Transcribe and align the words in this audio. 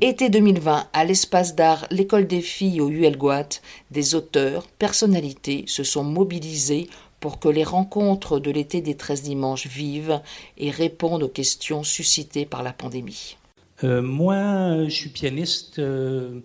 Été 0.00 0.28
2020, 0.30 0.88
à 0.92 1.04
l'espace 1.04 1.54
d'art 1.54 1.86
L'école 1.90 2.26
des 2.26 2.40
filles 2.40 2.80
au 2.80 2.88
ULGOAT, 2.88 3.60
des 3.90 4.14
auteurs, 4.14 4.66
personnalités 4.66 5.64
se 5.66 5.82
sont 5.82 6.04
mobilisés 6.04 6.88
pour 7.20 7.38
que 7.38 7.48
les 7.48 7.64
rencontres 7.64 8.38
de 8.38 8.50
l'été 8.50 8.80
des 8.80 8.96
13 8.96 9.22
dimanches 9.22 9.66
vivent 9.66 10.20
et 10.58 10.70
répondent 10.70 11.22
aux 11.22 11.28
questions 11.28 11.82
suscitées 11.82 12.44
par 12.44 12.62
la 12.62 12.72
pandémie. 12.72 13.36
Euh, 13.82 14.02
moi, 14.02 14.84
je 14.84 14.94
suis 14.94 15.08
pianiste. 15.08 15.78
Euh, 15.78 16.40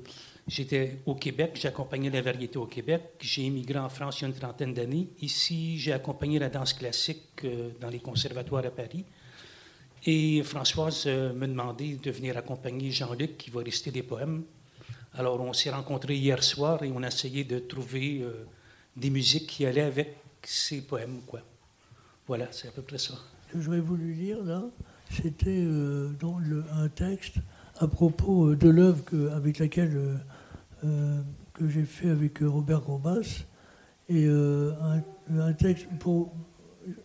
j'étais 0.48 0.98
au 1.06 1.16
Québec, 1.16 1.52
j'ai 1.56 1.68
accompagné 1.68 2.10
la 2.10 2.21
variété 2.21 2.58
au 2.58 2.66
Québec. 2.66 3.02
J'ai 3.20 3.44
immigré 3.44 3.78
en 3.78 3.90
France 3.90 4.20
il 4.20 4.21
y 4.21 4.26
a 4.26 4.28
une 4.30 4.36
trentaine 4.36 4.74
d'années. 4.74 5.10
Ici, 5.21 5.78
j'ai 5.78 5.92
accompagné 5.92 6.40
la 6.40 6.50
danse 6.50 6.74
classique 6.74 7.44
euh, 7.44 7.70
dans 7.82 7.90
les 7.90 8.00
conservatoires 8.00 8.66
à 8.66 8.71
Paris. 8.71 9.06
Et 10.12 10.41
Françoise 10.44 11.05
me 11.05 11.46
demandait 11.46 11.98
de 12.02 12.10
venir 12.10 12.36
accompagner 12.36 12.89
Jean-Luc 12.89 13.38
qui 13.38 13.52
va 13.52 13.62
réciter 13.62 13.92
des 13.92 14.02
poèmes. 14.02 14.43
Alors, 15.14 15.39
on 15.39 15.54
s'est 15.54 15.70
rencontrés 15.70 16.16
hier 16.16 16.42
soir 16.43 16.82
et 16.83 16.92
on 16.92 17.04
a 17.04 17.07
essayé 17.10 17.43
de 17.43 17.60
trouver 17.60 18.25
des 18.96 19.11
musiques 19.11 19.46
qui 19.46 19.68
allaient 19.68 19.82
avec 19.82 20.16
ces 20.43 20.82
poèmes. 20.82 21.19
Voilà, 22.28 22.47
c'est 22.52 22.68
à 22.68 22.71
peu 22.71 22.82
près 22.82 22.97
ça. 22.97 23.14
Ce 23.47 23.54
que 23.54 23.61
j'aurais 23.61 23.80
voulu 23.80 24.14
lire, 24.14 24.43
là, 24.43 24.64
c'était 25.11 25.64
euh, 25.64 26.11
un 26.74 26.89
texte 26.89 27.36
à 27.80 27.88
propos 27.88 28.50
euh, 28.50 28.55
de 28.55 28.69
l'œuvre 28.69 29.04
avec 29.36 29.60
laquelle 29.60 29.96
euh, 29.96 30.16
euh, 30.86 31.21
que 31.54 31.68
j'ai 31.68 31.86
fait 31.86 32.09
avec 32.09 32.39
Robert 32.41 32.81
Gombas. 32.81 33.45
Et 34.11 34.28
un, 34.28 35.03
un, 35.39 35.53
texte 35.53 35.88
pour. 36.00 36.33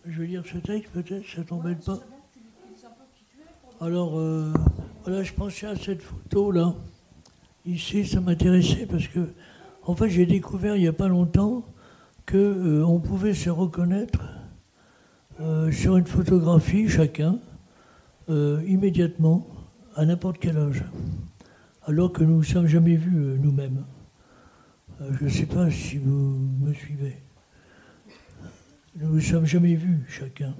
Je 0.07 0.21
vais 0.21 0.27
lire 0.27 0.43
ce 0.51 0.57
texte, 0.57 0.91
peut-être, 0.91 1.23
ça 1.27 1.43
t'embête 1.43 1.85
pas 1.85 1.99
Alors, 3.81 4.19
voilà, 5.03 5.23
je 5.23 5.33
pensais 5.33 5.67
à 5.67 5.75
cette 5.75 6.01
photo-là. 6.01 6.75
Ici, 7.65 8.05
ça 8.05 8.21
m'intéressait 8.21 8.85
parce 8.85 9.07
que, 9.07 9.33
en 9.83 9.95
fait, 9.95 10.09
j'ai 10.09 10.25
découvert 10.25 10.75
il 10.75 10.81
n'y 10.81 10.87
a 10.87 10.93
pas 10.93 11.07
longtemps 11.07 11.65
qu'on 12.29 12.37
euh, 12.37 12.99
pouvait 12.99 13.33
se 13.33 13.49
reconnaître 13.49 14.19
euh, 15.39 15.71
sur 15.71 15.97
une 15.97 16.05
photographie 16.05 16.87
chacun 16.87 17.39
euh, 18.29 18.63
immédiatement 18.67 19.47
à 19.95 20.05
n'importe 20.05 20.37
quel 20.39 20.57
âge, 20.57 20.83
alors 21.83 22.11
que 22.11 22.23
nous 22.23 22.37
ne 22.37 22.43
sommes 22.43 22.67
jamais 22.67 22.95
vus 22.95 23.37
nous-mêmes. 23.39 23.85
je 25.11 25.25
ne 25.25 25.29
sais 25.29 25.45
pas 25.45 25.69
si 25.69 25.97
vous 25.97 26.39
me 26.61 26.73
suivez. 26.73 27.17
Nous 28.97 29.15
ne 29.15 29.19
sommes 29.19 29.45
jamais 29.45 29.75
vus 29.75 30.05
chacun. 30.07 30.53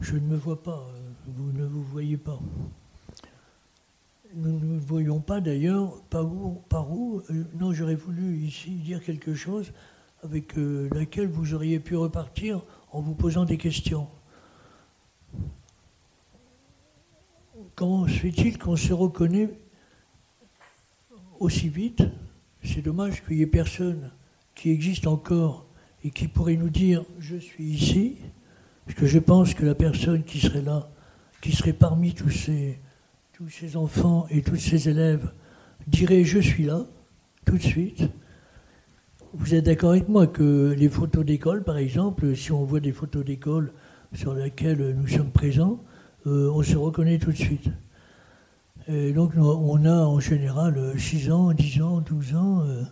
Je 0.00 0.14
ne 0.14 0.20
me 0.20 0.36
vois 0.36 0.62
pas, 0.62 0.86
vous 1.36 1.52
ne 1.52 1.66
vous 1.66 1.82
voyez 1.82 2.16
pas. 2.16 2.38
Nous 4.34 4.58
ne 4.58 4.78
voyons 4.78 5.20
pas 5.20 5.40
d'ailleurs 5.40 6.00
par 6.10 6.24
où, 6.26 6.62
où 6.70 7.22
non, 7.58 7.72
j'aurais 7.72 7.94
voulu 7.94 8.36
ici 8.38 8.70
dire 8.70 9.02
quelque 9.02 9.34
chose 9.34 9.72
avec 10.22 10.56
euh, 10.58 10.88
laquelle 10.92 11.28
vous 11.28 11.54
auriez 11.54 11.80
pu 11.80 11.96
repartir 11.96 12.62
en 12.92 13.00
vous 13.00 13.14
posant 13.14 13.44
des 13.44 13.56
questions. 13.56 14.08
Comment 17.74 18.06
se 18.08 18.14
fait-il 18.14 18.58
qu'on 18.58 18.76
se 18.76 18.92
reconnaît 18.92 19.50
aussi 21.38 21.68
vite? 21.68 22.02
C'est 22.64 22.82
dommage 22.82 23.24
qu'il 23.24 23.36
n'y 23.36 23.42
ait 23.42 23.46
personne 23.46 24.10
qui 24.54 24.70
existe 24.70 25.06
encore 25.06 25.66
et 26.02 26.10
qui 26.10 26.26
pourrait 26.26 26.56
nous 26.56 26.70
dire 26.70 27.04
je 27.18 27.36
suis 27.36 27.64
ici, 27.64 28.16
parce 28.84 28.98
que 28.98 29.06
je 29.06 29.18
pense 29.18 29.54
que 29.54 29.64
la 29.64 29.74
personne 29.74 30.24
qui 30.24 30.40
serait 30.40 30.62
là, 30.62 30.90
qui 31.40 31.52
serait 31.52 31.72
parmi 31.72 32.14
tous 32.14 32.30
ces, 32.30 32.78
tous 33.32 33.48
ces 33.48 33.76
enfants 33.76 34.26
et 34.30 34.42
tous 34.42 34.56
ces 34.56 34.88
élèves, 34.88 35.32
dirait 35.86 36.24
je 36.24 36.38
suis 36.38 36.64
là, 36.64 36.86
tout 37.44 37.56
de 37.56 37.62
suite. 37.62 38.02
Vous 39.34 39.54
êtes 39.54 39.66
d'accord 39.66 39.90
avec 39.90 40.08
moi 40.08 40.26
que 40.26 40.74
les 40.76 40.88
photos 40.88 41.24
d'école, 41.24 41.62
par 41.62 41.76
exemple, 41.76 42.34
si 42.34 42.50
on 42.50 42.64
voit 42.64 42.80
des 42.80 42.92
photos 42.92 43.24
d'école 43.24 43.72
sur 44.14 44.34
lesquelles 44.34 44.96
nous 44.96 45.06
sommes 45.06 45.30
présents, 45.30 45.80
euh, 46.26 46.50
on 46.52 46.62
se 46.62 46.76
reconnaît 46.76 47.18
tout 47.18 47.30
de 47.30 47.36
suite. 47.36 47.68
Et 48.88 49.12
donc 49.12 49.32
on 49.36 49.84
a 49.84 50.04
en 50.04 50.18
général 50.18 50.98
6 50.98 51.30
ans, 51.30 51.52
10 51.52 51.82
ans, 51.82 52.00
12 52.00 52.34
ans, 52.34 52.60
euh, 52.62 52.82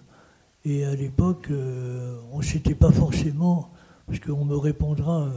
et 0.65 0.85
à 0.85 0.95
l'époque, 0.95 1.49
euh, 1.51 2.19
on 2.33 2.39
ne 2.39 2.45
s'était 2.45 2.75
pas 2.75 2.93
forcément, 2.93 3.71
parce 4.07 4.21
qu'on 4.21 4.45
me 4.45 4.57
répondra 4.57 5.31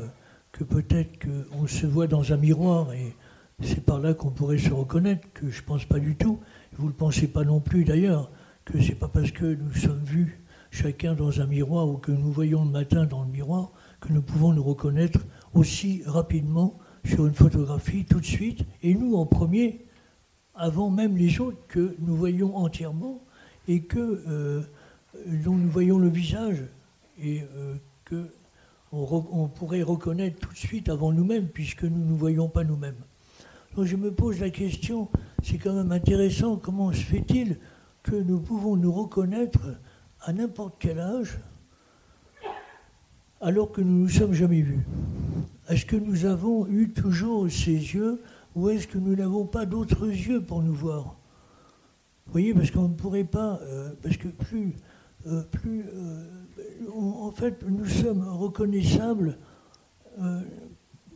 que 0.59 0.65
peut-être 0.65 1.19
qu'on 1.23 1.67
se 1.67 1.85
voit 1.85 2.07
dans 2.07 2.33
un 2.33 2.37
miroir, 2.37 2.91
et 2.91 3.15
c'est 3.61 3.79
par 3.79 3.97
là 3.97 4.13
qu'on 4.13 4.29
pourrait 4.29 4.57
se 4.57 4.73
reconnaître, 4.73 5.25
que 5.33 5.49
je 5.49 5.61
ne 5.61 5.65
pense 5.65 5.85
pas 5.85 5.99
du 5.99 6.17
tout. 6.17 6.37
Vous 6.73 6.87
ne 6.87 6.89
le 6.89 6.95
pensez 6.95 7.29
pas 7.29 7.45
non 7.45 7.61
plus 7.61 7.85
d'ailleurs, 7.85 8.29
que 8.65 8.81
c'est 8.81 8.95
pas 8.95 9.07
parce 9.07 9.31
que 9.31 9.45
nous 9.45 9.73
sommes 9.73 10.03
vus 10.03 10.41
chacun 10.69 11.13
dans 11.13 11.39
un 11.39 11.45
miroir 11.45 11.87
ou 11.87 11.95
que 11.95 12.11
nous 12.11 12.29
voyons 12.29 12.65
le 12.65 12.71
matin 12.71 13.05
dans 13.05 13.23
le 13.23 13.29
miroir, 13.29 13.71
que 14.01 14.11
nous 14.11 14.21
pouvons 14.21 14.51
nous 14.51 14.61
reconnaître 14.61 15.21
aussi 15.53 16.03
rapidement 16.05 16.77
sur 17.05 17.25
une 17.25 17.33
photographie 17.33 18.03
tout 18.03 18.19
de 18.19 18.25
suite, 18.25 18.65
et 18.83 18.93
nous 18.95 19.15
en 19.15 19.25
premier, 19.25 19.85
avant 20.55 20.89
même 20.89 21.15
les 21.15 21.39
autres 21.39 21.65
que 21.69 21.95
nous 21.99 22.17
voyons 22.17 22.57
entièrement 22.57 23.23
et 23.69 23.83
que 23.83 24.23
euh, 24.27 24.63
dont 25.25 25.55
nous 25.55 25.69
voyons 25.69 25.99
le 25.99 26.09
visage 26.09 26.65
et 27.17 27.43
euh, 27.55 27.75
que 28.03 28.27
on, 28.91 29.47
pourrait 29.47 29.83
reconnaître 29.83 30.39
tout 30.39 30.53
de 30.53 30.57
suite 30.57 30.89
avant 30.89 31.11
nous-mêmes 31.11 31.47
puisque 31.47 31.83
nous 31.83 31.99
ne 31.99 32.05
nous 32.05 32.17
voyons 32.17 32.49
pas 32.49 32.63
nous-mêmes. 32.63 33.01
Donc 33.75 33.85
je 33.85 33.95
me 33.95 34.11
pose 34.11 34.39
la 34.39 34.49
question, 34.49 35.09
c'est 35.43 35.57
quand 35.57 35.73
même 35.73 35.91
intéressant, 35.91 36.57
comment 36.57 36.91
se 36.91 37.03
fait-il 37.03 37.57
que 38.01 38.15
nous 38.15 38.39
pouvons 38.39 38.75
nous 38.75 38.91
reconnaître 38.91 39.77
à 40.21 40.33
n'importe 40.33 40.75
quel 40.79 40.99
âge, 40.99 41.39
alors 43.41 43.71
que 43.71 43.81
nous 43.81 43.93
ne 43.93 44.03
nous 44.03 44.09
sommes 44.09 44.33
jamais 44.33 44.61
vus? 44.61 44.85
Est-ce 45.69 45.85
que 45.85 45.95
nous 45.95 46.25
avons 46.25 46.67
eu 46.67 46.89
toujours 46.89 47.49
ces 47.49 47.73
yeux 47.73 48.21
ou 48.55 48.69
est-ce 48.69 48.87
que 48.87 48.97
nous 48.97 49.15
n'avons 49.15 49.45
pas 49.45 49.65
d'autres 49.65 50.07
yeux 50.07 50.41
pour 50.41 50.63
nous 50.63 50.73
voir? 50.73 51.15
Vous 52.25 52.33
voyez, 52.33 52.53
parce 52.53 52.71
qu'on 52.71 52.89
ne 52.89 52.93
pourrait 52.95 53.23
pas, 53.23 53.59
euh, 53.63 53.91
parce 54.01 54.17
que 54.17 54.27
plus, 54.27 54.73
euh, 55.27 55.43
plus 55.43 55.85
euh, 55.93 56.38
en 56.95 57.31
fait, 57.31 57.63
nous 57.67 57.85
sommes 57.85 58.27
reconnaissables 58.27 59.37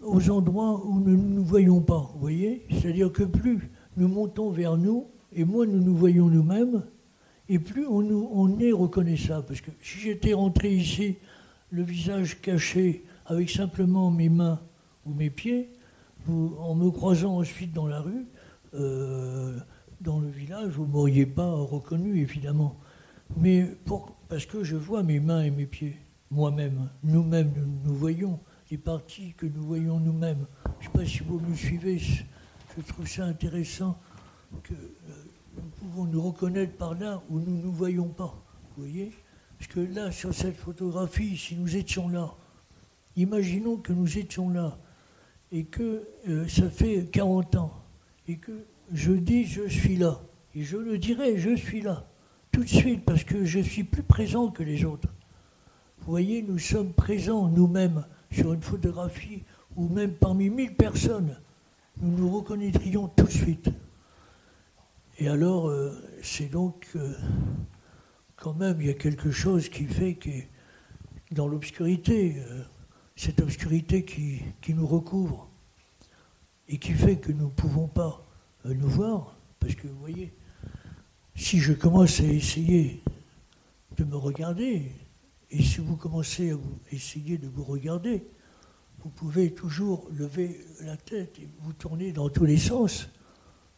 aux 0.01 0.29
endroits 0.29 0.85
où 0.85 1.00
nous 1.00 1.18
ne 1.18 1.35
nous 1.35 1.44
voyons 1.44 1.81
pas, 1.81 2.12
vous 2.13 2.19
voyez? 2.19 2.66
C'est-à-dire 2.69 3.12
que 3.12 3.24
plus 3.24 3.72
nous 3.97 4.07
montons 4.07 4.50
vers 4.50 4.78
nous, 4.78 5.07
et 5.31 5.46
moins 5.46 5.66
nous 5.66 5.81
nous 5.81 5.96
voyons 5.96 6.29
nous-mêmes, 6.29 6.84
et 7.50 7.59
plus 7.59 7.85
on, 7.88 8.59
est 8.59 8.72
reconnaissable. 8.72 9.46
Parce 9.47 9.62
que 9.62 9.72
si 9.81 10.00
j'étais 10.00 10.34
rentré 10.34 10.74
ici, 10.74 11.18
le 11.69 11.84
visage 11.84 12.41
caché, 12.41 13.06
avec 13.25 13.50
simplement 13.50 14.12
mes 14.12 14.30
mains 14.30 14.59
ou 15.06 15.13
mes 15.13 15.30
pieds, 15.30 15.69
en 16.28 16.75
me 16.75 16.90
croisant 16.90 17.38
ensuite 17.38 17.74
dans 17.74 17.88
la 17.88 18.00
rue, 18.00 18.25
euh, 18.75 19.57
dans 20.01 20.19
le 20.19 20.30
village, 20.30 20.72
vous 20.72 20.85
ne 20.85 20.91
m'auriez 20.91 21.25
pas 21.25 21.51
reconnu, 21.51 22.19
évidemment. 22.22 22.78
Mais 23.38 23.68
parce 24.30 24.46
que 24.46 24.64
je 24.64 24.76
vois 24.76 25.04
mes 25.04 25.20
mains 25.20 25.44
et 25.44 25.52
mes 25.52 25.66
pieds, 25.66 25.98
moi-même, 26.32 26.90
nous-mêmes, 27.04 27.52
nous, 27.84 27.94
voyons 27.94 28.40
les 28.72 28.78
parties 28.78 29.34
que 29.38 29.46
nous 29.46 29.64
voyons 29.64 30.00
nous-mêmes. 30.00 30.46
Je 30.80 30.88
ne 30.88 30.92
sais 30.92 30.98
pas 30.98 31.06
si 31.06 31.20
vous 31.20 31.40
me 31.40 31.56
suivez, 31.56 32.00
je 32.00 32.82
trouve 32.88 33.08
ça 33.08 33.26
intéressant 33.26 34.00
que 34.64 34.74
euh, 34.74 34.78
nous 35.56 35.70
pouvons 35.70 36.06
nous 36.06 36.22
reconnaître 36.22 36.76
par 36.76 36.96
là 36.96 37.22
où 37.30 37.40
nous 37.40 37.58
ne 37.58 37.62
nous 37.64 37.72
voyons 37.72 38.08
pas. 38.08 38.36
Vous 38.76 38.84
voyez? 38.84 39.12
Parce 39.58 39.70
que 39.70 39.80
là, 39.80 40.12
sur 40.12 40.34
cette 40.34 40.58
photographie, 40.58 41.38
si 41.38 41.56
nous 41.56 41.76
étions 41.76 42.10
là, 42.10 42.34
imaginons 43.16 43.78
que 43.78 43.94
nous 43.94 44.18
étions 44.18 44.50
là 44.50 44.78
et 45.52 45.66
que 45.66 46.08
euh, 46.28 46.48
ça 46.48 46.70
fait 46.70 47.06
40 47.12 47.56
ans 47.56 47.74
et 48.28 48.38
que 48.38 48.66
je 48.92 49.12
dis 49.12 49.46
je 49.46 49.68
suis 49.68 49.96
là. 49.96 50.20
Et 50.56 50.64
je 50.64 50.78
le 50.78 50.98
dirai, 50.98 51.38
je 51.38 51.56
suis 51.56 51.81
là, 51.81 52.06
tout 52.54 52.64
de 52.64 52.70
suite, 52.70 53.04
parce 53.04 53.24
que 53.24 53.44
je 53.44 53.60
suis 53.60 53.84
plus 53.84 54.04
présent 54.04 54.50
que 54.50 54.64
les 54.64 54.86
autres. 54.86 55.10
Vous 56.00 56.12
voyez, 56.12 56.44
nous 56.44 56.60
sommes 56.60 56.94
présents 56.94 57.48
nous-mêmes 57.48 58.06
sur 58.32 58.54
une 58.54 58.62
photographie 58.62 59.44
ou 59.76 59.90
même 59.90 60.14
parmi 60.14 60.50
mille 60.50 60.76
personnes. 60.76 61.40
Nous 62.00 62.16
nous 62.16 62.30
reconnaîtrions 62.30 63.08
tout 63.08 63.26
de 63.26 63.32
suite. 63.32 63.70
Et 65.18 65.28
alors, 65.28 65.68
euh, 65.68 65.92
c'est 66.22 66.50
donc 66.50 66.88
euh, 66.96 67.14
quand 68.36 68.54
même, 68.54 68.80
il 68.80 68.88
y 68.88 68.92
a 68.92 68.96
quelque 68.96 69.32
chose 69.32 69.68
qui 69.68 69.86
fait 69.86 70.14
que 70.14 70.30
dans 71.32 71.48
l'obscurité, 71.48 72.36
euh, 72.38 72.62
cette 73.16 73.42
obscurité 73.42 74.06
qui, 74.06 74.42
qui, 74.62 74.76
nous 74.76 74.86
recouvre 74.86 75.50
et 76.68 76.78
qui 76.78 76.94
fait 76.94 77.18
que 77.18 77.32
nous 77.32 77.46
ne 77.46 77.52
pouvons 77.52 77.88
pas 77.88 78.24
nous 78.66 78.90
voir, 78.90 79.38
parce 79.60 79.76
que 79.76 79.88
vous 79.88 80.00
voyez, 80.00 80.34
si 81.35 81.59
je 81.59 81.74
commence 81.74 82.19
à 82.19 82.25
essayer 82.25 83.01
de 83.97 84.03
me 84.03 84.15
regarder, 84.15 84.91
et 85.51 85.63
si 85.63 85.81
vous 85.81 85.95
commencez 85.95 86.51
à 86.51 86.56
vous 86.56 86.80
essayer 86.91 87.38
de 87.38 87.47
vous 87.47 87.63
regarder, 87.63 88.25
vous 89.00 89.09
pouvez 89.09 89.53
toujours 89.53 90.07
lever 90.12 90.65
la 90.81 90.97
tête 90.97 91.38
et 91.39 91.47
vous 91.62 91.74
tourner 91.74 92.12
dans 92.12 92.30
tous 92.30 92.45
les 92.45 92.57
sens 92.57 93.09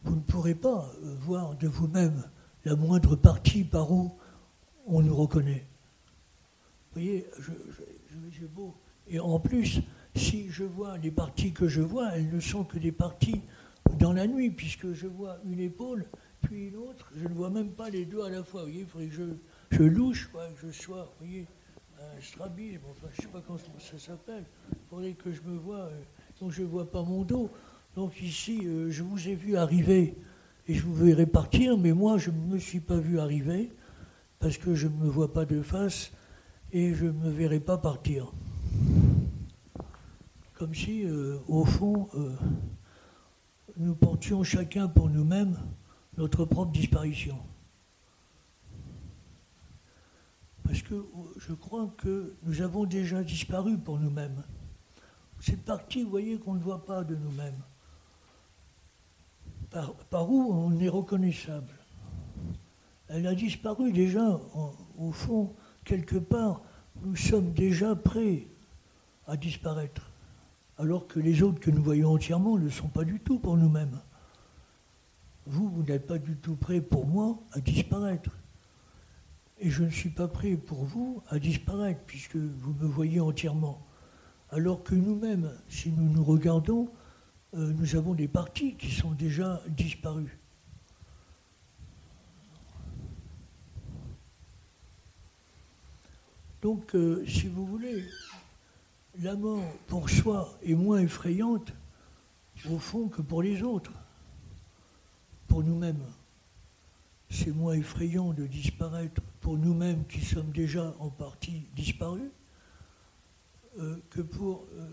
vous 0.06 0.14
ne 0.14 0.20
pourrez 0.20 0.54
pas 0.54 0.90
voir 1.20 1.56
de 1.56 1.66
vous-même 1.66 2.22
la 2.64 2.76
moindre 2.76 3.16
partie 3.16 3.64
par 3.64 3.90
où 3.90 4.12
on 4.86 5.02
nous 5.02 5.14
reconnaît. 5.14 5.66
Vous 6.94 7.00
voyez, 7.02 7.26
j'ai 8.30 8.46
beau. 8.46 8.74
Et 9.08 9.18
en 9.18 9.40
plus, 9.40 9.80
si 10.14 10.48
je 10.48 10.62
vois 10.62 10.96
les 10.98 11.10
parties 11.10 11.52
que 11.52 11.66
je 11.66 11.80
vois, 11.80 12.16
elles 12.16 12.32
ne 12.32 12.40
sont 12.40 12.64
que 12.64 12.78
des 12.78 12.92
parties 12.92 13.42
dans 13.98 14.12
la 14.12 14.26
nuit, 14.26 14.50
puisque 14.50 14.92
je 14.92 15.08
vois 15.08 15.38
une 15.44 15.60
épaule, 15.60 16.06
puis 16.46 16.68
une 16.68 16.76
autre, 16.76 17.10
je 17.16 17.26
ne 17.26 17.34
vois 17.34 17.50
même 17.50 17.70
pas 17.70 17.90
les 17.90 18.04
deux 18.04 18.22
à 18.22 18.30
la 18.30 18.42
fois. 18.44 18.60
Vous 18.62 18.68
voyez, 18.68 18.80
il 18.82 18.86
faudrait 18.86 19.08
que 19.08 19.36
je, 19.70 19.82
louche, 19.82 20.28
quoi, 20.32 20.46
que 20.60 20.66
je 20.66 20.72
sois, 20.72 21.04
vous 21.04 21.26
voyez, 21.26 21.46
un 21.98 22.20
strabisme, 22.20 22.82
enfin, 22.90 23.08
je 23.12 23.20
ne 23.20 23.26
sais 23.26 23.32
pas 23.32 23.42
comment 23.46 23.58
ça 23.58 23.98
s'appelle. 23.98 24.44
Il 24.70 24.76
faudrait 24.88 25.12
que 25.14 25.32
je 25.32 25.42
me 25.42 25.56
vois, 25.56 25.86
euh, 25.86 26.00
donc 26.40 26.52
je 26.52 26.62
ne 26.62 26.66
vois 26.66 26.90
pas 26.90 27.02
mon 27.02 27.22
dos. 27.22 27.50
Donc 27.94 28.20
ici, 28.22 28.60
euh, 28.64 28.90
je 28.90 29.02
vous 29.02 29.28
ai 29.28 29.34
vu 29.34 29.56
arriver 29.56 30.14
et 30.68 30.74
je 30.74 30.82
vous 30.84 30.94
verrai 30.94 31.26
partir, 31.26 31.76
mais 31.78 31.92
moi, 31.92 32.18
je 32.18 32.30
ne 32.30 32.38
me 32.38 32.58
suis 32.58 32.80
pas 32.80 32.98
vu 32.98 33.18
arriver 33.18 33.72
parce 34.38 34.58
que 34.58 34.74
je 34.74 34.86
ne 34.86 34.96
me 34.96 35.08
vois 35.08 35.32
pas 35.32 35.44
de 35.44 35.62
face 35.62 36.12
et 36.72 36.94
je 36.94 37.06
ne 37.06 37.12
me 37.12 37.30
verrai 37.30 37.60
pas 37.60 37.78
partir. 37.78 38.32
Comme 40.54 40.74
si, 40.74 41.04
euh, 41.04 41.38
au 41.48 41.64
fond, 41.64 42.08
nous 43.76 43.94
portions 43.94 44.42
chacun 44.42 44.88
pour 44.88 45.10
nous-mêmes 45.10 45.56
notre 46.16 46.44
propre 46.44 46.72
disparition. 46.72 47.38
Parce 50.64 50.82
que 50.82 51.04
je 51.38 51.52
crois 51.52 51.92
que 51.98 52.34
nous 52.42 52.60
avons 52.60 52.84
déjà 52.84 53.22
disparu 53.22 53.78
pour 53.78 53.98
nous-mêmes. 54.00 54.42
Cette 55.40 55.64
partie, 55.64 56.02
vous 56.02 56.10
voyez, 56.10 56.38
qu'on 56.38 56.54
ne 56.54 56.62
voit 56.62 56.84
pas 56.84 57.04
de 57.04 57.14
nous-mêmes. 57.14 57.62
Par, 60.10 60.30
où 60.30 60.52
on 60.52 60.78
est 60.80 60.88
reconnaissable? 60.88 61.72
Elle 63.08 63.26
a 63.26 63.34
disparu 63.34 63.92
déjà, 63.92 64.40
au 64.98 65.12
fond, 65.12 65.54
quelque 65.84 66.16
part, 66.16 66.62
nous 67.02 67.14
sommes 67.14 67.52
déjà 67.52 67.94
prêts 67.94 68.48
à 69.26 69.36
disparaître 69.36 70.10
alors 70.78 71.06
que 71.06 71.20
les 71.20 71.42
autres 71.42 71.60
que 71.60 71.70
nous 71.70 71.82
voyons 71.82 72.12
entièrement 72.12 72.58
ne 72.58 72.68
sont 72.68 72.88
pas 72.88 73.04
du 73.04 73.20
tout 73.20 73.38
pour 73.38 73.56
nous-mêmes. 73.56 73.98
Vous, 75.46 75.68
vous 75.68 75.82
n'êtes 75.84 76.06
pas 76.06 76.18
du 76.18 76.36
tout 76.36 76.56
prêt 76.56 76.80
pour 76.80 77.06
moi 77.06 77.38
à 77.52 77.60
disparaître. 77.60 78.30
Et 79.58 79.70
je 79.70 79.84
ne 79.84 79.90
suis 79.90 80.10
pas 80.10 80.28
prêt 80.28 80.56
pour 80.56 80.84
vous 80.84 81.22
à 81.28 81.38
disparaître, 81.38 82.00
puisque 82.06 82.36
vous 82.36 82.74
me 82.74 82.86
voyez 82.86 83.20
entièrement. 83.20 83.86
Alors 84.50 84.82
que 84.82 84.94
nous-mêmes, 84.94 85.52
si 85.68 85.90
nous 85.90 86.10
nous 86.10 86.24
regardons, 86.24 86.90
euh, 87.54 87.72
nous 87.72 87.96
avons 87.96 88.14
des 88.14 88.28
parties 88.28 88.74
qui 88.74 88.90
sont 88.90 89.12
déjà 89.12 89.62
disparues. 89.68 90.38
Donc, 96.60 96.94
euh, 96.96 97.24
si 97.26 97.46
vous 97.46 97.64
voulez, 97.64 98.04
la 99.20 99.36
mort 99.36 99.62
pour 99.86 100.10
soi 100.10 100.58
est 100.64 100.74
moins 100.74 100.98
effrayante, 100.98 101.72
au 102.68 102.78
fond, 102.78 103.08
que 103.08 103.22
pour 103.22 103.42
les 103.42 103.62
autres, 103.62 103.92
nous-mêmes. 105.62 106.04
C'est 107.28 107.50
moins 107.50 107.74
effrayant 107.74 108.32
de 108.32 108.46
disparaître 108.46 109.20
pour 109.40 109.58
nous-mêmes 109.58 110.04
qui 110.06 110.24
sommes 110.24 110.50
déjà 110.52 110.94
en 111.00 111.10
partie 111.10 111.66
disparus 111.74 112.30
euh, 113.78 113.96
que 114.10 114.20
pour 114.20 114.66
euh, 114.74 114.88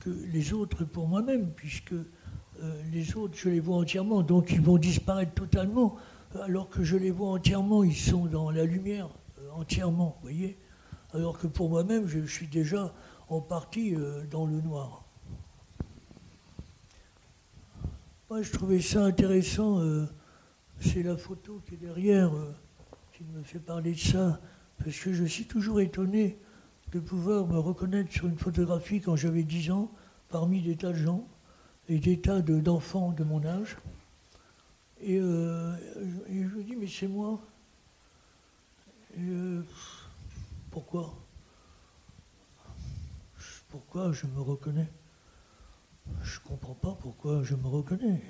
que 0.00 0.10
les 0.10 0.52
autres 0.52 0.84
pour 0.84 1.08
moi-même, 1.08 1.50
puisque 1.52 1.92
euh, 1.92 2.82
les 2.92 3.16
autres, 3.16 3.36
je 3.36 3.48
les 3.48 3.60
vois 3.60 3.78
entièrement, 3.78 4.22
donc 4.22 4.52
ils 4.52 4.60
vont 4.60 4.78
disparaître 4.78 5.34
totalement, 5.34 5.96
alors 6.40 6.68
que 6.68 6.84
je 6.84 6.96
les 6.96 7.10
vois 7.10 7.30
entièrement, 7.30 7.82
ils 7.82 7.96
sont 7.96 8.26
dans 8.26 8.50
la 8.50 8.64
lumière 8.64 9.08
entièrement, 9.54 10.18
voyez 10.22 10.56
alors 11.14 11.38
que 11.38 11.46
pour 11.46 11.70
moi-même, 11.70 12.06
je 12.06 12.20
suis 12.26 12.48
déjà 12.48 12.92
en 13.28 13.40
partie 13.40 13.96
dans 14.30 14.44
le 14.44 14.60
noir. 14.60 15.07
Moi, 18.30 18.42
je 18.42 18.52
trouvais 18.52 18.82
ça 18.82 19.04
intéressant. 19.04 19.80
Euh, 19.80 20.04
c'est 20.80 21.02
la 21.02 21.16
photo 21.16 21.62
qui 21.66 21.74
est 21.74 21.78
derrière 21.78 22.34
euh, 22.36 22.54
qui 23.14 23.24
me 23.24 23.42
fait 23.42 23.58
parler 23.58 23.92
de 23.92 23.98
ça, 23.98 24.38
parce 24.76 24.98
que 24.98 25.14
je 25.14 25.24
suis 25.24 25.46
toujours 25.46 25.80
étonné 25.80 26.36
de 26.92 27.00
pouvoir 27.00 27.46
me 27.46 27.58
reconnaître 27.58 28.12
sur 28.12 28.26
une 28.26 28.36
photographie 28.36 29.00
quand 29.00 29.16
j'avais 29.16 29.44
10 29.44 29.70
ans, 29.70 29.90
parmi 30.28 30.60
des 30.60 30.76
tas 30.76 30.92
de 30.92 30.98
gens 30.98 31.26
et 31.88 31.98
des 31.98 32.20
tas 32.20 32.42
d'enfants 32.42 33.12
de, 33.12 33.24
mon 33.24 33.42
âge. 33.46 33.78
Et, 35.00 35.14
et, 35.14 35.18
je 35.20 36.54
me 36.54 36.62
dis, 36.62 36.76
mais 36.76 36.86
c'est 36.86 37.08
moi. 37.08 37.40
Et, 39.16 39.60
pourquoi? 40.70 41.14
Pourquoi 43.70 44.12
je 44.12 44.26
me 44.26 44.40
reconnais? 44.42 44.88
Je 46.22 46.38
ne 46.38 46.44
comprends 46.44 46.74
pas 46.74 46.96
pourquoi 47.00 47.42
je 47.42 47.54
me 47.54 47.66
reconnais. 47.66 48.22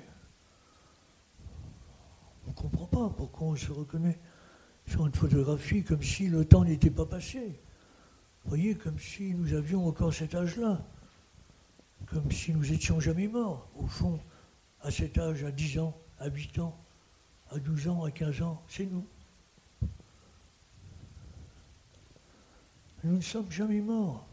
On 2.45 2.49
ne 2.49 2.55
comprend 2.55 2.85
pas 2.85 3.09
pourquoi 3.09 3.47
on 3.47 3.55
se 3.55 3.71
reconnaît 3.71 4.19
sur 4.87 5.05
une 5.05 5.13
photographie 5.13 5.83
comme 5.83 6.01
si 6.01 6.27
le 6.27 6.45
temps 6.45 6.63
n'était 6.63 6.89
pas 6.89 7.05
passé. 7.05 7.59
Vous 8.43 8.49
voyez, 8.49 8.75
comme 8.75 8.97
si 8.97 9.33
nous 9.33 9.53
avions 9.53 9.87
encore 9.87 10.13
cet 10.13 10.33
âge-là. 10.35 10.81
Comme 12.07 12.31
si 12.31 12.53
nous 12.53 12.71
étions 12.71 12.99
jamais 12.99 13.27
morts. 13.27 13.69
Au 13.75 13.85
fond, 13.85 14.19
à 14.81 14.91
cet 14.91 15.17
âge, 15.17 15.43
à 15.43 15.51
10 15.51 15.79
ans, 15.79 15.97
à 16.19 16.27
8 16.27 16.59
ans, 16.59 16.77
à 17.51 17.59
12 17.59 17.87
ans, 17.89 18.03
à 18.03 18.11
15 18.11 18.41
ans, 18.41 18.63
c'est 18.67 18.85
nous. 18.85 19.05
Nous 23.03 23.17
ne 23.17 23.21
sommes 23.21 23.51
jamais 23.51 23.81
morts. 23.81 24.25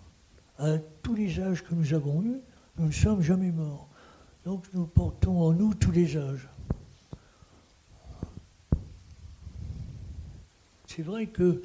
À 0.59 0.79
tous 1.03 1.15
les 1.15 1.39
âges 1.39 1.63
que 1.63 1.75
nous 1.75 1.93
avons 1.93 2.23
eus, 2.23 2.41
nous 2.79 2.87
ne 2.87 2.93
sommes 2.93 3.23
jamais 3.23 3.53
morts. 3.53 3.89
Donc 4.45 4.67
nous 4.75 4.87
portons 4.87 5.41
en 5.41 5.53
nous 5.53 5.75
tous 5.75 5.91
les 5.91 6.17
âges. 6.17 6.49
C'est 10.87 11.03
vrai 11.03 11.27
que 11.27 11.63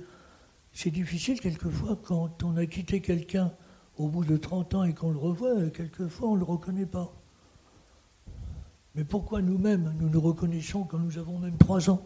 c'est 0.74 0.90
difficile 0.92 1.40
quelquefois 1.40 1.98
quand 2.04 2.44
on 2.44 2.58
a 2.58 2.66
quitté 2.66 3.02
quelqu'un 3.02 3.52
au 3.98 4.08
bout 4.08 4.26
de 4.26 4.36
30 4.36 4.74
ans 4.76 4.84
et 4.84 4.94
qu'on 4.94 5.12
le 5.12 5.18
revoit, 5.18 5.70
quelquefois 5.70 6.30
on 6.30 6.34
ne 6.34 6.40
le 6.40 6.46
reconnaît 6.46 6.86
pas. 6.86 7.14
Mais 8.96 9.04
pourquoi 9.04 9.42
nous-mêmes, 9.42 9.94
nous 10.00 10.10
nous 10.10 10.20
reconnaissons 10.20 10.84
quand 10.84 10.98
nous 10.98 11.18
avons 11.18 11.40
même 11.40 11.58
3 11.58 11.90
ans? 11.90 12.06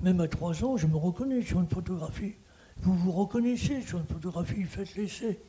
Même 0.00 0.20
à 0.20 0.28
3 0.28 0.64
ans, 0.64 0.76
je 0.76 0.86
me 0.86 0.96
reconnais 0.96 1.42
sur 1.42 1.60
une 1.60 1.68
photographie. 1.68 2.34
Vous 2.78 2.94
vous 2.94 3.12
reconnaissez 3.12 3.80
sur 3.82 3.98
une 3.98 4.06
photographie, 4.06 4.62
faites 4.64 4.94
l'essai. 4.94 5.40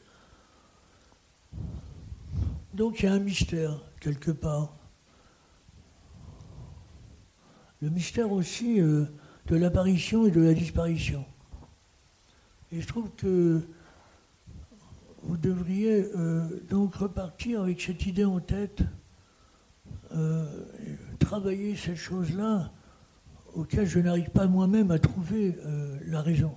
Donc 2.73 3.01
il 3.01 3.05
y 3.05 3.07
a 3.07 3.13
un 3.13 3.19
mystère 3.19 3.79
quelque 3.99 4.31
part. 4.31 4.75
Le 7.81 7.89
mystère 7.89 8.31
aussi 8.31 8.81
euh, 8.81 9.05
de 9.47 9.55
l'apparition 9.55 10.25
et 10.25 10.31
de 10.31 10.41
la 10.41 10.53
disparition. 10.53 11.23
Et 12.71 12.81
je 12.81 12.87
trouve 12.87 13.11
que 13.15 13.61
vous 15.21 15.37
devriez 15.37 16.09
euh, 16.15 16.47
donc 16.69 16.95
repartir 16.95 17.61
avec 17.61 17.79
cette 17.79 18.07
idée 18.07 18.25
en 18.25 18.39
tête, 18.39 18.81
euh, 20.15 20.65
travailler 21.19 21.75
cette 21.75 21.97
chose-là 21.97 22.71
auquel 23.53 23.85
je 23.85 23.99
n'arrive 23.99 24.31
pas 24.31 24.47
moi-même 24.47 24.89
à 24.89 24.97
trouver 24.97 25.55
la 26.07 26.23
raison. 26.23 26.55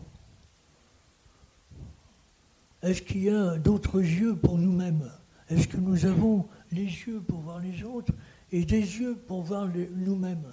Est-ce 2.81 3.03
qu'il 3.03 3.25
y 3.25 3.29
a 3.29 3.59
d'autres 3.59 4.01
yeux 4.01 4.35
pour 4.35 4.57
nous-mêmes? 4.57 5.11
Est-ce 5.49 5.69
que 5.69 5.77
nous 5.77 6.07
avons 6.07 6.47
les 6.73 6.85
yeux 6.85 7.21
pour 7.21 7.41
voir 7.41 7.61
les 7.61 7.85
autres 7.85 8.13
et 8.51 8.65
des 8.65 8.81
yeux 8.81 9.17
pour 9.17 9.43
voir 9.43 9.69
nous-mêmes? 9.95 10.53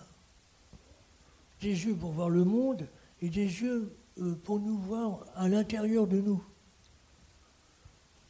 Des 1.61 1.69
yeux 1.85 1.95
pour 1.95 2.11
voir 2.11 2.29
le 2.29 2.43
monde 2.43 2.87
et 3.21 3.29
des 3.29 3.45
yeux 3.45 3.95
euh, 4.19 4.35
pour 4.43 4.59
nous 4.59 4.77
voir 4.77 5.25
à 5.35 5.47
l'intérieur 5.47 6.05
de 6.05 6.19
nous. 6.19 6.43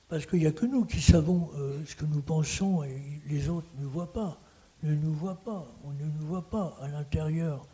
Parce 0.08 0.26
qu'il 0.26 0.40
n'y 0.40 0.46
a 0.46 0.52
que 0.52 0.66
nous 0.66 0.86
qui 0.86 1.02
savons 1.02 1.50
euh, 1.58 1.84
ce 1.86 1.96
que 1.96 2.06
nous 2.06 2.22
pensons 2.22 2.84
et 2.84 3.02
les 3.28 3.50
autres 3.50 3.68
ne 3.80 3.86
voient 3.86 4.14
pas, 4.14 4.40
ne 4.84 4.96
nous 4.96 5.12
voient 5.12 5.42
pas, 5.44 5.68
on 5.84 5.92
ne 5.92 6.06
nous 6.06 6.28
voit 6.28 6.50
pas 6.50 6.78
à 6.82 6.88
l'intérieur. 6.88 7.68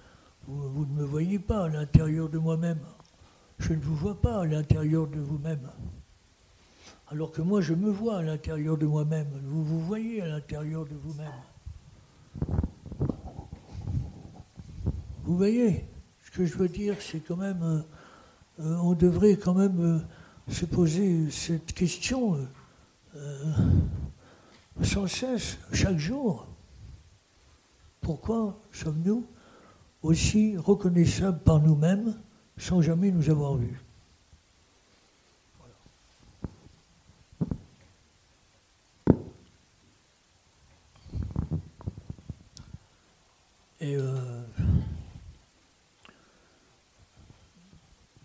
vous 0.47 0.85
ne 0.85 0.93
me 0.93 1.03
voyez 1.03 1.37
pas 1.37 1.65
à 1.65 1.67
l'intérieur 1.67 2.29
de 2.29 2.39
moi-même. 2.39 2.79
Je 3.59 3.73
ne 3.73 3.81
vous 3.81 3.95
vois 3.95 4.19
pas 4.19 4.41
à 4.41 4.45
l'intérieur 4.45 5.05
de 5.07 5.19
vous-même. 5.19 5.69
Alors 7.11 7.31
que 7.31 7.41
moi, 7.41 7.59
je 7.59 7.73
me 7.73 7.89
vois 7.89 8.17
à 8.17 8.21
l'intérieur 8.21 8.77
de 8.77 8.85
moi-même. 8.85 9.27
Vous 9.43 9.63
vous 9.63 9.79
voyez 9.79 10.21
à 10.21 10.27
l'intérieur 10.27 10.85
de 10.85 10.93
vous-même. 10.93 11.31
Vous 15.23 15.35
voyez 15.35 15.85
Ce 16.23 16.29
que 16.29 16.45
je 16.45 16.55
veux 16.55 16.67
dire, 16.67 16.97
c'est 16.99 17.21
quand 17.21 17.37
même. 17.37 17.63
Euh, 17.63 17.81
euh, 18.59 18.75
on 18.83 18.93
devrait 18.93 19.37
quand 19.37 19.55
même 19.55 19.79
euh, 19.79 19.99
se 20.51 20.65
poser 20.65 21.31
cette 21.31 21.73
question 21.73 22.47
sans 24.83 25.07
cesse, 25.07 25.57
chaque 25.73 25.97
jour. 25.97 26.47
pourquoi 28.01 28.61
sommes-nous 28.71 29.25
aussi 30.03 30.55
reconnaissables 30.57 31.39
par 31.39 31.59
nous-mêmes 31.59 32.15
sans 32.57 32.81
jamais 32.81 33.11
nous 33.11 33.29
avoir 33.29 33.55
vus? 33.55 33.81
Et 43.81 43.95
euh, 43.95 44.41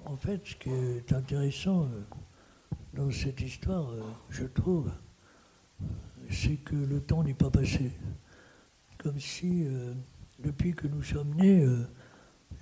en 0.05 0.17
fait, 0.17 0.41
ce 0.45 0.57
qui 0.57 0.69
est 0.71 1.13
intéressant 1.13 1.85
euh, 1.85 2.03
dans 2.93 3.11
cette 3.13 3.41
histoire, 3.41 3.89
euh, 3.91 4.03
je 4.31 4.47
trouve, 4.47 4.91
c'est 6.29 6.57
que 6.57 6.75
le 6.75 7.01
temps 7.01 7.23
n'est 7.23 7.35
pas 7.35 7.51
passé. 7.51 7.93
Comme 8.99 9.21
si, 9.21 9.67
depuis 10.39 10.73
que 10.73 10.89
nous 10.89 11.03
sommes 11.03 11.35
nés, 11.35 11.63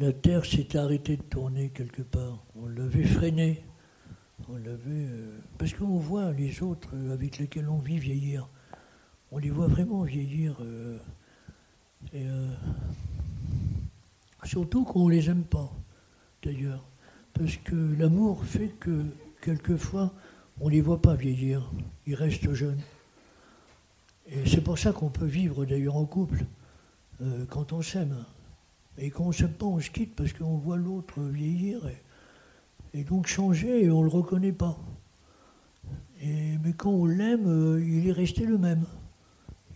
la 0.00 0.12
Terre 0.12 0.44
s'était 0.44 0.78
arrêtée 0.78 1.16
de 1.16 1.22
tourner 1.22 1.70
quelque 1.70 2.02
part. 2.02 2.44
On 2.56 2.66
l'avait 2.66 3.04
freinée. 3.04 3.64
On 4.48 4.56
l'avait. 4.56 5.06
parce 5.56 5.72
qu'on 5.72 5.98
voit 5.98 6.32
les 6.32 6.60
autres 6.60 6.96
avec 7.12 7.38
lesquels 7.38 7.68
on 7.68 7.78
vit 7.78 8.00
vieillir. 8.00 8.48
On 9.30 9.38
les 9.38 9.50
voit 9.50 9.68
vraiment 9.68 10.02
vieillir. 10.02 10.60
Euh, 12.14 12.48
surtout 14.44 14.84
qu'on 14.84 15.08
ne 15.08 15.14
les 15.14 15.30
aime 15.30 15.44
pas, 15.44 15.72
d'ailleurs. 16.42 16.84
Parce 17.32 17.56
que 17.56 17.94
l'amour 17.98 18.44
fait 18.44 18.68
que, 18.68 19.04
quelquefois, 19.40 20.12
on 20.60 20.66
ne 20.66 20.72
les 20.72 20.80
voit 20.80 21.00
pas 21.00 21.14
vieillir. 21.14 21.70
Ils 22.06 22.14
restent 22.14 22.52
jeunes. 22.52 22.80
Et 24.28 24.46
c'est 24.46 24.60
pour 24.60 24.78
ça 24.78 24.92
qu'on 24.92 25.08
peut 25.08 25.26
vivre, 25.26 25.64
d'ailleurs, 25.64 25.96
en 25.96 26.04
couple, 26.04 26.44
euh, 27.22 27.44
quand 27.48 27.72
on 27.72 27.82
s'aime. 27.82 28.24
Et 28.98 29.10
quand 29.10 29.24
on 29.24 29.28
ne 29.28 29.32
s'aime 29.32 29.52
pas, 29.52 29.66
on 29.66 29.80
se 29.80 29.90
quitte 29.90 30.14
parce 30.14 30.32
qu'on 30.32 30.58
voit 30.58 30.76
l'autre 30.76 31.20
vieillir 31.20 31.80
et, 32.92 33.04
donc 33.04 33.26
changer 33.26 33.84
et 33.84 33.90
on 33.90 34.00
ne 34.00 34.04
le 34.04 34.10
reconnaît 34.10 34.52
pas. 34.52 34.78
Mais 36.22 36.72
quand 36.76 36.90
on 36.90 37.06
l'aime, 37.06 37.46
euh, 37.46 37.82
il 37.82 38.06
est 38.06 38.12
resté 38.12 38.44
le 38.44 38.58
même. 38.58 38.84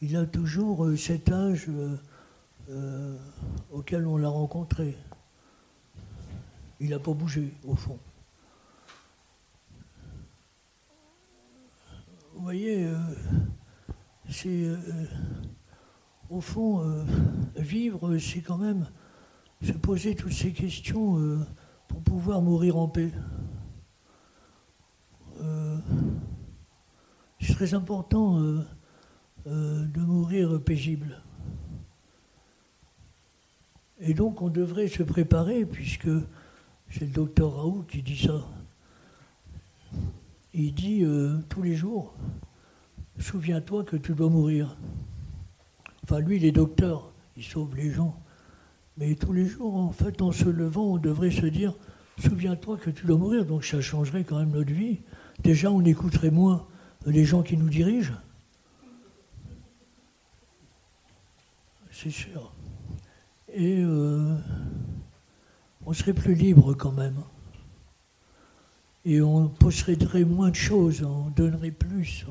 Il 0.03 0.17
a 0.17 0.27
toujours 0.27 0.87
cet 0.97 1.33
âge 1.33 1.69
auquel 3.71 4.07
on 4.07 4.17
l'a 4.17 4.29
rencontré. 4.29 4.97
Il 6.81 6.91
n'a 6.91 6.99
pas 6.99 7.13
bougé, 7.13 7.55
au 7.65 7.75
fond. 7.75 7.99
Vous 12.35 12.43
voyez, 12.43 12.85
euh, 12.85 12.99
c'est. 14.29 14.65
Euh, 14.65 14.77
au 16.29 16.41
fond, 16.41 16.83
vivre, 17.55 18.19
c'est 18.19 18.41
quand 18.41 18.59
même 18.59 18.89
se 19.63 19.71
poser 19.71 20.17
toutes 20.17 20.33
ces 20.33 20.53
questions 20.53 21.39
pour 21.87 22.03
pouvoir 22.03 22.43
mourir 22.43 22.77
en 22.77 22.89
paix. 22.89 23.13
c'est 27.39 27.55
très 27.55 27.75
important 27.75 28.41
de 29.47 30.01
mourir 30.01 30.61
paisible. 30.65 31.23
Et 34.01 34.15
donc 34.15 34.43
on 34.43 34.49
devrait 34.49 34.89
se 34.89 35.03
préparer, 35.03 35.65
puisque 35.65 36.09
c'est 36.91 37.03
le 37.03 37.13
docteur 37.13 37.57
Raoult 37.57 37.85
qui 37.89 38.03
dit 38.03 38.19
ça. 38.19 38.47
Il 40.53 40.75
dit 40.75 41.03
euh, 41.05 41.39
tous 41.49 41.63
les 41.63 41.75
jours, 41.75 42.15
souviens-toi 43.19 43.85
que 43.85 43.97
tu 43.97 44.13
dois 44.13 44.31
mourir. 44.31 44.77
Enfin, 46.05 46.21
lui, 46.21 46.37
il 46.37 46.45
est 46.45 46.53
docteur, 46.53 47.11
il 47.37 47.43
sauve 47.43 47.75
les 47.77 47.91
gens. 47.91 48.19
Mais 48.99 49.15
tous 49.15 49.33
les 49.33 49.47
jours, 49.47 49.77
en 49.77 49.91
fait, 49.91 50.23
en 50.23 50.33
se 50.33 50.49
levant, 50.49 50.95
on 50.95 50.99
devrait 50.99 51.31
se 51.31 51.47
dire, 51.47 51.75
souviens-toi 52.19 52.79
que 52.79 52.91
tu 52.91 53.07
dois 53.07 53.19
mourir. 53.19 53.45
Donc 53.45 53.65
ça 53.65 53.81
changerait 53.81 54.25
quand 54.25 54.39
même 54.39 54.53
notre 54.53 54.73
vie. 54.73 55.01
Déjà, 55.43 55.71
on 55.71 55.85
écouterait 55.85 56.31
moins 56.31 56.67
les 57.05 57.25
gens 57.25 57.43
qui 57.43 57.57
nous 57.57 57.69
dirigent. 57.69 58.15
C'est 61.93 62.11
sûr 62.11 62.56
et 63.57 63.83
euh, 63.83 64.37
on 65.87 65.93
serait 65.95 66.13
plus 66.13 66.35
libre 66.35 66.75
quand 66.75 66.93
même. 66.93 67.23
Et 69.07 69.23
on 69.23 69.49
posséderait 69.49 70.25
moins 70.25 70.51
de 70.51 70.57
choses, 70.57 71.03
on 71.03 71.31
donnerait 71.31 71.71
plus, 71.71 72.27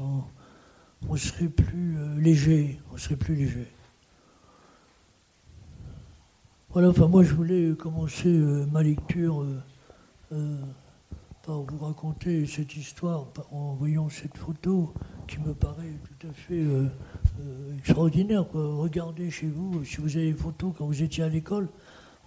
on, 1.09 1.17
serait 1.17 1.47
plus 1.47 1.97
euh, 1.97 2.19
léger, 2.19 2.79
on 2.93 2.97
serait 2.97 3.15
plus 3.15 3.33
léger. 3.33 3.67
Voilà, 6.69 6.89
enfin 6.89 7.07
moi 7.07 7.23
je 7.23 7.33
voulais 7.33 7.73
commencer 7.75 8.27
euh, 8.27 8.67
ma 8.71 8.83
lecture 8.83 9.45
vous 11.53 11.77
raconter 11.77 12.45
cette 12.45 12.75
histoire 12.75 13.27
en 13.51 13.73
voyant 13.73 14.09
cette 14.09 14.37
photo 14.37 14.93
qui 15.27 15.39
me 15.39 15.53
paraît 15.53 15.93
tout 16.03 16.27
à 16.27 16.33
fait 16.33 16.61
euh, 16.61 16.87
extraordinaire. 17.77 18.45
Regardez 18.53 19.29
chez 19.29 19.47
vous, 19.47 19.83
si 19.85 19.97
vous 19.97 20.17
avez 20.17 20.31
des 20.31 20.37
photos 20.37 20.73
quand 20.77 20.85
vous 20.85 21.03
étiez 21.03 21.23
à 21.23 21.29
l'école, 21.29 21.69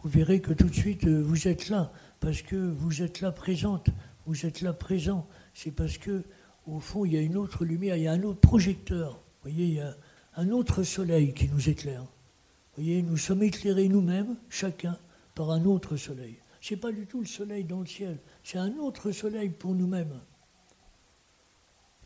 vous 0.03 0.11
verrez 0.11 0.41
que 0.41 0.53
tout 0.53 0.69
de 0.69 0.75
suite 0.75 1.05
euh, 1.07 1.23
vous 1.23 1.49
êtes 1.49 1.69
là, 1.69 1.93
parce 2.21 2.43
que 2.43 2.57
vous 2.57 3.03
êtes 3.03 3.21
là 3.21 3.33
présente, 3.33 3.89
vous 4.27 4.47
êtes 4.47 4.61
là 4.61 4.73
présent. 4.73 5.27
C'est 5.55 5.73
parce 5.73 5.99
que, 5.99 6.23
au 6.67 6.79
fond, 6.79 7.05
il 7.05 7.15
y 7.15 7.17
a 7.17 7.21
une 7.21 7.37
autre 7.37 7.65
lumière, 7.65 7.97
il 7.97 8.05
y 8.05 8.09
a 8.09 8.13
un 8.13 8.23
autre 8.23 8.41
projecteur. 8.41 9.15
Vous 9.15 9.51
voyez, 9.51 9.65
il 9.67 9.75
y 9.75 9.81
a 9.81 9.97
un 10.37 10.51
autre 10.51 10.85
soleil 10.85 11.35
qui 11.35 11.49
nous 11.49 11.69
éclaire. 11.69 12.03
Vous 12.03 12.85
voyez, 12.85 13.03
nous 13.03 13.17
sommes 13.17 13.43
éclairés 13.43 13.89
nous-mêmes, 13.89 14.37
chacun, 14.49 14.97
par 15.35 15.51
un 15.51 15.65
autre 15.65 15.97
soleil. 15.97 16.39
Ce 16.61 16.75
n'est 16.75 16.81
pas 16.81 16.93
du 16.93 17.07
tout 17.07 17.21
le 17.21 17.27
soleil 17.27 17.65
dans 17.65 17.81
le 17.81 17.87
ciel, 17.87 18.19
c'est 18.43 18.59
un 18.59 18.77
autre 18.79 19.13
soleil 19.13 19.51
pour 19.51 19.75
nous-mêmes. 19.75 20.21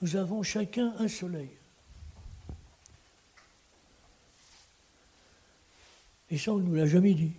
Nous 0.03 0.17
avons 0.17 0.43
chacun 0.43 0.95
un 0.99 1.09
soleil. 1.09 1.51
Et 6.31 6.39
ça, 6.39 6.53
on 6.53 6.59
ne 6.59 6.65
nous 6.65 6.75
l'a 6.75 6.87
jamais 6.87 7.15
dit. 7.15 7.33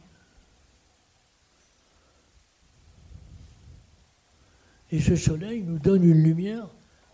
Et 4.92 5.02
ce 5.02 5.16
soleil 5.16 5.64
nous 5.64 5.80
donne 5.80 6.04
une 6.04 6.22
lumière 6.22 6.68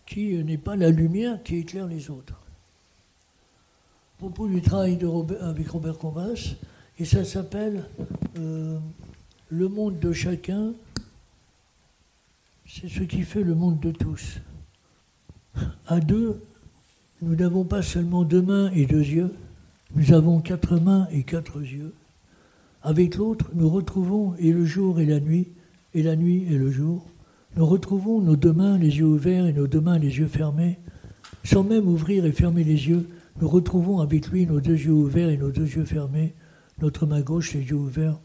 qui 0.05 0.43
n'est 0.43 0.57
pas 0.57 0.75
la 0.75 0.89
lumière 0.89 1.41
qui 1.41 1.57
éclaire 1.57 1.87
les 1.87 2.09
autres. 2.09 2.33
À 4.15 4.17
propos 4.17 4.47
du 4.47 4.61
travail 4.61 4.99
avec 5.39 5.69
Robert 5.69 5.97
Combas, 5.97 6.55
et 6.97 7.05
ça 7.05 7.23
s'appelle 7.23 7.85
euh, 8.37 8.77
Le 9.51 9.67
monde 9.67 9.97
de 9.97 10.13
chacun, 10.13 10.73
c'est 12.67 12.87
ce 12.87 13.01
qui 13.01 13.23
fait 13.23 13.41
le 13.41 13.55
monde 13.55 13.79
de 13.79 13.89
tous. 13.89 14.39
À 15.87 15.99
deux, 15.99 16.39
nous 17.23 17.35
n'avons 17.35 17.63
pas 17.63 17.81
seulement 17.81 18.23
deux 18.23 18.43
mains 18.43 18.69
et 18.75 18.85
deux 18.85 19.01
yeux, 19.01 19.33
nous 19.95 20.13
avons 20.13 20.39
quatre 20.39 20.79
mains 20.79 21.07
et 21.11 21.23
quatre 21.23 21.61
yeux. 21.61 21.95
Avec 22.83 23.15
l'autre, 23.15 23.49
nous 23.55 23.67
retrouvons 23.67 24.35
et 24.37 24.53
le 24.53 24.65
jour 24.65 24.99
et 24.99 25.07
la 25.07 25.19
nuit, 25.19 25.47
et 25.95 26.03
la 26.03 26.15
nuit 26.15 26.45
et 26.47 26.57
le 26.59 26.69
jour. 26.69 27.07
Nous 27.55 27.65
retrouvons 27.65 28.21
nos 28.21 28.35
deux 28.35 28.53
mains, 28.53 28.77
les 28.77 28.99
yeux 28.99 29.07
ouverts 29.07 29.47
et 29.47 29.53
nos 29.53 29.65
deux 29.65 29.81
mains, 29.81 29.97
les 29.97 30.19
yeux 30.19 30.27
fermés. 30.27 30.77
Sans 31.43 31.63
même 31.63 31.87
ouvrir 31.87 32.23
et 32.25 32.31
fermer 32.31 32.63
les 32.63 32.87
yeux, 32.87 33.09
nous 33.41 33.47
retrouvons 33.47 33.99
avec 33.99 34.27
lui 34.27 34.45
nos 34.45 34.61
deux 34.61 34.77
yeux 34.77 34.91
ouverts 34.91 35.31
et 35.31 35.37
nos 35.37 35.49
deux 35.49 35.65
yeux 35.65 35.85
fermés, 35.85 36.35
notre 36.83 37.07
main 37.07 37.21
gauche, 37.21 37.53
les 37.55 37.63
yeux 37.63 37.77
ouverts, 37.77 38.19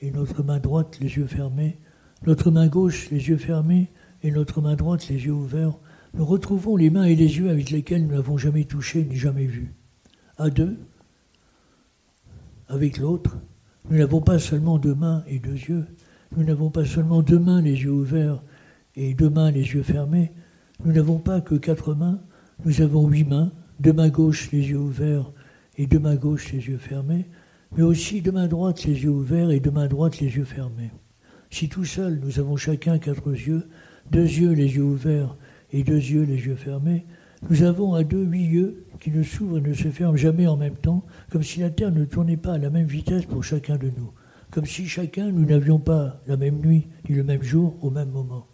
et 0.00 0.10
notre 0.10 0.42
main 0.42 0.58
droite, 0.58 0.98
les 1.00 1.16
yeux 1.16 1.26
fermés, 1.26 1.78
notre 2.26 2.50
main 2.50 2.66
gauche, 2.66 3.10
les 3.10 3.28
yeux 3.28 3.36
fermés, 3.36 3.90
et 4.22 4.30
notre 4.30 4.60
main 4.60 4.74
droite, 4.74 5.08
les 5.08 5.24
yeux 5.24 5.32
ouverts. 5.32 5.78
Nous 6.14 6.24
retrouvons 6.24 6.76
les 6.76 6.90
mains 6.90 7.04
et 7.04 7.14
les 7.14 7.38
yeux 7.38 7.50
avec 7.50 7.70
lesquels 7.70 8.06
nous 8.06 8.14
n'avons 8.14 8.38
jamais 8.38 8.64
touché 8.64 9.04
ni 9.04 9.16
jamais 9.16 9.46
vu. 9.46 9.74
À 10.36 10.50
deux, 10.50 10.78
avec 12.68 12.98
l'autre. 12.98 13.38
Nous 13.90 13.98
n'avons 13.98 14.20
pas 14.20 14.38
seulement 14.38 14.78
deux 14.78 14.94
mains 14.94 15.24
et 15.26 15.38
deux 15.38 15.52
yeux, 15.52 15.86
nous 16.36 16.44
n'avons 16.44 16.70
pas 16.70 16.84
seulement 16.84 17.22
deux 17.22 17.38
mains, 17.38 17.62
les 17.62 17.82
yeux 17.82 17.90
ouverts, 17.90 18.42
et 18.96 19.14
deux 19.14 19.30
mains, 19.30 19.50
les 19.50 19.62
yeux 19.62 19.82
fermés, 19.82 20.32
nous 20.84 20.92
n'avons 20.92 21.18
pas 21.18 21.40
que 21.40 21.54
quatre 21.54 21.94
mains, 21.94 22.20
nous 22.64 22.82
avons 22.82 23.08
huit 23.08 23.24
mains, 23.24 23.50
deux 23.80 23.92
mains 23.92 24.10
gauches, 24.10 24.50
les 24.52 24.68
yeux 24.68 24.78
ouverts, 24.78 25.32
et 25.76 25.86
deux 25.86 25.98
mains 25.98 26.16
gauches, 26.16 26.52
les 26.52 26.66
yeux 26.66 26.78
fermés, 26.78 27.26
mais 27.76 27.82
aussi 27.82 28.22
deux 28.22 28.32
mains 28.32 28.48
droites, 28.48 28.84
les 28.84 29.02
yeux 29.02 29.10
ouverts, 29.10 29.50
et 29.50 29.60
deux 29.60 29.70
mains 29.70 29.88
droites, 29.88 30.20
les 30.20 30.36
yeux 30.36 30.44
fermés. 30.44 30.90
Si 31.50 31.68
tout 31.68 31.84
seul, 31.84 32.20
nous 32.22 32.38
avons 32.38 32.56
chacun 32.56 32.98
quatre 32.98 33.30
yeux, 33.30 33.68
deux 34.10 34.22
yeux, 34.22 34.52
les 34.52 34.76
yeux 34.76 34.82
ouverts, 34.82 35.36
et 35.72 35.82
deux 35.82 35.96
yeux, 35.96 36.22
les 36.22 36.36
yeux 36.36 36.56
fermés, 36.56 37.06
nous 37.48 37.62
avons 37.62 37.94
à 37.94 38.02
deux 38.02 38.24
huit 38.24 38.46
yeux 38.46 38.84
qui 39.00 39.10
ne 39.10 39.22
s'ouvrent 39.22 39.58
et 39.58 39.68
ne 39.68 39.74
se 39.74 39.88
ferment 39.88 40.16
jamais 40.16 40.46
en 40.46 40.56
même 40.56 40.76
temps, 40.76 41.04
comme 41.30 41.42
si 41.42 41.60
la 41.60 41.70
Terre 41.70 41.92
ne 41.92 42.04
tournait 42.04 42.36
pas 42.36 42.54
à 42.54 42.58
la 42.58 42.70
même 42.70 42.86
vitesse 42.86 43.26
pour 43.26 43.44
chacun 43.44 43.76
de 43.76 43.90
nous, 43.96 44.10
comme 44.50 44.66
si 44.66 44.86
chacun 44.86 45.30
nous 45.30 45.44
n'avions 45.44 45.78
pas 45.78 46.20
la 46.26 46.36
même 46.36 46.58
nuit 46.58 46.88
ni 47.08 47.14
le 47.14 47.22
même 47.22 47.42
jour 47.42 47.76
au 47.80 47.90
même 47.90 48.10
moment. 48.10 48.46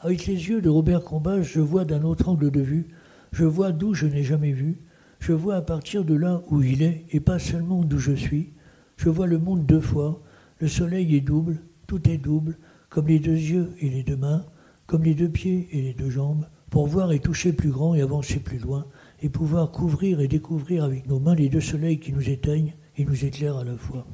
Avec 0.00 0.26
les 0.26 0.48
yeux 0.48 0.60
de 0.60 0.68
Robert 0.68 1.04
Combas, 1.04 1.42
je 1.42 1.60
vois 1.60 1.84
d'un 1.84 2.02
autre 2.02 2.28
angle 2.28 2.50
de 2.50 2.60
vue, 2.60 2.88
je 3.32 3.44
vois 3.44 3.70
d'où 3.70 3.94
je 3.94 4.06
n'ai 4.06 4.24
jamais 4.24 4.52
vu, 4.52 4.80
Je 5.20 5.34
vois 5.34 5.56
à 5.56 5.62
partir 5.62 6.04
de 6.04 6.14
là 6.14 6.42
où 6.48 6.62
il 6.62 6.82
est, 6.82 7.04
et 7.10 7.20
pas 7.20 7.38
seulement 7.38 7.84
d'où 7.84 7.98
je 7.98 8.12
suis. 8.12 8.54
Je 8.96 9.10
vois 9.10 9.26
le 9.26 9.38
monde 9.38 9.66
deux 9.66 9.80
fois. 9.80 10.22
Le 10.58 10.66
soleil 10.66 11.14
est 11.14 11.20
double, 11.20 11.60
tout 11.86 12.08
est 12.08 12.16
double, 12.16 12.58
comme 12.88 13.06
les 13.06 13.18
deux 13.18 13.36
yeux 13.36 13.72
et 13.80 13.90
les 13.90 14.02
deux 14.02 14.16
mains, 14.16 14.46
comme 14.86 15.04
les 15.04 15.14
deux 15.14 15.28
pieds 15.28 15.68
et 15.72 15.82
les 15.82 15.92
deux 15.92 16.10
jambes, 16.10 16.46
pour 16.70 16.86
voir 16.86 17.12
et 17.12 17.20
toucher 17.20 17.52
plus 17.52 17.70
grand 17.70 17.94
et 17.94 18.00
avancer 18.00 18.40
plus 18.40 18.58
loin, 18.58 18.86
et 19.22 19.28
pouvoir 19.28 19.70
couvrir 19.70 20.20
et 20.20 20.28
découvrir 20.28 20.84
avec 20.84 21.06
nos 21.06 21.20
mains 21.20 21.34
les 21.34 21.50
deux 21.50 21.60
soleils 21.60 22.00
qui 22.00 22.12
nous 22.12 22.30
éteignent 22.30 22.74
et 22.96 23.04
nous 23.04 23.24
éclairent 23.24 23.58
à 23.58 23.64
la 23.64 23.76
fois. 23.76 24.06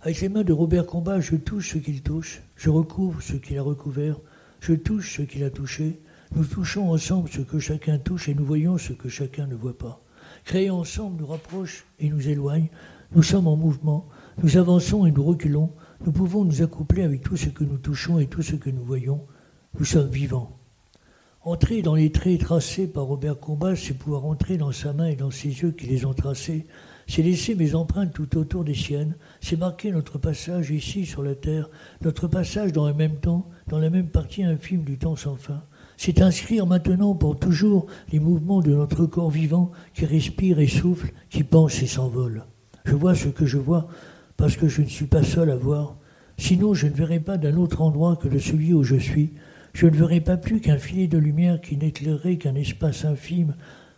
Avec 0.00 0.20
les 0.20 0.28
mains 0.28 0.44
de 0.44 0.52
Robert 0.52 0.86
Combat, 0.86 1.18
je 1.18 1.34
touche 1.34 1.72
ce 1.72 1.78
qu'il 1.78 2.02
touche, 2.02 2.40
je 2.54 2.70
recouvre 2.70 3.20
ce 3.20 3.34
qu'il 3.34 3.58
a 3.58 3.62
recouvert, 3.62 4.20
je 4.60 4.74
touche 4.74 5.16
ce 5.16 5.22
qu'il 5.22 5.42
a 5.42 5.50
touché, 5.50 6.00
nous 6.34 6.44
touchons 6.44 6.90
ensemble 6.92 7.28
ce 7.30 7.40
que 7.40 7.58
chacun 7.58 7.98
touche 7.98 8.28
et 8.28 8.34
nous 8.34 8.44
voyons 8.44 8.78
ce 8.78 8.92
que 8.92 9.08
chacun 9.08 9.46
ne 9.46 9.54
voit 9.54 9.76
pas. 9.76 10.02
Créer 10.44 10.70
ensemble 10.70 11.20
nous 11.20 11.26
rapproche 11.26 11.86
et 11.98 12.10
nous 12.10 12.28
éloigne, 12.28 12.68
nous 13.14 13.22
sommes 13.22 13.46
en 13.46 13.56
mouvement, 13.56 14.06
nous 14.42 14.56
avançons 14.56 15.06
et 15.06 15.10
nous 15.10 15.24
reculons, 15.24 15.72
nous 16.04 16.12
pouvons 16.12 16.44
nous 16.44 16.62
accoupler 16.62 17.02
avec 17.02 17.22
tout 17.22 17.36
ce 17.36 17.48
que 17.48 17.64
nous 17.64 17.78
touchons 17.78 18.18
et 18.18 18.26
tout 18.26 18.42
ce 18.42 18.56
que 18.56 18.70
nous 18.70 18.84
voyons, 18.84 19.26
nous 19.78 19.84
sommes 19.84 20.10
vivants. 20.10 20.58
Entrer 21.42 21.82
dans 21.82 21.94
les 21.94 22.12
traits 22.12 22.40
tracés 22.40 22.86
par 22.86 23.04
Robert 23.04 23.40
Combas, 23.40 23.76
c'est 23.76 23.94
pouvoir 23.94 24.26
entrer 24.26 24.58
dans 24.58 24.72
sa 24.72 24.92
main 24.92 25.06
et 25.06 25.16
dans 25.16 25.30
ses 25.30 25.48
yeux 25.48 25.70
qui 25.70 25.86
les 25.86 26.04
ont 26.04 26.12
tracés, 26.12 26.66
c'est 27.06 27.22
laisser 27.22 27.54
mes 27.54 27.74
empreintes 27.74 28.12
tout 28.12 28.36
autour 28.36 28.64
des 28.64 28.74
siennes, 28.74 29.16
c'est 29.40 29.56
marquer 29.56 29.90
notre 29.90 30.18
passage 30.18 30.70
ici 30.70 31.06
sur 31.06 31.22
la 31.22 31.34
terre, 31.34 31.70
notre 32.02 32.28
passage 32.28 32.72
dans 32.72 32.86
le 32.86 32.92
même 32.92 33.16
temps, 33.16 33.48
dans 33.66 33.78
la 33.78 33.88
même 33.88 34.08
partie 34.08 34.44
infime 34.44 34.84
du 34.84 34.98
temps 34.98 35.16
sans 35.16 35.36
fin. 35.36 35.62
C'est 36.00 36.22
inscrire 36.22 36.64
maintenant 36.64 37.16
pour 37.16 37.40
toujours 37.40 37.86
les 38.12 38.20
mouvements 38.20 38.60
de 38.60 38.72
notre 38.72 39.04
corps 39.04 39.30
vivant 39.30 39.72
qui 39.94 40.06
respire 40.06 40.60
et 40.60 40.68
souffle, 40.68 41.12
qui 41.28 41.42
pense 41.42 41.82
et 41.82 41.88
s'envole. 41.88 42.44
Je 42.84 42.94
vois 42.94 43.16
ce 43.16 43.26
que 43.26 43.46
je 43.46 43.58
vois 43.58 43.88
parce 44.36 44.56
que 44.56 44.68
je 44.68 44.80
ne 44.80 44.86
suis 44.86 45.06
pas 45.06 45.24
seul 45.24 45.50
à 45.50 45.56
voir. 45.56 45.96
Sinon, 46.36 46.72
je 46.72 46.86
ne 46.86 46.92
verrai 46.92 47.18
pas 47.18 47.36
d'un 47.36 47.56
autre 47.56 47.82
endroit 47.82 48.14
que 48.14 48.28
de 48.28 48.38
celui 48.38 48.72
où 48.72 48.84
je 48.84 48.94
suis. 48.94 49.34
Je 49.72 49.86
ne 49.86 49.96
verrai 49.96 50.20
pas 50.20 50.36
plus 50.36 50.60
qu'un 50.60 50.78
filet 50.78 51.08
de 51.08 51.18
lumière 51.18 51.60
qui 51.60 51.76
n'éclairerait 51.76 52.38
qu'un 52.38 52.54
espace 52.54 53.04
infime, 53.04 53.56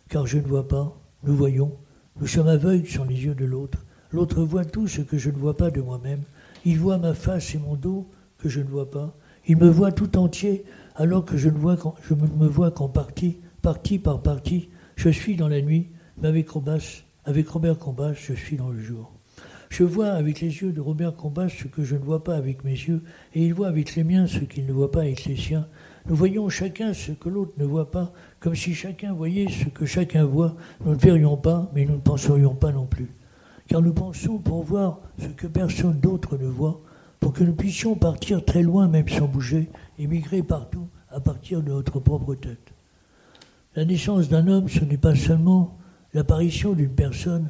car 0.09 0.27
je 0.27 0.39
ne 0.39 0.47
vois 0.47 0.69
pas. 0.69 0.99
Nous 1.25 1.37
voyons. 1.37 1.77
Nous 2.19 2.27
sommes 2.27 2.49
aveugles 2.49 2.89
sur 2.89 3.05
les 3.05 3.27
yeux 3.27 3.35
de 3.35 3.45
l'autre. 3.45 3.85
L'autre 4.11 4.43
voit 4.43 4.65
tout 4.65 4.89
ce 4.89 5.03
que 5.03 5.19
je 5.19 5.29
ne 5.29 5.37
vois 5.37 5.59
pas 5.59 5.71
de 5.71 5.83
moi-même. 5.83 6.23
Il 6.65 6.79
voit 6.79 6.97
ma 6.97 7.13
face 7.13 7.55
et 7.55 7.59
mon 7.59 7.77
dos 7.77 8.09
que 8.39 8.49
je 8.49 8.61
ne 8.61 8.69
vois 8.69 8.91
pas. 8.91 9.15
Il 9.47 9.57
me 9.57 9.69
voit 9.69 9.93
tout 9.93 10.19
entier 10.19 10.65
alors 10.97 11.25
que 11.25 11.37
je 11.37 11.49
ne, 11.49 11.55
me 11.55 12.47
vois 12.47 12.71
qu'en 12.71 12.89
partie, 12.89 13.39
partie 13.63 13.99
par 13.99 14.23
partie. 14.23 14.69
Je 14.97 15.09
suis 15.09 15.37
dans 15.37 15.49
la 15.49 15.63
nuit, 15.63 15.89
mais 16.19 16.29
avec, 16.29 16.49
avec 17.25 17.49
Robert 17.49 17.79
Combas, 17.79 18.13
je 18.13 18.35
suis 18.35 18.57
dans 18.57 18.69
le 18.69 18.81
jour. 18.81 19.13
Je 19.71 19.85
vois 19.85 20.09
avec 20.09 20.41
les 20.41 20.49
yeux 20.49 20.73
de 20.73 20.81
Robert 20.81 21.15
Combas 21.15 21.49
ce 21.49 21.69
que 21.69 21.85
je 21.85 21.95
ne 21.95 22.03
vois 22.03 22.25
pas 22.25 22.35
avec 22.35 22.65
mes 22.65 22.73
yeux, 22.73 23.03
et 23.35 23.47
il 23.47 23.55
voit 23.55 23.69
avec 23.69 23.95
les 23.95 24.03
miens 24.03 24.27
ce 24.27 24.41
qu'il 24.41 24.67
ne 24.67 24.73
voit 24.73 24.91
pas 24.91 25.03
avec 25.03 25.25
les 25.27 25.37
siens. 25.37 25.69
Nous 26.07 26.17
voyons 26.17 26.49
chacun 26.49 26.93
ce 26.93 27.13
que 27.13 27.29
l'autre 27.29 27.53
ne 27.57 27.65
voit 27.65 27.91
pas, 27.91 28.13
comme 28.41 28.57
si 28.57 28.75
chacun 28.75 29.13
voyait 29.13 29.49
ce 29.49 29.69
que 29.69 29.87
chacun 29.87 30.25
voit. 30.25 30.57
Nous 30.85 30.93
ne 30.93 30.99
verrions 30.99 31.37
pas, 31.37 31.71
mais 31.73 31.85
nous 31.85 31.95
ne 31.95 32.01
penserions 32.01 32.55
pas 32.55 32.73
non 32.73 32.87
plus. 32.87 33.15
Car 33.69 33.81
nous 33.81 33.93
pensons 33.93 34.39
pour 34.39 34.65
voir 34.65 35.01
ce 35.19 35.29
que 35.29 35.47
personne 35.47 36.01
d'autre 36.01 36.37
ne 36.37 36.49
voit, 36.49 36.83
pour 37.21 37.33
que 37.33 37.45
nous 37.45 37.55
puissions 37.55 37.95
partir 37.95 38.45
très 38.45 38.63
loin 38.63 38.89
même 38.89 39.09
sans 39.09 39.29
bouger, 39.29 39.71
et 39.99 40.07
migrer 40.07 40.43
partout 40.43 40.89
à 41.11 41.21
partir 41.21 41.63
de 41.63 41.71
notre 41.71 42.01
propre 42.01 42.35
tête. 42.35 42.73
La 43.77 43.85
naissance 43.85 44.29
d'un 44.29 44.49
homme, 44.49 44.69
ce 44.69 44.85
n'est 44.85 44.97
pas 44.97 45.15
seulement 45.15 45.79
l'apparition 46.15 46.73
d'une 46.73 46.95
personne, 46.95 47.49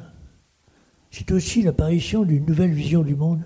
c'est 1.09 1.31
aussi 1.31 1.61
l'apparition 1.61 2.23
d'une 2.23 2.45
nouvelle 2.45 2.71
vision 2.71 3.01
du 3.01 3.15
monde, 3.15 3.43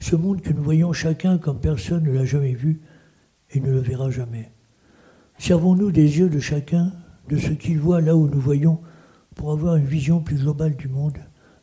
ce 0.00 0.16
monde 0.16 0.40
que 0.40 0.52
nous 0.52 0.62
voyons 0.62 0.92
chacun 0.92 1.38
comme 1.38 1.60
personne 1.60 2.04
ne 2.04 2.12
l'a 2.12 2.24
jamais 2.24 2.54
vu 2.54 2.80
et 3.50 3.60
ne 3.60 3.70
le 3.70 3.80
verra 3.80 4.10
jamais. 4.10 4.50
Servons-nous 5.38 5.90
des 5.90 6.18
yeux 6.18 6.28
de 6.28 6.40
chacun, 6.40 6.92
de 7.28 7.36
ce 7.36 7.50
qu'il 7.50 7.78
voit 7.78 8.00
là 8.00 8.16
où 8.16 8.28
nous 8.28 8.40
voyons, 8.40 8.80
pour 9.34 9.52
avoir 9.52 9.76
une 9.76 9.86
vision 9.86 10.20
plus 10.20 10.36
globale 10.36 10.76
du 10.76 10.88
monde. 10.88 11.18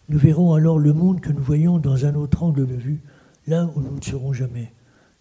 Nous 0.10 0.18
verrons 0.18 0.54
alors 0.54 0.80
le 0.80 0.94
monde 0.94 1.22
que 1.22 1.32
nous 1.32 1.44
voyons 1.44 1.78
dans 1.78 2.06
un 2.06 2.16
autre 2.16 2.42
angle 2.42 2.66
de 2.66 2.76
vue, 2.76 3.04
là 3.48 3.72
où 3.76 3.82
nous 3.82 3.96
ne 3.96 4.04
serons 4.04 4.34
jamais. 4.34 4.74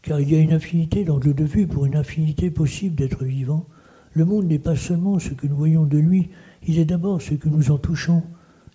Car 0.02 0.20
il 0.20 0.30
y 0.30 0.36
a 0.36 0.40
une 0.40 0.52
infinité 0.52 1.04
d'angles 1.04 1.34
de 1.34 1.44
vue 1.44 1.66
pour 1.66 1.86
une 1.86 1.96
infinité 1.96 2.50
possible 2.50 2.94
d'être 2.94 3.24
vivant. 3.24 3.66
Le 4.12 4.24
monde 4.24 4.46
n'est 4.46 4.58
pas 4.58 4.76
seulement 4.76 5.18
ce 5.18 5.30
que 5.30 5.46
nous 5.46 5.56
voyons 5.56 5.84
de 5.84 5.98
lui, 5.98 6.30
il 6.66 6.78
est 6.78 6.84
d'abord 6.84 7.22
ce 7.22 7.34
que 7.34 7.48
nous 7.48 7.70
en 7.70 7.78
touchons, 7.78 8.22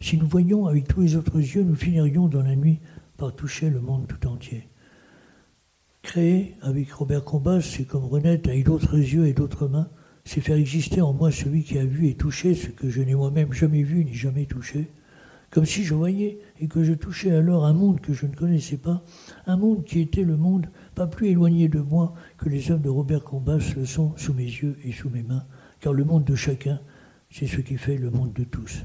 si 0.01 0.17
nous 0.17 0.27
voyions 0.27 0.65
avec 0.65 0.87
tous 0.87 1.01
les 1.01 1.15
autres 1.15 1.37
yeux, 1.37 1.63
nous 1.63 1.75
finirions 1.75 2.27
dans 2.27 2.41
la 2.41 2.55
nuit 2.55 2.79
par 3.17 3.35
toucher 3.35 3.69
le 3.69 3.79
monde 3.79 4.07
tout 4.07 4.27
entier. 4.27 4.67
Créer 6.01 6.55
avec 6.61 6.91
Robert 6.91 7.23
Combas, 7.23 7.61
c'est 7.61 7.85
comme 7.85 8.05
renaître 8.05 8.49
avec 8.49 8.65
d'autres 8.65 8.97
yeux 8.97 9.27
et 9.27 9.33
d'autres 9.33 9.67
mains, 9.67 9.89
c'est 10.25 10.41
faire 10.41 10.57
exister 10.57 11.01
en 11.01 11.13
moi 11.13 11.31
celui 11.31 11.63
qui 11.63 11.77
a 11.77 11.85
vu 11.85 12.07
et 12.07 12.15
touché 12.15 12.55
ce 12.55 12.67
que 12.67 12.89
je 12.89 13.01
n'ai 13.01 13.13
moi-même 13.13 13.53
jamais 13.53 13.83
vu 13.83 14.03
ni 14.03 14.13
jamais 14.13 14.45
touché, 14.45 14.87
comme 15.51 15.65
si 15.65 15.83
je 15.83 15.93
voyais 15.93 16.39
et 16.59 16.67
que 16.67 16.83
je 16.83 16.93
touchais 16.93 17.31
alors 17.31 17.65
un 17.65 17.73
monde 17.73 17.99
que 17.99 18.13
je 18.13 18.25
ne 18.25 18.33
connaissais 18.33 18.77
pas, 18.77 19.03
un 19.45 19.57
monde 19.57 19.83
qui 19.83 19.99
était 19.99 20.23
le 20.23 20.37
monde 20.37 20.67
pas 20.95 21.07
plus 21.07 21.27
éloigné 21.27 21.67
de 21.67 21.79
moi 21.79 22.15
que 22.37 22.49
les 22.49 22.71
œuvres 22.71 22.81
de 22.81 22.89
Robert 22.89 23.23
Combas 23.23 23.73
le 23.75 23.85
sont 23.85 24.13
sous 24.17 24.33
mes 24.33 24.45
yeux 24.45 24.77
et 24.83 24.93
sous 24.93 25.09
mes 25.09 25.23
mains, 25.23 25.45
car 25.81 25.93
le 25.93 26.05
monde 26.05 26.23
de 26.23 26.35
chacun, 26.35 26.79
c'est 27.29 27.47
ce 27.47 27.57
qui 27.57 27.77
fait 27.77 27.97
le 27.97 28.09
monde 28.09 28.33
de 28.33 28.45
tous. 28.45 28.83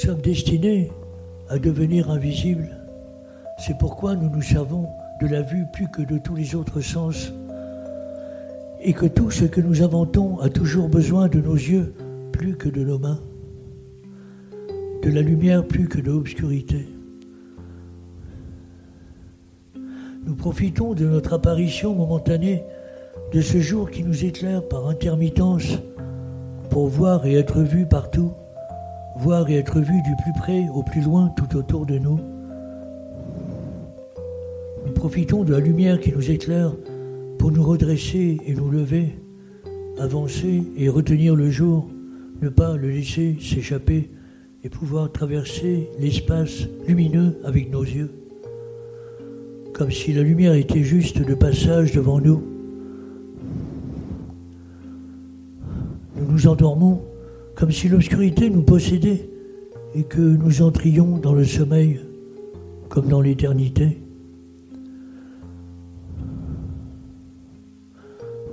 Sommes 0.00 0.22
destinés 0.22 0.90
à 1.50 1.58
devenir 1.58 2.10
invisibles. 2.10 2.70
C'est 3.58 3.76
pourquoi 3.76 4.16
nous 4.16 4.30
nous 4.30 4.40
servons 4.40 4.88
de 5.20 5.26
la 5.26 5.42
vue 5.42 5.66
plus 5.74 5.88
que 5.88 6.00
de 6.00 6.16
tous 6.16 6.34
les 6.34 6.54
autres 6.54 6.80
sens 6.80 7.34
et 8.80 8.94
que 8.94 9.04
tout 9.04 9.30
ce 9.30 9.44
que 9.44 9.60
nous 9.60 9.82
inventons 9.82 10.38
a 10.38 10.48
toujours 10.48 10.88
besoin 10.88 11.28
de 11.28 11.38
nos 11.40 11.54
yeux 11.54 11.92
plus 12.32 12.56
que 12.56 12.70
de 12.70 12.82
nos 12.82 12.98
mains, 12.98 13.20
de 15.02 15.10
la 15.10 15.20
lumière 15.20 15.66
plus 15.66 15.86
que 15.86 16.00
de 16.00 16.10
l'obscurité. 16.10 16.88
Nous 20.24 20.34
profitons 20.34 20.94
de 20.94 21.04
notre 21.04 21.34
apparition 21.34 21.94
momentanée, 21.94 22.64
de 23.34 23.42
ce 23.42 23.60
jour 23.60 23.90
qui 23.90 24.02
nous 24.02 24.24
éclaire 24.24 24.66
par 24.66 24.88
intermittence, 24.88 25.78
pour 26.70 26.86
voir 26.88 27.26
et 27.26 27.34
être 27.34 27.60
vus 27.60 27.84
partout 27.84 28.32
voir 29.20 29.50
et 29.50 29.56
être 29.56 29.80
vu 29.80 30.00
du 30.02 30.16
plus 30.22 30.32
près 30.38 30.66
au 30.74 30.82
plus 30.82 31.02
loin 31.02 31.30
tout 31.36 31.56
autour 31.56 31.84
de 31.84 31.98
nous. 31.98 32.18
Nous 34.86 34.92
profitons 34.92 35.44
de 35.44 35.52
la 35.52 35.60
lumière 35.60 36.00
qui 36.00 36.10
nous 36.12 36.30
éclaire 36.30 36.72
pour 37.38 37.52
nous 37.52 37.62
redresser 37.62 38.38
et 38.46 38.54
nous 38.54 38.70
lever, 38.70 39.18
avancer 39.98 40.62
et 40.76 40.88
retenir 40.88 41.36
le 41.36 41.50
jour, 41.50 41.86
ne 42.40 42.48
pas 42.48 42.76
le 42.76 42.90
laisser 42.90 43.36
s'échapper 43.40 44.10
et 44.64 44.70
pouvoir 44.70 45.12
traverser 45.12 45.90
l'espace 45.98 46.66
lumineux 46.88 47.38
avec 47.44 47.70
nos 47.70 47.82
yeux, 47.82 48.10
comme 49.74 49.90
si 49.90 50.14
la 50.14 50.22
lumière 50.22 50.54
était 50.54 50.82
juste 50.82 51.22
de 51.22 51.34
passage 51.34 51.92
devant 51.92 52.20
nous. 52.20 52.42
Nous 56.16 56.32
nous 56.32 56.46
endormons 56.46 57.02
comme 57.60 57.72
si 57.72 57.90
l'obscurité 57.90 58.48
nous 58.48 58.62
possédait 58.62 59.28
et 59.94 60.04
que 60.04 60.18
nous 60.18 60.62
entrions 60.62 61.18
dans 61.18 61.34
le 61.34 61.44
sommeil 61.44 62.00
comme 62.88 63.06
dans 63.06 63.20
l'éternité. 63.20 63.98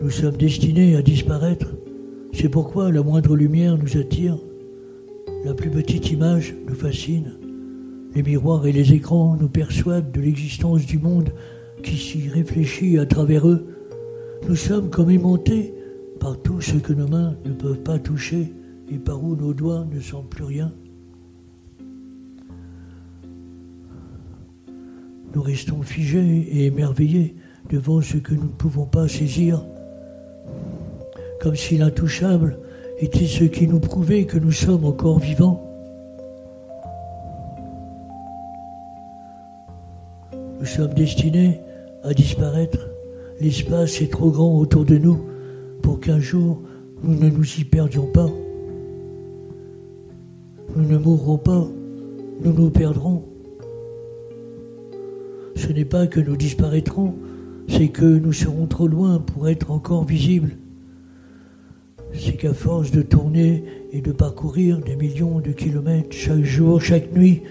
Nous 0.01 0.09
sommes 0.09 0.35
destinés 0.35 0.97
à 0.97 1.01
disparaître, 1.01 1.73
c'est 2.33 2.49
pourquoi 2.49 2.91
la 2.91 3.01
moindre 3.01 3.37
lumière 3.37 3.77
nous 3.77 3.97
attire, 3.97 4.37
la 5.45 5.53
plus 5.53 5.69
petite 5.69 6.11
image 6.11 6.53
nous 6.67 6.75
fascine, 6.75 7.31
les 8.13 8.23
miroirs 8.23 8.67
et 8.67 8.73
les 8.73 8.91
écrans 8.91 9.37
nous 9.39 9.49
persuadent 9.49 10.11
de 10.11 10.19
l'existence 10.19 10.85
du 10.85 10.99
monde 10.99 11.29
qui 11.81 11.95
s'y 11.95 12.27
réfléchit 12.27 12.99
à 12.99 13.05
travers 13.05 13.47
eux. 13.47 13.67
Nous 14.49 14.57
sommes 14.57 14.89
comme 14.89 15.11
aimantés 15.11 15.73
par 16.19 16.41
tout 16.41 16.59
ce 16.59 16.75
que 16.75 16.91
nos 16.91 17.07
mains 17.07 17.37
ne 17.45 17.53
peuvent 17.53 17.83
pas 17.83 17.99
toucher 17.99 18.51
et 18.89 18.99
par 18.99 19.23
où 19.23 19.35
nos 19.35 19.53
doigts 19.53 19.85
ne 19.91 19.99
sentent 19.99 20.29
plus 20.29 20.43
rien. 20.43 20.73
Nous 25.35 25.41
restons 25.41 25.81
figés 25.81 26.47
et 26.51 26.65
émerveillés 26.65 27.35
devant 27.69 28.01
ce 28.01 28.17
que 28.17 28.33
nous 28.33 28.43
ne 28.43 28.47
pouvons 28.47 28.85
pas 28.85 29.07
saisir, 29.07 29.63
comme 31.41 31.55
si 31.55 31.77
l'intouchable 31.77 32.59
était 32.99 33.27
ce 33.27 33.43
qui 33.43 33.67
nous 33.67 33.79
prouvait 33.79 34.25
que 34.25 34.39
nous 34.39 34.51
sommes 34.51 34.85
encore 34.85 35.19
vivants. 35.19 35.63
Nous 40.59 40.65
sommes 40.65 40.93
destinés 40.93 41.59
à 42.03 42.13
disparaître. 42.13 42.89
L'espace 43.39 44.01
est 44.01 44.11
trop 44.11 44.31
grand 44.31 44.57
autour 44.57 44.85
de 44.85 44.97
nous 44.97 45.23
pour 45.83 45.99
qu'un 45.99 46.19
jour 46.19 46.61
nous 47.03 47.13
ne 47.13 47.29
nous 47.29 47.59
y 47.59 47.63
perdions 47.63 48.07
pas. 48.07 48.29
Nous 50.75 50.85
ne 50.85 50.97
mourrons 50.97 51.37
pas, 51.37 51.67
nous 52.43 52.53
nous 52.53 52.69
perdrons. 52.69 53.23
Ce 55.55 55.67
n'est 55.67 55.85
pas 55.85 56.07
que 56.07 56.19
nous 56.19 56.35
disparaîtrons, 56.35 57.15
c'est 57.67 57.89
que 57.89 58.05
nous 58.05 58.33
serons 58.33 58.67
trop 58.67 58.87
loin 58.87 59.19
pour 59.19 59.49
être 59.49 59.71
encore 59.71 60.05
visibles. 60.05 60.57
C'est 62.13 62.37
qu'à 62.37 62.53
force 62.53 62.91
de 62.91 63.01
tourner 63.01 63.63
et 63.91 64.01
de 64.01 64.11
parcourir 64.11 64.79
des 64.79 64.95
millions 64.95 65.39
de 65.39 65.51
kilomètres 65.51 66.15
chaque 66.15 66.43
jour, 66.43 66.81
chaque 66.81 67.11
nuit, 67.13 67.41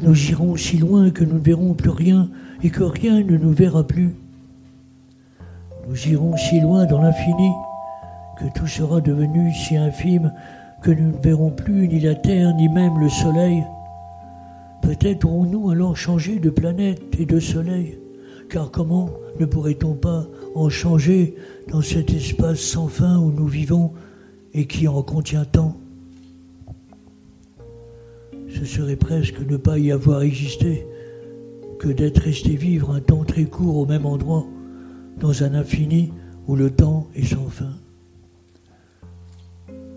nous 0.00 0.30
irons 0.30 0.56
si 0.56 0.78
loin 0.78 1.10
que 1.10 1.24
nous 1.24 1.34
ne 1.34 1.44
verrons 1.44 1.74
plus 1.74 1.90
rien 1.90 2.28
et 2.62 2.70
que 2.70 2.82
rien 2.82 3.22
ne 3.22 3.36
nous 3.36 3.52
verra 3.52 3.86
plus. 3.86 4.14
Nous 5.88 6.08
irons 6.08 6.36
si 6.36 6.60
loin 6.60 6.86
dans 6.86 7.00
l'infini 7.02 7.50
que 8.38 8.58
tout 8.58 8.66
sera 8.66 9.00
devenu 9.00 9.52
si 9.52 9.76
infime 9.76 10.32
que 10.84 10.90
nous 10.90 11.12
ne 11.12 11.22
verrons 11.22 11.50
plus 11.50 11.88
ni 11.88 11.98
la 11.98 12.14
Terre 12.14 12.54
ni 12.56 12.68
même 12.68 13.00
le 13.00 13.08
Soleil. 13.08 13.64
Peut-être 14.82 15.24
aurons-nous 15.24 15.70
alors 15.70 15.96
changé 15.96 16.38
de 16.38 16.50
planète 16.50 17.00
et 17.18 17.24
de 17.24 17.40
Soleil, 17.40 17.98
car 18.50 18.70
comment 18.70 19.08
ne 19.40 19.46
pourrait-on 19.46 19.94
pas 19.94 20.26
en 20.54 20.68
changer 20.68 21.36
dans 21.68 21.80
cet 21.80 22.12
espace 22.12 22.60
sans 22.60 22.88
fin 22.88 23.18
où 23.18 23.32
nous 23.32 23.46
vivons 23.46 23.92
et 24.52 24.66
qui 24.66 24.86
en 24.86 25.02
contient 25.02 25.46
tant? 25.46 25.74
Ce 28.50 28.66
serait 28.66 28.96
presque 28.96 29.40
ne 29.40 29.56
pas 29.56 29.78
y 29.78 29.90
avoir 29.90 30.20
existé 30.20 30.86
que 31.78 31.88
d'être 31.88 32.20
resté 32.20 32.56
vivre 32.56 32.90
un 32.90 33.00
temps 33.00 33.24
très 33.24 33.44
court 33.44 33.78
au 33.78 33.86
même 33.86 34.04
endroit, 34.04 34.44
dans 35.18 35.44
un 35.44 35.54
infini 35.54 36.12
où 36.46 36.56
le 36.56 36.70
temps 36.70 37.08
est 37.14 37.24
sans 37.24 37.48
fin. 37.48 37.72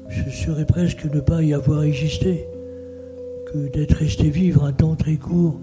Ce 0.09 0.29
serait 0.29 0.65
presque 0.65 1.05
ne 1.05 1.19
pas 1.19 1.41
y 1.43 1.53
avoir 1.53 1.83
existé 1.83 2.47
que 3.51 3.67
d'être 3.69 3.97
resté 3.97 4.29
vivre 4.29 4.63
un 4.65 4.73
temps 4.73 4.95
très 4.95 5.15
court 5.15 5.59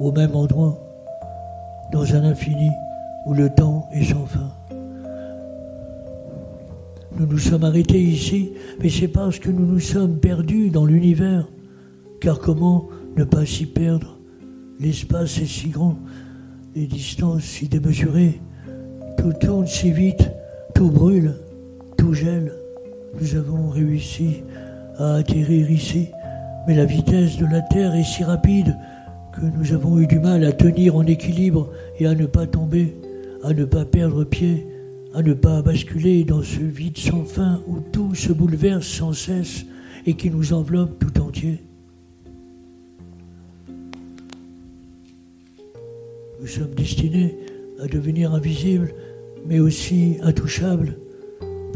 au 0.00 0.12
même 0.12 0.34
endroit, 0.34 0.78
dans 1.92 2.14
un 2.14 2.24
infini 2.24 2.70
où 3.26 3.34
le 3.34 3.50
temps 3.50 3.88
est 3.92 4.04
sans 4.04 4.26
fin. 4.26 4.52
Nous 7.18 7.26
nous 7.26 7.38
sommes 7.38 7.64
arrêtés 7.64 8.00
ici, 8.00 8.52
mais 8.80 8.90
c'est 8.90 9.08
parce 9.08 9.38
que 9.38 9.50
nous 9.50 9.66
nous 9.66 9.80
sommes 9.80 10.18
perdus 10.18 10.70
dans 10.70 10.84
l'univers. 10.84 11.48
Car 12.20 12.38
comment 12.38 12.88
ne 13.16 13.24
pas 13.24 13.44
s'y 13.44 13.66
perdre? 13.66 14.18
L'espace 14.78 15.38
est 15.38 15.46
si 15.46 15.70
grand, 15.70 15.96
les 16.76 16.86
distances 16.86 17.42
si 17.42 17.68
démesurées, 17.68 18.40
tout 19.16 19.32
tourne 19.32 19.66
si 19.66 19.90
vite, 19.90 20.30
tout 20.74 20.90
brûle, 20.90 21.34
tout 21.96 22.14
gèle. 22.14 22.52
Nous 23.20 23.34
avons 23.34 23.68
réussi 23.70 24.44
à 24.96 25.14
atterrir 25.16 25.68
ici, 25.70 26.08
mais 26.66 26.76
la 26.76 26.84
vitesse 26.84 27.36
de 27.36 27.46
la 27.46 27.62
Terre 27.62 27.94
est 27.96 28.04
si 28.04 28.22
rapide 28.22 28.76
que 29.32 29.40
nous 29.40 29.72
avons 29.72 29.98
eu 29.98 30.06
du 30.06 30.20
mal 30.20 30.44
à 30.44 30.52
tenir 30.52 30.94
en 30.94 31.04
équilibre 31.04 31.72
et 31.98 32.06
à 32.06 32.14
ne 32.14 32.26
pas 32.26 32.46
tomber, 32.46 32.96
à 33.42 33.52
ne 33.52 33.64
pas 33.64 33.84
perdre 33.84 34.22
pied, 34.22 34.68
à 35.14 35.22
ne 35.22 35.34
pas 35.34 35.62
basculer 35.62 36.22
dans 36.22 36.42
ce 36.42 36.60
vide 36.60 36.96
sans 36.96 37.24
fin 37.24 37.60
où 37.66 37.80
tout 37.80 38.14
se 38.14 38.32
bouleverse 38.32 38.86
sans 38.86 39.12
cesse 39.12 39.64
et 40.06 40.14
qui 40.14 40.30
nous 40.30 40.52
enveloppe 40.52 40.98
tout 41.00 41.20
entier. 41.20 41.64
Nous 46.40 46.46
sommes 46.46 46.74
destinés 46.76 47.36
à 47.82 47.88
devenir 47.88 48.32
invisibles, 48.32 48.94
mais 49.44 49.58
aussi 49.58 50.18
intouchables, 50.22 50.96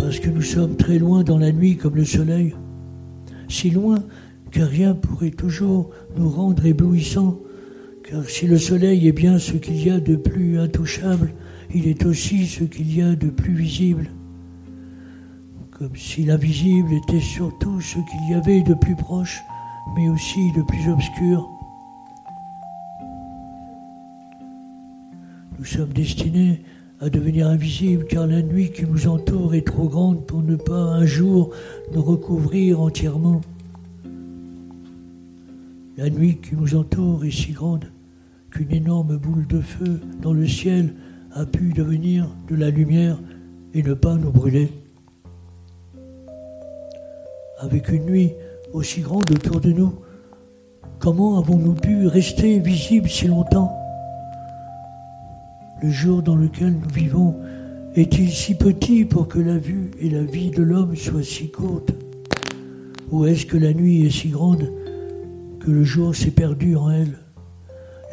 parce 0.02 0.18
que 0.18 0.30
nous 0.30 0.42
sommes 0.42 0.74
très 0.74 0.98
loin 0.98 1.22
dans 1.22 1.38
la 1.38 1.52
nuit 1.52 1.76
comme 1.76 1.94
le 1.94 2.04
soleil, 2.04 2.56
si 3.48 3.70
loin 3.70 4.02
que 4.50 4.60
rien 4.60 4.94
pourrait 4.94 5.30
toujours 5.30 5.90
nous 6.16 6.28
rendre 6.28 6.66
éblouissants, 6.66 7.38
car 8.02 8.28
si 8.28 8.48
le 8.48 8.58
soleil 8.58 9.06
est 9.06 9.12
bien 9.12 9.38
ce 9.38 9.52
qu'il 9.52 9.80
y 9.80 9.90
a 9.90 10.00
de 10.00 10.16
plus 10.16 10.58
intouchable, 10.58 11.32
il 11.72 11.86
est 11.86 12.04
aussi 12.04 12.46
ce 12.46 12.64
qu'il 12.64 12.92
y 12.92 13.00
a 13.00 13.14
de 13.14 13.30
plus 13.30 13.54
visible, 13.54 14.10
comme 15.70 15.94
si 15.94 16.24
l'invisible 16.24 16.92
était 16.94 17.20
surtout 17.20 17.80
ce 17.80 17.94
qu'il 17.94 18.28
y 18.28 18.34
avait 18.34 18.62
de 18.62 18.74
plus 18.74 18.96
proche, 18.96 19.40
mais 19.94 20.08
aussi 20.08 20.50
de 20.56 20.62
plus 20.62 20.90
obscur. 20.90 21.48
Nous 25.60 25.64
sommes 25.64 25.92
destinés 25.92 26.64
à 27.02 27.10
devenir 27.10 27.48
invisibles 27.48 28.04
car 28.04 28.28
la 28.28 28.42
nuit 28.42 28.70
qui 28.70 28.84
nous 28.84 29.08
entoure 29.08 29.56
est 29.56 29.66
trop 29.66 29.88
grande 29.88 30.24
pour 30.24 30.40
ne 30.40 30.54
pas 30.54 30.72
un 30.72 31.04
jour 31.04 31.50
nous 31.92 32.00
recouvrir 32.00 32.80
entièrement. 32.80 33.40
La 35.96 36.08
nuit 36.08 36.38
qui 36.38 36.54
nous 36.54 36.76
entoure 36.76 37.24
est 37.24 37.32
si 37.32 37.50
grande 37.50 37.86
qu'une 38.52 38.72
énorme 38.72 39.16
boule 39.16 39.48
de 39.48 39.60
feu 39.60 40.00
dans 40.22 40.32
le 40.32 40.46
ciel 40.46 40.94
a 41.32 41.44
pu 41.44 41.72
devenir 41.72 42.28
de 42.48 42.54
la 42.54 42.70
lumière 42.70 43.18
et 43.74 43.82
ne 43.82 43.94
pas 43.94 44.14
nous 44.14 44.30
brûler. 44.30 44.70
Avec 47.58 47.88
une 47.88 48.04
nuit 48.04 48.30
aussi 48.72 49.00
grande 49.00 49.28
autour 49.32 49.60
de 49.60 49.72
nous, 49.72 49.92
comment 51.00 51.36
avons-nous 51.36 51.74
pu 51.74 52.06
rester 52.06 52.60
visibles 52.60 53.08
si 53.08 53.26
longtemps? 53.26 53.81
Le 55.82 55.90
jour 55.90 56.22
dans 56.22 56.36
lequel 56.36 56.72
nous 56.72 56.94
vivons 56.94 57.34
est-il 57.94 58.30
si 58.30 58.54
petit 58.54 59.04
pour 59.04 59.28
que 59.28 59.38
la 59.38 59.58
vue 59.58 59.90
et 60.00 60.08
la 60.08 60.22
vie 60.22 60.50
de 60.50 60.62
l'homme 60.62 60.96
soient 60.96 61.22
si 61.22 61.50
courtes 61.50 61.92
Ou 63.10 63.26
est-ce 63.26 63.46
que 63.46 63.56
la 63.56 63.74
nuit 63.74 64.06
est 64.06 64.10
si 64.10 64.28
grande 64.28 64.72
que 65.60 65.70
le 65.70 65.84
jour 65.84 66.14
s'est 66.14 66.30
perdu 66.30 66.76
en 66.76 66.90
elle 66.90 67.18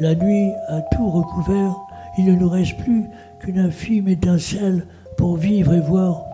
La 0.00 0.14
nuit 0.14 0.50
a 0.68 0.80
tout 0.80 1.10
recouvert 1.10 1.76
il 2.18 2.26
ne 2.26 2.34
nous 2.34 2.48
reste 2.48 2.76
plus 2.78 3.04
qu'une 3.40 3.58
infime 3.58 4.08
étincelle 4.08 4.86
pour 5.16 5.36
vivre 5.36 5.72
et 5.72 5.80
voir. 5.80 6.24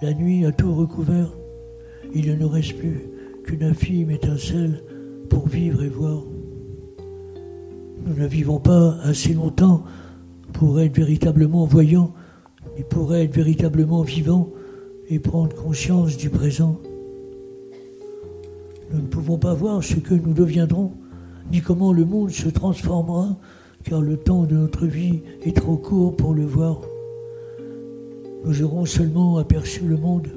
La 0.00 0.14
nuit 0.14 0.46
a 0.46 0.52
tout 0.52 0.74
recouvert, 0.74 1.28
il 2.14 2.30
ne 2.30 2.36
nous 2.36 2.48
reste 2.48 2.78
plus 2.78 3.02
qu'une 3.44 3.64
infime 3.64 4.10
étincelle 4.10 4.82
pour 5.28 5.48
vivre 5.48 5.82
et 5.82 5.88
voir. 5.88 6.29
Nous 8.06 8.14
ne 8.14 8.26
vivons 8.26 8.58
pas 8.58 8.96
assez 9.02 9.34
longtemps 9.34 9.84
pour 10.52 10.80
être 10.80 10.96
véritablement 10.96 11.64
voyants, 11.64 12.12
et 12.76 12.84
pour 12.84 13.14
être 13.14 13.34
véritablement 13.34 14.02
vivants 14.02 14.48
et 15.08 15.18
prendre 15.18 15.54
conscience 15.54 16.16
du 16.16 16.30
présent. 16.30 16.80
Nous 18.92 19.02
ne 19.02 19.06
pouvons 19.06 19.38
pas 19.38 19.54
voir 19.54 19.82
ce 19.82 19.94
que 19.96 20.14
nous 20.14 20.32
deviendrons 20.32 20.92
ni 21.52 21.60
comment 21.60 21.92
le 21.92 22.04
monde 22.04 22.30
se 22.30 22.48
transformera, 22.48 23.36
car 23.82 24.00
le 24.00 24.16
temps 24.16 24.44
de 24.44 24.56
notre 24.56 24.86
vie 24.86 25.22
est 25.42 25.56
trop 25.56 25.76
court 25.76 26.16
pour 26.16 26.32
le 26.34 26.44
voir. 26.44 26.80
Nous 28.44 28.62
aurons 28.62 28.86
seulement 28.86 29.36
aperçu 29.38 29.84
le 29.84 29.96
monde. 29.96 30.28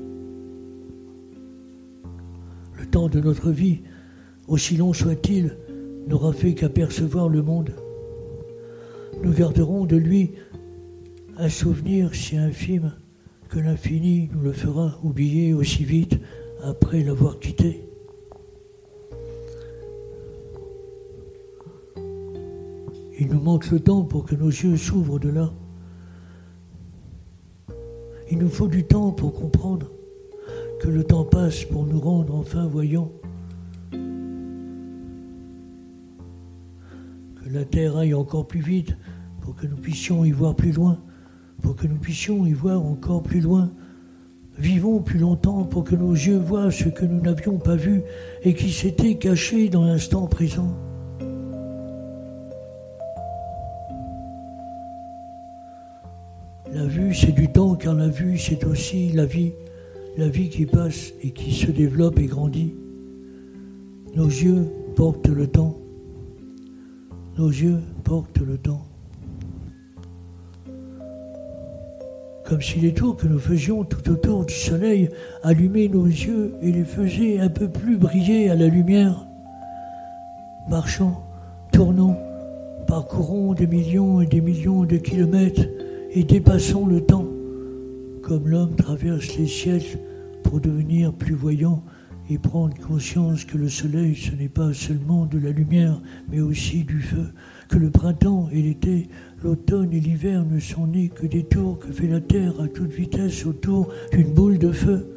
Le 2.79 2.85
temps 2.87 3.09
de 3.09 3.19
notre 3.19 3.51
vie, 3.51 3.81
aussi 4.47 4.75
long 4.75 4.91
soit-il, 4.91 5.55
n'aura 6.07 6.33
fait 6.33 6.53
qu'apercevoir 6.53 7.29
le 7.29 7.41
monde. 7.41 7.71
Nous 9.21 9.33
garderons 9.33 9.85
de 9.85 9.95
lui 9.95 10.31
un 11.37 11.49
souvenir 11.49 12.13
si 12.13 12.37
infime 12.37 12.93
que 13.49 13.59
l'infini 13.59 14.29
nous 14.33 14.41
le 14.41 14.51
fera 14.51 14.99
oublier 15.03 15.53
aussi 15.53 15.83
vite 15.83 16.17
après 16.63 17.03
l'avoir 17.03 17.39
quitté. 17.39 17.87
Il 23.19 23.27
nous 23.27 23.39
manque 23.39 23.69
le 23.69 23.79
temps 23.79 24.03
pour 24.03 24.25
que 24.25 24.35
nos 24.35 24.49
yeux 24.49 24.75
s'ouvrent 24.75 25.19
de 25.19 25.29
là. 25.29 25.53
Il 28.31 28.39
nous 28.39 28.49
faut 28.49 28.67
du 28.67 28.83
temps 28.83 29.11
pour 29.11 29.33
comprendre 29.33 29.91
que 30.81 30.89
le 30.89 31.03
temps 31.03 31.23
passe 31.23 31.63
pour 31.63 31.85
nous 31.85 31.99
rendre 31.99 32.35
enfin 32.35 32.67
voyants. 32.67 33.11
la 37.53 37.65
Terre 37.65 37.97
aille 37.97 38.15
encore 38.15 38.47
plus 38.47 38.61
vite, 38.61 38.97
pour 39.41 39.55
que 39.55 39.67
nous 39.67 39.75
puissions 39.75 40.25
y 40.25 40.31
voir 40.31 40.55
plus 40.55 40.71
loin, 40.71 40.97
pour 41.61 41.75
que 41.75 41.85
nous 41.85 41.97
puissions 41.97 42.47
y 42.47 42.53
voir 42.53 42.83
encore 42.83 43.21
plus 43.21 43.41
loin. 43.41 43.71
Vivons 44.57 45.01
plus 45.01 45.19
longtemps 45.19 45.63
pour 45.63 45.83
que 45.83 45.95
nos 45.95 46.13
yeux 46.13 46.39
voient 46.39 46.71
ce 46.71 46.89
que 46.89 47.05
nous 47.05 47.21
n'avions 47.21 47.59
pas 47.59 47.75
vu 47.75 48.01
et 48.43 48.55
qui 48.55 48.71
s'était 48.71 49.15
caché 49.15 49.69
dans 49.69 49.83
l'instant 49.83 50.25
présent. 50.25 50.75
La 56.71 56.85
vue, 56.87 57.13
c'est 57.13 57.31
du 57.31 57.51
temps, 57.51 57.75
car 57.75 57.93
la 57.93 58.07
vue, 58.07 58.39
c'est 58.39 58.63
aussi 58.63 59.11
la 59.11 59.25
vie, 59.25 59.53
la 60.17 60.27
vie 60.27 60.49
qui 60.49 60.65
passe 60.65 61.13
et 61.21 61.29
qui 61.29 61.53
se 61.53 61.69
développe 61.69 62.17
et 62.17 62.25
grandit. 62.25 62.73
Nos 64.15 64.27
yeux 64.27 64.65
portent 64.95 65.29
le 65.29 65.45
temps. 65.45 65.82
Nos 67.35 67.49
yeux 67.49 67.79
portent 68.03 68.41
le 68.41 68.57
temps. 68.57 68.85
Comme 72.45 72.61
si 72.61 72.79
les 72.79 72.93
tours 72.93 73.17
que 73.17 73.27
nous 73.27 73.39
faisions 73.39 73.83
tout 73.83 74.07
autour 74.11 74.45
du 74.45 74.53
soleil 74.53 75.09
allumaient 75.41 75.87
nos 75.87 76.05
yeux 76.05 76.53
et 76.61 76.71
les 76.71 76.83
faisaient 76.83 77.39
un 77.39 77.49
peu 77.49 77.67
plus 77.69 77.97
briller 77.97 78.51
à 78.51 78.55
la 78.55 78.67
lumière. 78.67 79.25
Marchons, 80.69 81.15
tournons, 81.71 82.15
parcourons 82.85 83.55
des 83.55 83.65
millions 83.65 84.21
et 84.21 84.27
des 84.27 84.41
millions 84.41 84.83
de 84.83 84.97
kilomètres 84.97 85.67
et 86.11 86.23
dépassons 86.23 86.85
le 86.85 87.01
temps, 87.01 87.25
comme 88.21 88.47
l'homme 88.47 88.75
traverse 88.75 89.35
les 89.37 89.47
siècles 89.47 89.97
pour 90.43 90.59
devenir 90.59 91.11
plus 91.11 91.33
voyant 91.33 91.81
et 92.29 92.37
prendre 92.37 92.75
conscience 92.79 93.45
que 93.45 93.57
le 93.57 93.69
soleil, 93.69 94.15
ce 94.15 94.31
n'est 94.35 94.49
pas 94.49 94.73
seulement 94.73 95.25
de 95.25 95.37
la 95.37 95.51
lumière, 95.51 96.01
mais 96.31 96.39
aussi 96.39 96.83
du 96.83 97.01
feu, 97.01 97.27
que 97.67 97.77
le 97.77 97.89
printemps 97.89 98.47
et 98.51 98.61
l'été, 98.61 99.09
l'automne 99.43 99.91
et 99.93 99.99
l'hiver 99.99 100.45
ne 100.45 100.59
sont 100.59 100.87
nés 100.87 101.09
que 101.09 101.27
des 101.27 101.43
tours 101.43 101.79
que 101.79 101.91
fait 101.91 102.07
la 102.07 102.21
Terre 102.21 102.53
à 102.61 102.67
toute 102.67 102.93
vitesse 102.93 103.45
autour 103.45 103.89
d'une 104.11 104.33
boule 104.33 104.57
de 104.57 104.71
feu. 104.71 105.09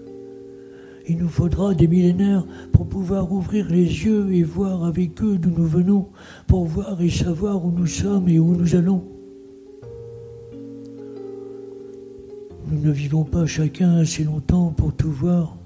Il 1.08 1.18
nous 1.18 1.28
faudra 1.28 1.74
des 1.74 1.86
millénaires 1.86 2.44
pour 2.72 2.88
pouvoir 2.88 3.30
ouvrir 3.30 3.68
les 3.70 3.84
yeux 3.84 4.32
et 4.32 4.42
voir 4.42 4.84
avec 4.84 5.22
eux 5.22 5.38
d'où 5.38 5.50
nous 5.50 5.66
venons, 5.66 6.08
pour 6.48 6.64
voir 6.64 7.00
et 7.00 7.10
savoir 7.10 7.64
où 7.64 7.70
nous 7.70 7.86
sommes 7.86 8.28
et 8.28 8.40
où 8.40 8.56
nous 8.56 8.74
allons. 8.74 9.04
Nous 12.68 12.80
ne 12.80 12.90
vivons 12.90 13.22
pas 13.22 13.46
chacun 13.46 13.98
assez 13.98 14.24
longtemps 14.24 14.74
pour 14.76 14.92
tout 14.92 15.12
voir, 15.12 15.56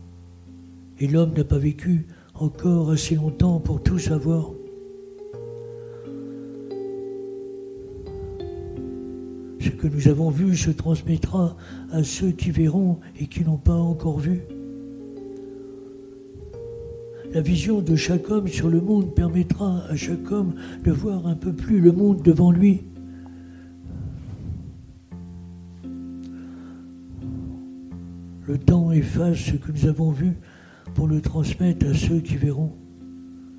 et 1.00 1.06
l'homme 1.06 1.32
n'a 1.34 1.44
pas 1.44 1.58
vécu 1.58 2.06
encore 2.34 2.90
assez 2.90 3.14
longtemps 3.14 3.58
pour 3.58 3.82
tout 3.82 3.98
savoir. 3.98 4.50
Ce 9.58 9.70
que 9.70 9.86
nous 9.86 10.08
avons 10.08 10.30
vu 10.30 10.56
se 10.56 10.70
transmettra 10.70 11.56
à 11.90 12.04
ceux 12.04 12.30
qui 12.30 12.50
verront 12.50 13.00
et 13.18 13.26
qui 13.26 13.44
n'ont 13.44 13.56
pas 13.56 13.74
encore 13.74 14.18
vu. 14.18 14.42
La 17.32 17.40
vision 17.40 17.80
de 17.80 17.96
chaque 17.96 18.28
homme 18.30 18.48
sur 18.48 18.68
le 18.68 18.80
monde 18.80 19.14
permettra 19.14 19.82
à 19.88 19.96
chaque 19.96 20.30
homme 20.30 20.54
de 20.84 20.90
voir 20.90 21.26
un 21.26 21.36
peu 21.36 21.52
plus 21.52 21.80
le 21.80 21.92
monde 21.92 22.22
devant 22.22 22.50
lui. 22.50 22.82
Le 28.46 28.58
temps 28.58 28.90
efface 28.90 29.36
ce 29.36 29.52
que 29.52 29.70
nous 29.70 29.86
avons 29.86 30.10
vu 30.10 30.32
pour 30.94 31.06
le 31.06 31.20
transmettre 31.20 31.86
à 31.86 31.94
ceux 31.94 32.20
qui 32.20 32.36
verront. 32.36 32.72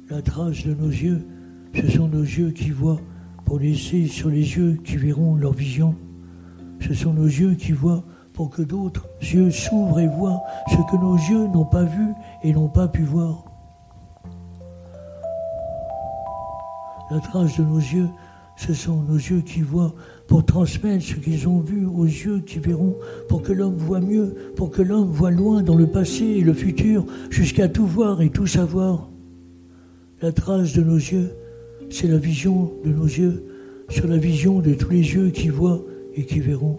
La 0.10 0.22
trace 0.22 0.66
de 0.66 0.74
nos 0.74 0.90
yeux, 0.90 1.26
ce 1.74 1.88
sont 1.90 2.08
nos 2.08 2.24
yeux 2.24 2.52
qui 2.52 2.70
voient 2.70 3.00
pour 3.46 3.60
laisser 3.60 4.08
sur 4.08 4.30
les 4.30 4.56
yeux 4.56 4.78
qui 4.84 4.98
verront 4.98 5.36
leur 5.36 5.54
vision. 5.54 5.96
Ce 6.80 6.94
sont 6.94 7.14
nos 7.14 7.26
yeux 7.26 7.56
qui 7.56 7.72
voient 7.72 8.04
pour 8.34 8.50
que 8.50 8.62
d'autres 8.62 9.08
yeux 9.22 9.52
s'ouvrent 9.52 10.00
et 10.00 10.08
voient 10.08 10.42
ce 10.70 10.76
que 10.76 10.98
nos 10.98 11.16
yeux 11.16 11.48
n'ont 11.48 11.66
pas 11.66 11.84
vu 11.84 12.14
et 12.44 12.54
n'ont 12.54 12.70
pas 12.70 12.88
pu 12.88 13.04
voir. 13.04 13.46
La 17.10 17.20
trace 17.20 17.58
de 17.58 17.64
nos 17.64 17.80
yeux, 17.80 18.10
ce 18.56 18.74
sont 18.74 19.02
nos 19.02 19.18
yeux 19.18 19.42
qui 19.42 19.62
voient 19.62 19.94
pour 20.32 20.46
transmettre 20.46 21.04
ce 21.04 21.16
qu'ils 21.16 21.50
ont 21.50 21.60
vu 21.60 21.86
aux 21.86 22.06
yeux 22.06 22.40
qui 22.40 22.60
verront, 22.60 22.96
pour 23.28 23.42
que 23.42 23.52
l'homme 23.52 23.76
voit 23.76 24.00
mieux, 24.00 24.34
pour 24.56 24.72
que 24.72 24.82
l'homme 24.82 25.12
voit 25.12 25.30
loin 25.30 25.62
dans 25.62 25.76
le 25.76 25.88
passé 25.88 26.24
et 26.24 26.40
le 26.40 26.54
futur, 26.54 27.06
jusqu'à 27.30 27.68
tout 27.68 27.86
voir 27.86 28.22
et 28.22 28.30
tout 28.30 28.48
savoir. 28.48 29.10
La 30.22 30.32
trace 30.32 30.72
de 30.72 30.84
nos 30.84 30.96
yeux, 30.96 31.32
c'est 31.90 32.08
la 32.08 32.18
vision 32.18 32.72
de 32.86 32.94
nos 32.94 33.08
yeux 33.08 33.44
sur 33.90 34.08
la 34.08 34.16
vision 34.16 34.62
de 34.62 34.74
tous 34.74 34.92
les 34.92 35.16
yeux 35.16 35.32
qui 35.32 35.50
voient 35.50 35.84
et 36.16 36.24
qui 36.24 36.40
verront. 36.40 36.78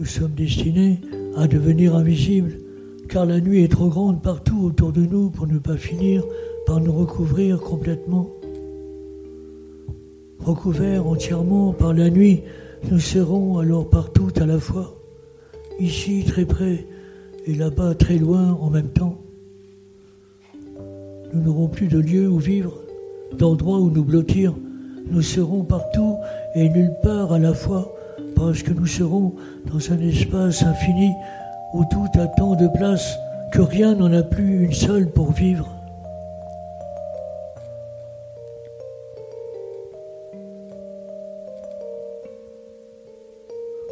Nous 0.00 0.06
sommes 0.06 0.32
destinés 0.32 0.98
à 1.36 1.46
devenir 1.46 1.94
invisibles, 1.94 2.56
car 3.06 3.26
la 3.26 3.38
nuit 3.38 3.62
est 3.62 3.68
trop 3.68 3.88
grande 3.88 4.22
partout 4.22 4.64
autour 4.64 4.92
de 4.92 5.02
nous 5.02 5.28
pour 5.28 5.46
ne 5.46 5.58
pas 5.58 5.76
finir 5.76 6.24
par 6.66 6.80
nous 6.80 6.92
recouvrir 6.92 7.60
complètement. 7.60 8.30
Recouverts 10.38 11.06
entièrement 11.06 11.74
par 11.74 11.92
la 11.92 12.08
nuit, 12.08 12.40
nous 12.90 12.98
serons 12.98 13.58
alors 13.58 13.90
partout 13.90 14.30
à 14.36 14.46
la 14.46 14.58
fois, 14.58 14.98
ici 15.78 16.24
très 16.26 16.46
près 16.46 16.86
et 17.46 17.54
là-bas 17.54 17.94
très 17.94 18.16
loin 18.16 18.52
en 18.58 18.70
même 18.70 18.88
temps. 18.88 19.18
Nous 21.34 21.42
n'aurons 21.42 21.68
plus 21.68 21.88
de 21.88 21.98
lieu 21.98 22.26
où 22.26 22.38
vivre, 22.38 22.72
d'endroit 23.36 23.78
où 23.78 23.90
nous 23.90 24.04
blottir. 24.04 24.54
Nous 25.10 25.20
serons 25.20 25.62
partout 25.62 26.16
et 26.54 26.70
nulle 26.70 26.94
part 27.02 27.34
à 27.34 27.38
la 27.38 27.52
fois 27.52 27.94
parce 28.40 28.62
que 28.62 28.72
nous 28.72 28.86
serons 28.86 29.34
dans 29.70 29.92
un 29.92 30.00
espace 30.00 30.62
infini 30.62 31.12
où 31.74 31.84
tout 31.90 32.06
a 32.18 32.26
tant 32.26 32.54
de 32.54 32.68
place 32.68 33.18
que 33.52 33.60
rien 33.60 33.94
n'en 33.94 34.10
a 34.14 34.22
plus 34.22 34.64
une 34.64 34.72
seule 34.72 35.10
pour 35.10 35.32
vivre. 35.32 35.68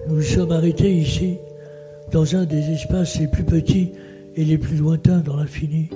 Nous 0.08 0.22
sommes 0.22 0.52
arrêtés 0.52 0.94
ici, 0.94 1.36
dans 2.10 2.34
un 2.34 2.46
des 2.46 2.70
espaces 2.70 3.20
les 3.20 3.28
plus 3.28 3.44
petits 3.44 3.92
et 4.34 4.46
les 4.46 4.56
plus 4.56 4.78
lointains 4.78 5.18
dans 5.18 5.36
l'infini. 5.36 5.90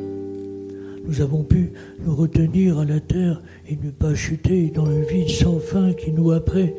Nous 1.06 1.22
avons 1.22 1.42
pu 1.42 1.72
nous 2.04 2.14
retenir 2.14 2.78
à 2.78 2.84
la 2.84 3.00
terre 3.00 3.40
et 3.66 3.78
ne 3.82 3.90
pas 3.90 4.14
chuter 4.14 4.70
dans 4.74 4.84
le 4.84 5.00
vide 5.06 5.30
sans 5.30 5.58
fin 5.58 5.94
qui 5.94 6.12
nous 6.12 6.32
après 6.32 6.74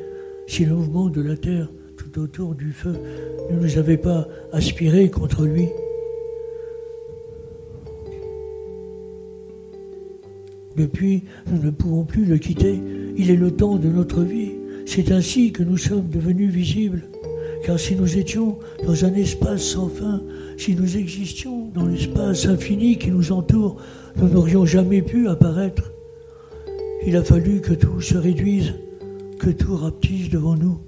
si 0.47 0.65
le 0.65 0.75
mouvement 0.75 1.10
de 1.10 1.21
la 1.21 1.38
terre 1.38 1.69
tout 1.97 2.19
autour 2.19 2.56
du 2.56 2.71
feu 2.71 2.95
ne 3.51 3.60
nous 3.60 3.77
avait 3.77 3.97
pas 3.97 4.27
aspiré 4.51 5.10
contre 5.10 5.45
lui. 5.45 5.67
Depuis, 10.75 11.23
nous 11.47 11.62
ne 11.62 11.69
pouvons 11.69 12.03
plus 12.03 12.25
le 12.25 12.38
quitter. 12.38 12.79
Il 13.15 13.29
est 13.29 13.36
le 13.36 13.51
temps 13.51 13.75
de 13.75 13.89
notre 13.89 14.21
vie. 14.21 14.53
C'est 14.86 15.12
ainsi 15.12 15.51
que 15.51 15.63
nous 15.63 15.77
sommes 15.77 16.10
devenus 16.10 16.51
visibles. 16.51 17.03
Car 17.63 17.79
si 17.79 17.95
nous 17.95 18.17
étions 18.17 18.58
dans 18.86 19.06
un 19.06 19.13
espace 19.13 19.62
sans 19.62 19.88
fin, 19.88 20.21
si 20.58 20.75
nous 20.75 20.97
existions 20.97 21.69
dans 21.73 21.86
l'espace 21.86 22.45
infini 22.47 22.97
qui 22.97 23.12
nous 23.12 23.32
entoure, 23.32 23.77
nous 24.17 24.27
n'aurions 24.27 24.65
jamais 24.65 25.01
pu 25.01 25.27
apparaître. 25.27 25.91
Il 27.06 27.15
a 27.15 27.23
fallu 27.23 27.62
que 27.62 27.73
tout 27.73 28.01
se 28.01 28.17
réduise 28.17 28.73
que 29.43 29.49
tout 29.49 29.75
rapetisse 29.75 30.29
devant 30.29 30.56
nous, 30.56 30.79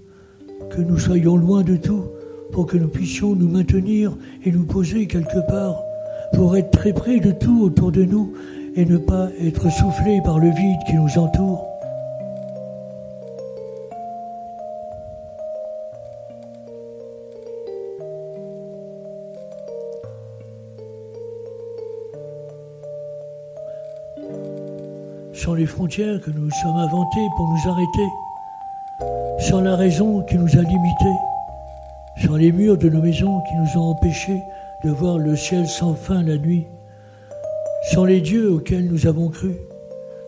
que 0.69 0.79
nous 0.79 0.97
soyons 0.97 1.35
loin 1.35 1.61
de 1.61 1.75
tout, 1.75 2.05
pour 2.53 2.65
que 2.65 2.77
nous 2.77 2.87
puissions 2.87 3.35
nous 3.35 3.49
maintenir 3.49 4.15
et 4.45 4.51
nous 4.51 4.63
poser 4.63 5.07
quelque 5.07 5.45
part, 5.49 5.75
pour 6.33 6.55
être 6.55 6.71
très 6.71 6.93
près 6.93 7.19
de 7.19 7.31
tout 7.31 7.63
autour 7.63 7.91
de 7.91 8.05
nous 8.05 8.31
et 8.77 8.85
ne 8.85 8.97
pas 8.97 9.27
être 9.41 9.69
soufflés 9.69 10.21
par 10.23 10.39
le 10.39 10.47
vide 10.47 10.79
qui 10.87 10.93
nous 10.93 11.17
entoure. 11.17 11.65
sans 25.33 25.53
les 25.53 25.67
frontières 25.67 26.19
que 26.21 26.31
nous 26.31 26.49
sommes 26.49 26.77
inventées 26.77 27.27
pour 27.35 27.47
nous 27.47 27.69
arrêter, 27.69 28.07
sans 29.39 29.61
la 29.61 29.75
raison 29.75 30.21
qui 30.23 30.37
nous 30.37 30.57
a 30.57 30.61
limités, 30.61 31.17
sans 32.23 32.35
les 32.35 32.51
murs 32.51 32.77
de 32.77 32.89
nos 32.89 33.01
maisons 33.01 33.41
qui 33.41 33.55
nous 33.55 33.81
ont 33.81 33.89
empêchés 33.89 34.41
de 34.83 34.89
voir 34.89 35.17
le 35.17 35.35
ciel 35.35 35.67
sans 35.67 35.93
fin 35.93 36.23
la 36.23 36.37
nuit, 36.37 36.67
sans 37.91 38.05
les 38.05 38.21
dieux 38.21 38.51
auxquels 38.51 38.87
nous 38.87 39.07
avons 39.07 39.29
cru. 39.29 39.55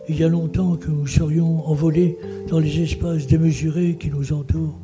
Il 0.08 0.18
y 0.18 0.24
a 0.24 0.28
longtemps 0.28 0.76
que 0.76 0.90
nous 0.90 1.06
serions 1.06 1.66
envolés 1.66 2.16
dans 2.48 2.58
les 2.58 2.82
espaces 2.82 3.26
démesurés 3.26 3.96
qui 3.96 4.10
nous 4.10 4.32
entourent. 4.32 4.78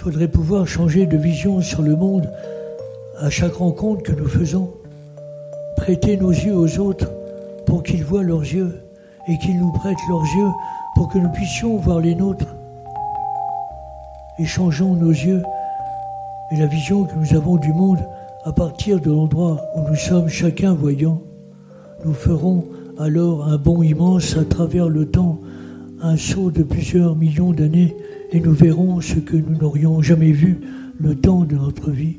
Faudrait 0.00 0.28
pouvoir 0.28 0.66
changer 0.66 1.04
de 1.04 1.18
vision 1.18 1.60
sur 1.60 1.82
le 1.82 1.94
monde 1.94 2.26
à 3.18 3.28
chaque 3.28 3.52
rencontre 3.52 4.02
que 4.02 4.12
nous 4.12 4.28
faisons. 4.28 4.70
Prêter 5.76 6.16
nos 6.16 6.30
yeux 6.30 6.56
aux 6.56 6.78
autres 6.78 7.12
pour 7.66 7.82
qu'ils 7.82 8.02
voient 8.02 8.22
leurs 8.22 8.40
yeux 8.40 8.82
et 9.28 9.36
qu'ils 9.36 9.58
nous 9.58 9.70
prêtent 9.72 10.08
leurs 10.08 10.22
yeux 10.22 10.48
pour 10.94 11.10
que 11.10 11.18
nous 11.18 11.28
puissions 11.28 11.76
voir 11.76 12.00
les 12.00 12.14
nôtres. 12.14 12.46
Échangeons 14.38 14.94
nos 14.94 15.10
yeux 15.10 15.42
et 16.50 16.56
la 16.56 16.66
vision 16.66 17.04
que 17.04 17.16
nous 17.16 17.36
avons 17.36 17.58
du 17.58 17.74
monde 17.74 18.00
à 18.46 18.52
partir 18.52 19.00
de 19.00 19.10
l'endroit 19.10 19.60
où 19.76 19.86
nous 19.86 19.96
sommes 19.96 20.28
chacun 20.28 20.72
voyant. 20.72 21.20
Nous 22.06 22.14
ferons 22.14 22.64
alors 22.98 23.46
un 23.46 23.58
bond 23.58 23.82
immense 23.82 24.34
à 24.38 24.46
travers 24.46 24.88
le 24.88 25.10
temps, 25.10 25.40
un 26.00 26.16
saut 26.16 26.50
de 26.50 26.62
plusieurs 26.62 27.16
millions 27.16 27.52
d'années 27.52 27.94
et 28.32 28.40
nous 28.40 28.52
verrons 28.52 29.00
ce 29.00 29.16
que 29.16 29.36
nous 29.36 29.56
n'aurions 29.56 30.02
jamais 30.02 30.32
vu 30.32 30.58
le 30.98 31.14
temps 31.14 31.44
de 31.44 31.56
notre 31.56 31.90
vie. 31.90 32.18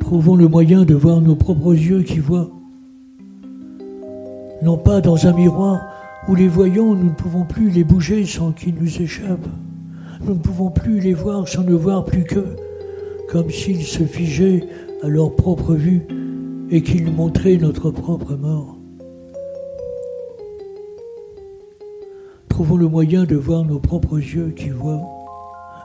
Trouvons 0.00 0.36
le 0.36 0.48
moyen 0.48 0.84
de 0.84 0.94
voir 0.94 1.20
nos 1.20 1.36
propres 1.36 1.74
yeux 1.74 2.02
qui 2.02 2.18
voient, 2.18 2.50
non 4.62 4.76
pas 4.76 5.00
dans 5.00 5.26
un 5.26 5.32
miroir 5.32 5.92
où 6.28 6.34
les 6.34 6.48
voyants, 6.48 6.94
nous 6.94 7.06
ne 7.06 7.14
pouvons 7.14 7.44
plus 7.44 7.70
les 7.70 7.82
bouger 7.82 8.24
sans 8.26 8.52
qu'ils 8.52 8.74
nous 8.74 9.00
échappent. 9.00 9.48
Nous 10.24 10.34
ne 10.34 10.38
pouvons 10.38 10.70
plus 10.70 11.00
les 11.00 11.14
voir 11.14 11.48
sans 11.48 11.64
ne 11.64 11.74
voir 11.74 12.04
plus 12.04 12.22
qu'eux, 12.24 12.56
comme 13.28 13.50
s'ils 13.50 13.82
se 13.82 14.04
figeaient 14.04 14.64
à 15.02 15.08
leur 15.08 15.34
propre 15.34 15.74
vue 15.74 16.02
et 16.70 16.82
qu'ils 16.82 17.10
montraient 17.10 17.56
notre 17.56 17.90
propre 17.90 18.36
mort. 18.36 18.81
Trouvons 22.62 22.76
le 22.76 22.86
moyen 22.86 23.24
de 23.24 23.34
voir 23.34 23.64
nos 23.64 23.80
propres 23.80 24.18
yeux 24.18 24.52
qui 24.56 24.68
voient, 24.68 25.02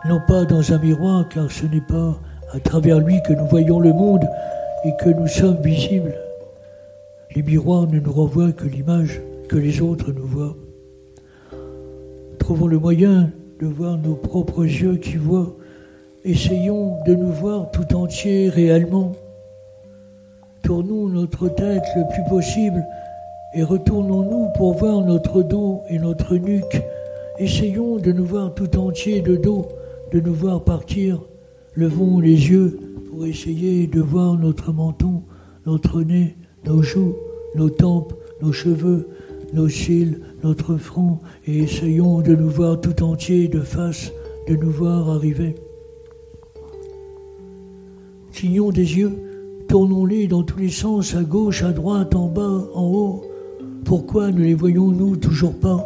non 0.08 0.20
pas 0.28 0.46
dans 0.46 0.72
un 0.72 0.78
miroir, 0.78 1.28
car 1.28 1.50
ce 1.50 1.66
n'est 1.66 1.82
pas 1.82 2.20
à 2.54 2.60
travers 2.60 3.00
lui 3.00 3.20
que 3.24 3.34
nous 3.34 3.48
voyons 3.48 3.80
le 3.80 3.92
monde 3.94 4.30
et 4.86 4.92
que 5.00 5.10
nous 5.10 5.26
sommes 5.26 5.60
visibles. 5.64 6.14
Les 7.36 7.42
miroirs 7.42 7.88
ne 7.88 8.00
nous 8.00 8.12
renvoient 8.12 8.52
que 8.52 8.68
l'image 8.68 9.20
que 9.50 9.56
les 9.56 9.82
autres 9.82 10.12
nous 10.12 10.28
voient. 10.28 10.56
Trouvons 12.38 12.68
le 12.68 12.78
moyen 12.78 13.32
de 13.60 13.66
voir 13.66 13.98
nos 13.98 14.14
propres 14.14 14.64
yeux 14.64 14.98
qui 14.98 15.16
voient. 15.16 15.56
Essayons 16.26 17.04
de 17.08 17.16
nous 17.16 17.32
voir 17.32 17.72
tout 17.72 17.92
entier 17.96 18.50
réellement. 18.50 19.14
Tournons 20.62 21.08
notre 21.08 21.50
tête 21.50 21.88
le 21.96 22.04
plus 22.14 22.30
possible 22.30 22.86
et 23.54 23.64
retournons-nous 23.64 24.50
pour 24.56 24.74
voir 24.74 25.02
notre 25.02 25.42
dos 25.42 25.82
et 25.90 26.00
notre 26.00 26.36
nuque. 26.36 26.82
Essayons 27.40 27.98
de 27.98 28.12
nous 28.12 28.26
voir 28.26 28.54
tout 28.54 28.78
entier 28.78 29.22
de 29.22 29.36
dos, 29.36 29.68
de 30.12 30.20
nous 30.20 30.34
voir 30.34 30.64
partir. 30.64 31.22
Levons 31.76 32.20
les 32.20 32.50
yeux 32.50 32.80
pour 33.10 33.26
essayer 33.26 33.88
de 33.88 34.02
voir 34.02 34.38
notre 34.38 34.72
menton, 34.72 35.24
notre 35.66 36.02
nez, 36.02 36.36
nos 36.66 36.82
joues, 36.82 37.16
nos 37.56 37.70
tempes, 37.70 38.14
nos 38.42 38.52
cheveux, 38.52 39.08
nos 39.54 39.70
cils, 39.70 40.20
notre 40.44 40.78
front, 40.78 41.20
et 41.46 41.60
essayons 41.60 42.22
de 42.22 42.36
nous 42.36 42.50
voir 42.50 42.82
tout 42.82 43.02
entier 43.04 43.48
de 43.48 43.62
face, 43.62 44.12
de 44.48 44.56
nous 44.56 44.72
voir 44.72 45.10
arriver. 45.10 45.56
Clignons 48.34 48.72
des 48.72 48.98
yeux, 48.98 49.14
tournons-les 49.68 50.28
dans 50.28 50.44
tous 50.44 50.60
les 50.60 50.70
sens, 50.70 51.16
à 51.16 51.24
gauche, 51.24 51.64
à 51.64 51.72
droite, 51.72 52.14
en 52.14 52.28
bas, 52.28 52.68
en 52.74 52.84
haut, 52.84 53.27
pourquoi 53.88 54.32
ne 54.32 54.42
les 54.42 54.54
voyons-nous 54.54 55.16
toujours 55.16 55.58
pas 55.58 55.82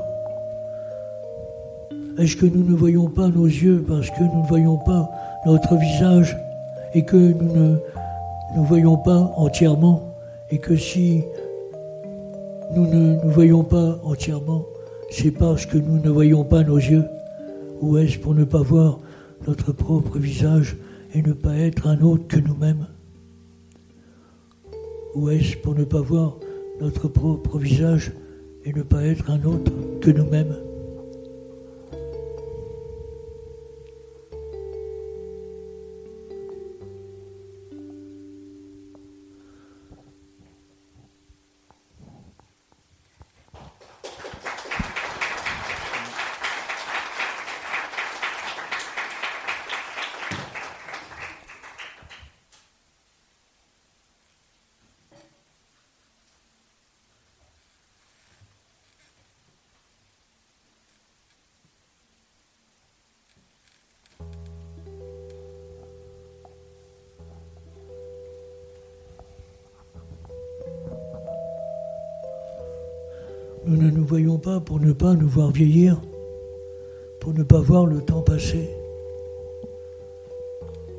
Est-ce 2.17 2.35
que 2.35 2.47
nous 2.47 2.63
ne 2.63 2.75
voyons 2.75 3.07
pas 3.07 3.27
nos 3.27 3.45
yeux 3.45 3.85
parce 3.87 4.09
que 4.09 4.23
nous 4.23 4.41
ne 4.41 4.47
voyons 4.47 4.77
pas 4.77 5.07
notre 5.45 5.75
visage 5.75 6.35
et 6.95 7.05
que 7.05 7.15
nous 7.15 7.53
ne 7.53 7.77
nous 8.55 8.63
voyons 8.63 8.97
pas 8.97 9.31
entièrement 9.37 10.15
et 10.49 10.57
que 10.57 10.75
si 10.75 11.23
nous 12.75 12.87
ne 12.87 13.23
nous 13.23 13.29
voyons 13.29 13.63
pas 13.63 13.99
entièrement, 14.03 14.65
c'est 15.11 15.31
parce 15.31 15.67
que 15.67 15.77
nous 15.77 15.99
ne 15.99 16.09
voyons 16.09 16.43
pas 16.43 16.63
nos 16.63 16.77
yeux 16.77 17.05
Ou 17.81 17.97
est-ce 17.99 18.17
pour 18.17 18.33
ne 18.33 18.45
pas 18.45 18.63
voir 18.63 18.97
notre 19.47 19.73
propre 19.73 20.17
visage 20.17 20.75
et 21.13 21.21
ne 21.21 21.33
pas 21.33 21.55
être 21.55 21.85
un 21.85 22.01
autre 22.01 22.27
que 22.27 22.39
nous-mêmes 22.39 22.87
Ou 25.13 25.29
est-ce 25.29 25.55
pour 25.57 25.75
ne 25.75 25.83
pas 25.83 26.01
voir 26.01 26.37
notre 26.81 27.07
propre 27.07 27.59
visage 27.59 28.11
et 28.65 28.73
ne 28.73 28.81
pas 28.81 29.03
être 29.03 29.29
un 29.29 29.43
autre 29.43 29.71
que 30.01 30.09
nous-mêmes. 30.09 30.55
Nous 73.71 73.77
ne 73.77 73.89
nous 73.89 74.03
voyons 74.03 74.37
pas 74.37 74.59
pour 74.59 74.81
ne 74.81 74.91
pas 74.91 75.13
nous 75.13 75.29
voir 75.29 75.49
vieillir, 75.49 76.01
pour 77.21 77.33
ne 77.33 77.41
pas 77.41 77.61
voir 77.61 77.85
le 77.85 78.01
temps 78.01 78.21
passer, 78.21 78.69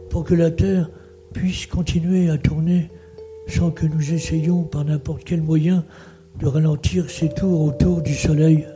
pour 0.08 0.24
que 0.24 0.34
la 0.34 0.50
Terre 0.50 0.88
puisse 1.34 1.66
continuer 1.66 2.30
à 2.30 2.38
tourner 2.38 2.88
sans 3.46 3.72
que 3.72 3.84
nous 3.84 4.14
essayions 4.14 4.62
par 4.62 4.86
n'importe 4.86 5.22
quel 5.24 5.42
moyen 5.42 5.84
de 6.40 6.46
ralentir 6.46 7.10
ses 7.10 7.28
tours 7.28 7.60
autour 7.60 8.00
du 8.00 8.14
Soleil. 8.14 8.66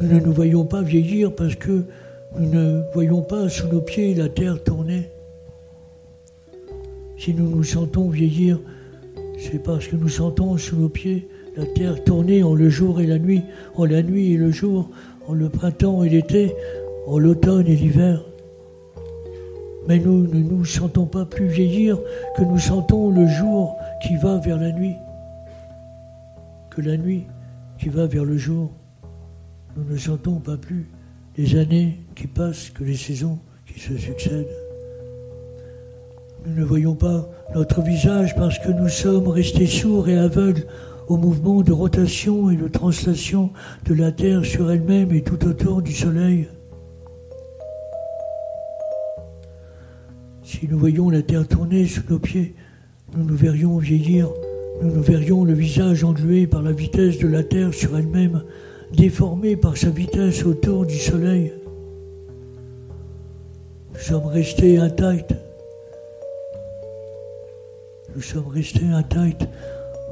Nous 0.00 0.08
ne 0.08 0.18
nous 0.18 0.32
voyons 0.32 0.64
pas 0.64 0.82
vieillir 0.82 1.32
parce 1.32 1.54
que 1.54 1.84
nous 2.36 2.50
ne 2.50 2.82
voyons 2.94 3.22
pas 3.22 3.48
sous 3.48 3.68
nos 3.68 3.80
pieds 3.80 4.16
la 4.16 4.28
Terre 4.28 4.60
tourner. 4.64 5.08
Si 7.16 7.32
nous 7.32 7.48
nous 7.48 7.62
sentons 7.62 8.08
vieillir, 8.08 8.58
c'est 9.38 9.62
parce 9.62 9.86
que 9.86 9.94
nous 9.94 10.08
sentons 10.08 10.56
sous 10.56 10.74
nos 10.74 10.88
pieds 10.88 11.28
la 11.58 11.66
terre 11.66 12.04
tournait 12.04 12.44
en 12.44 12.54
le 12.54 12.70
jour 12.70 13.00
et 13.00 13.06
la 13.06 13.18
nuit, 13.18 13.42
en 13.74 13.84
la 13.84 14.00
nuit 14.04 14.34
et 14.34 14.36
le 14.36 14.52
jour, 14.52 14.90
en 15.26 15.34
le 15.34 15.48
printemps 15.48 16.04
et 16.04 16.08
l'été, 16.08 16.54
en 17.08 17.18
l'automne 17.18 17.66
et 17.66 17.74
l'hiver. 17.74 18.22
Mais 19.88 19.98
nous 19.98 20.28
ne 20.28 20.38
nous 20.38 20.64
sentons 20.64 21.06
pas 21.06 21.24
plus 21.24 21.48
vieillir 21.48 21.98
que 22.36 22.44
nous 22.44 22.60
sentons 22.60 23.10
le 23.10 23.26
jour 23.26 23.76
qui 24.00 24.14
va 24.16 24.38
vers 24.38 24.58
la 24.58 24.70
nuit, 24.70 24.94
que 26.70 26.80
la 26.80 26.96
nuit 26.96 27.26
qui 27.80 27.88
va 27.88 28.06
vers 28.06 28.24
le 28.24 28.36
jour. 28.36 28.70
Nous 29.76 29.92
ne 29.92 29.98
sentons 29.98 30.36
pas 30.36 30.56
plus 30.56 30.88
les 31.36 31.56
années 31.56 31.98
qui 32.14 32.28
passent 32.28 32.70
que 32.70 32.84
les 32.84 32.96
saisons 32.96 33.40
qui 33.66 33.80
se 33.80 33.96
succèdent. 33.96 34.46
Nous 36.46 36.54
ne 36.54 36.64
voyons 36.64 36.94
pas 36.94 37.28
notre 37.52 37.82
visage 37.82 38.36
parce 38.36 38.60
que 38.60 38.70
nous 38.70 38.88
sommes 38.88 39.26
restés 39.26 39.66
sourds 39.66 40.08
et 40.08 40.16
aveugles 40.16 40.64
au 41.08 41.16
mouvement 41.16 41.62
de 41.62 41.72
rotation 41.72 42.50
et 42.50 42.56
de 42.56 42.68
translation 42.68 43.50
de 43.86 43.94
la 43.94 44.12
Terre 44.12 44.44
sur 44.44 44.70
elle-même 44.70 45.12
et 45.12 45.22
tout 45.22 45.42
autour 45.46 45.80
du 45.80 45.92
Soleil. 45.92 46.48
Si 50.42 50.68
nous 50.68 50.78
voyions 50.78 51.08
la 51.10 51.22
Terre 51.22 51.48
tourner 51.48 51.86
sous 51.86 52.02
nos 52.10 52.18
pieds, 52.18 52.54
nous 53.16 53.24
nous 53.24 53.36
verrions 53.36 53.78
vieillir, 53.78 54.28
nous 54.82 54.90
nous 54.90 55.02
verrions 55.02 55.44
le 55.44 55.54
visage 55.54 56.04
englué 56.04 56.46
par 56.46 56.62
la 56.62 56.72
vitesse 56.72 57.18
de 57.18 57.26
la 57.28 57.42
Terre 57.42 57.72
sur 57.72 57.96
elle-même, 57.96 58.42
déformé 58.92 59.56
par 59.56 59.76
sa 59.76 59.90
vitesse 59.90 60.44
autour 60.44 60.84
du 60.84 60.96
Soleil. 60.96 61.52
Nous 63.94 64.00
sommes 64.00 64.26
restés 64.26 64.78
intacts. 64.78 65.34
Nous 68.14 68.22
sommes 68.22 68.48
restés 68.48 68.86
intacts 68.86 69.46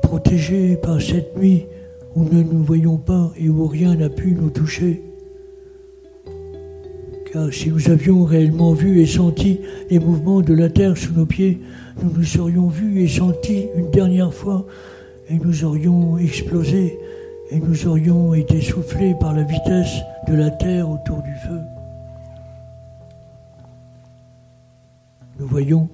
protégés 0.07 0.77
par 0.77 1.01
cette 1.03 1.37
nuit 1.37 1.67
où 2.15 2.23
nous 2.23 2.45
ne 2.45 2.53
nous 2.53 2.63
voyons 2.63 2.97
pas 2.97 3.33
et 3.37 3.49
où 3.49 3.67
rien 3.67 3.97
n'a 3.97 4.09
pu 4.09 4.37
nous 4.41 4.51
toucher. 4.51 5.03
Car 7.33 7.53
si 7.53 7.71
nous 7.71 7.91
avions 7.91 8.25
réellement 8.25 8.73
vu 8.73 9.01
et 9.01 9.07
senti 9.07 9.61
les 9.91 9.99
mouvements 9.99 10.43
de 10.43 10.55
la 10.55 10.69
terre 10.69 10.97
sous 10.97 11.13
nos 11.13 11.27
pieds, 11.27 11.61
nous 12.01 12.11
nous 12.11 12.23
serions 12.23 12.69
vus 12.69 13.03
et 13.03 13.09
sentis 13.09 13.67
une 13.77 13.91
dernière 13.91 14.33
fois 14.33 14.65
et 15.29 15.39
nous 15.39 15.65
aurions 15.65 16.19
explosé 16.19 16.97
et 17.51 17.59
nous 17.59 17.89
aurions 17.89 18.33
été 18.33 18.61
soufflés 18.61 19.17
par 19.19 19.35
la 19.35 19.43
vitesse 19.43 19.97
de 20.29 20.35
la 20.35 20.51
terre 20.51 20.89
autour 20.89 21.21
du 21.23 21.35
feu. 21.49 21.61
Nous 25.41 25.49
voyons, 25.49 25.89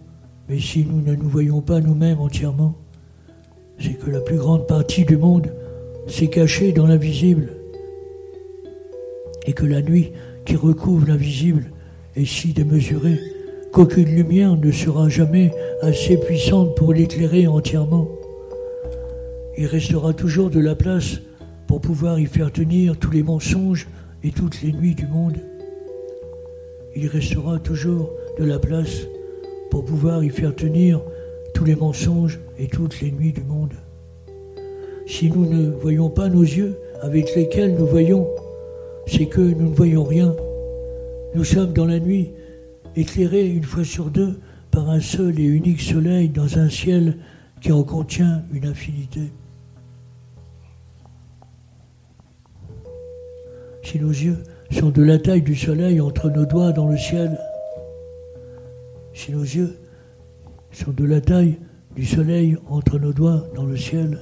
mais 0.50 0.60
si 0.60 0.84
nous 0.84 1.00
ne 1.00 1.16
nous 1.16 1.30
voyons 1.30 1.62
pas 1.62 1.80
nous-mêmes 1.80 2.20
entièrement, 2.20 2.74
c'est 3.78 3.98
que 3.98 4.10
la 4.10 4.20
plus 4.20 4.36
grande 4.36 4.66
partie 4.66 5.04
du 5.04 5.16
monde 5.16 5.52
s'est 6.06 6.28
cachée 6.28 6.72
dans 6.72 6.86
l'invisible 6.86 7.56
et 9.46 9.52
que 9.52 9.66
la 9.66 9.82
nuit 9.82 10.12
qui 10.44 10.56
recouvre 10.56 11.06
l'invisible 11.06 11.70
est 12.16 12.24
si 12.24 12.52
démesurée 12.52 13.18
qu'aucune 13.72 14.14
lumière 14.14 14.56
ne 14.56 14.70
sera 14.70 15.08
jamais 15.08 15.52
assez 15.80 16.16
puissante 16.18 16.76
pour 16.76 16.92
l'éclairer 16.92 17.46
entièrement. 17.46 18.08
Il 19.56 19.66
restera 19.66 20.12
toujours 20.12 20.50
de 20.50 20.60
la 20.60 20.74
place 20.74 21.20
pour 21.66 21.80
pouvoir 21.80 22.18
y 22.18 22.26
faire 22.26 22.52
tenir 22.52 22.98
tous 22.98 23.10
les 23.10 23.22
mensonges 23.22 23.88
et 24.22 24.30
toutes 24.30 24.62
les 24.62 24.72
nuits 24.72 24.94
du 24.94 25.06
monde. 25.06 25.38
Il 26.94 27.06
restera 27.06 27.58
toujours 27.58 28.10
de 28.38 28.44
la 28.44 28.58
place 28.58 29.06
pour 29.70 29.84
pouvoir 29.84 30.22
y 30.22 30.28
faire 30.28 30.54
tenir 30.54 31.00
tous 31.55 31.64
les 31.64 31.76
mensonges 31.76 32.40
et 32.59 32.66
toutes 32.66 33.00
les 33.00 33.12
nuits 33.12 33.32
du 33.32 33.42
monde. 33.42 33.74
Si 35.07 35.30
nous 35.30 35.46
ne 35.46 35.70
voyons 35.70 36.11
pas 36.11 36.28
nos 36.28 36.42
yeux 36.42 36.76
avec 37.00 37.34
lesquels 37.34 37.74
nous 37.74 37.86
voyons, 37.86 38.28
c'est 39.07 39.26
que 39.26 39.40
nous 39.40 39.70
ne 39.70 39.74
voyons 39.74 40.05
rien. 40.05 40.34
Nous 41.34 41.44
sommes 41.44 41.72
dans 41.72 41.86
la 41.86 41.98
nuit, 41.98 42.30
éclairés 42.96 43.48
une 43.48 43.64
fois 43.64 43.84
sur 43.84 44.07
deux 44.07 44.38
par 44.70 44.88
un 44.90 45.00
seul 45.00 45.38
et 45.38 45.44
unique 45.44 45.80
soleil 45.80 46.28
dans 46.28 46.59
un 46.59 46.68
ciel 46.68 47.18
qui 47.61 47.72
en 47.72 47.82
contient 47.82 48.42
une 48.53 48.66
infinité. 48.66 49.32
Si 53.82 53.98
nos 53.98 54.11
yeux 54.11 54.38
sont 54.70 54.90
de 54.90 55.03
la 55.03 55.18
taille 55.18 55.42
du 55.42 55.57
soleil 55.57 56.00
entre 56.00 56.30
nos 56.30 56.46
doigts 56.46 56.72
dans 56.72 56.88
le 56.88 56.96
ciel, 56.96 57.38
si 59.12 59.32
nos 59.32 59.42
yeux 59.42 59.76
sont 60.72 60.92
de 60.92 61.04
la 61.04 61.20
taille 61.20 61.58
du 61.94 62.04
soleil 62.04 62.56
entre 62.68 62.98
nos 62.98 63.12
doigts 63.12 63.44
dans 63.54 63.66
le 63.66 63.76
ciel, 63.76 64.18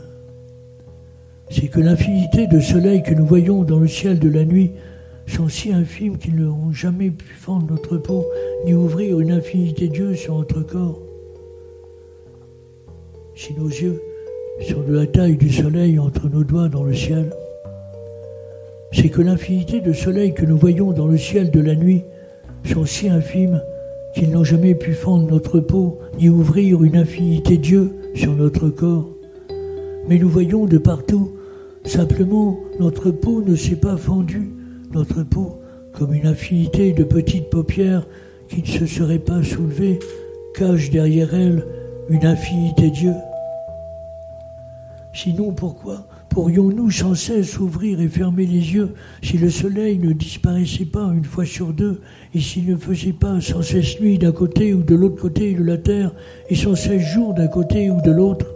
c'est 1.49 1.69
que 1.69 1.81
l'infinité 1.81 2.47
de 2.47 2.61
soleils 2.61 3.03
que 3.03 3.15
nous 3.15 3.27
voyons 3.27 3.65
dans 3.65 3.79
le 3.79 3.89
ciel 3.89 4.19
de 4.19 4.29
la 4.29 4.45
nuit 4.45 4.73
sont 5.27 5.49
si 5.49 5.73
infimes 5.73 6.19
qu'ils 6.19 6.37
n'auront 6.37 6.73
jamais 6.73 7.11
pu 7.11 7.27
fendre 7.35 7.67
notre 7.71 7.97
peau 7.97 8.27
ni 8.65 8.75
ouvrir 8.75 9.21
une 9.21 9.33
infinité 9.33 9.89
de 9.89 9.93
Dieu 9.93 10.15
sur 10.15 10.39
notre 10.39 10.63
corps. 10.63 11.01
Si 13.35 13.55
nos 13.55 13.69
yeux 13.69 14.01
sont 14.69 14.83
de 14.83 14.93
la 14.93 15.07
taille 15.07 15.37
du 15.37 15.51
soleil 15.51 15.99
entre 15.99 16.29
nos 16.29 16.45
doigts 16.45 16.69
dans 16.69 16.85
le 16.85 16.95
ciel, 16.95 17.33
c'est 18.93 19.09
que 19.09 19.23
l'infinité 19.23 19.81
de 19.81 19.93
soleils 19.93 20.35
que 20.35 20.45
nous 20.45 20.57
voyons 20.57 20.93
dans 20.93 21.07
le 21.07 21.17
ciel 21.17 21.51
de 21.51 21.61
la 21.61 21.75
nuit 21.75 22.03
sont 22.65 22.85
si 22.85 23.09
infimes 23.09 23.63
qu'ils 24.15 24.31
n'ont 24.31 24.45
jamais 24.45 24.75
pu 24.75 24.93
fendre 24.93 25.31
notre 25.31 25.61
peau, 25.61 25.99
ni 26.19 26.29
ouvrir 26.29 26.83
une 26.83 26.97
infinité 26.97 27.59
Dieu 27.59 27.97
sur 28.15 28.35
notre 28.35 28.69
corps. 28.69 29.09
Mais 30.09 30.19
nous 30.19 30.29
voyons 30.29 30.67
de 30.67 30.79
partout, 30.79 31.33
simplement 31.85 32.59
notre 32.79 33.11
peau 33.11 33.43
ne 33.43 33.55
s'est 33.55 33.77
pas 33.77 33.97
fendue, 33.97 34.53
notre 34.93 35.23
peau 35.23 35.61
comme 35.93 36.15
une 36.15 36.27
infinité 36.27 36.93
de 36.93 37.05
petites 37.05 37.51
paupières 37.51 38.07
qui 38.49 38.63
ne 38.63 38.67
se 38.67 38.87
seraient 38.87 39.19
pas 39.19 39.43
soulevées, 39.43 39.99
cache 40.55 40.91
derrière 40.91 41.35
elle 41.35 41.65
une 42.09 42.27
infinité 42.27 42.91
Dieu. 42.91 43.15
Sinon, 45.13 45.53
pourquoi 45.53 46.07
pourrions-nous 46.31 46.91
sans 46.91 47.15
cesse 47.15 47.59
ouvrir 47.59 48.01
et 48.01 48.09
fermer 48.09 48.47
les 48.47 48.75
yeux 48.75 48.91
si 49.23 49.37
le 49.37 49.51
soleil 49.51 49.99
ne 49.99 50.13
disparaissait 50.13 50.87
pas 50.87 51.13
une 51.13 51.25
fois 51.25 51.45
sur 51.45 51.73
deux 51.73 52.01
et 52.35 52.41
s'il 52.41 52.67
ne 52.67 52.77
faisait 52.77 53.13
pas 53.13 53.41
sans 53.41 53.63
cesse 53.63 54.01
nuit 54.01 54.19
d'un 54.19 54.33
côté 54.33 54.73
ou 54.73 54.83
de 54.83 54.95
l'autre 54.95 55.21
côté 55.21 55.53
de 55.53 55.65
la 55.65 55.77
terre 55.77 56.13
et 56.49 56.55
sans 56.55 56.77
cesse 56.77 57.03
jour 57.03 57.35
d'un 57.35 57.49
côté 57.49 57.91
ou 57.91 58.01
de 58.01 58.13
l'autre? 58.13 58.47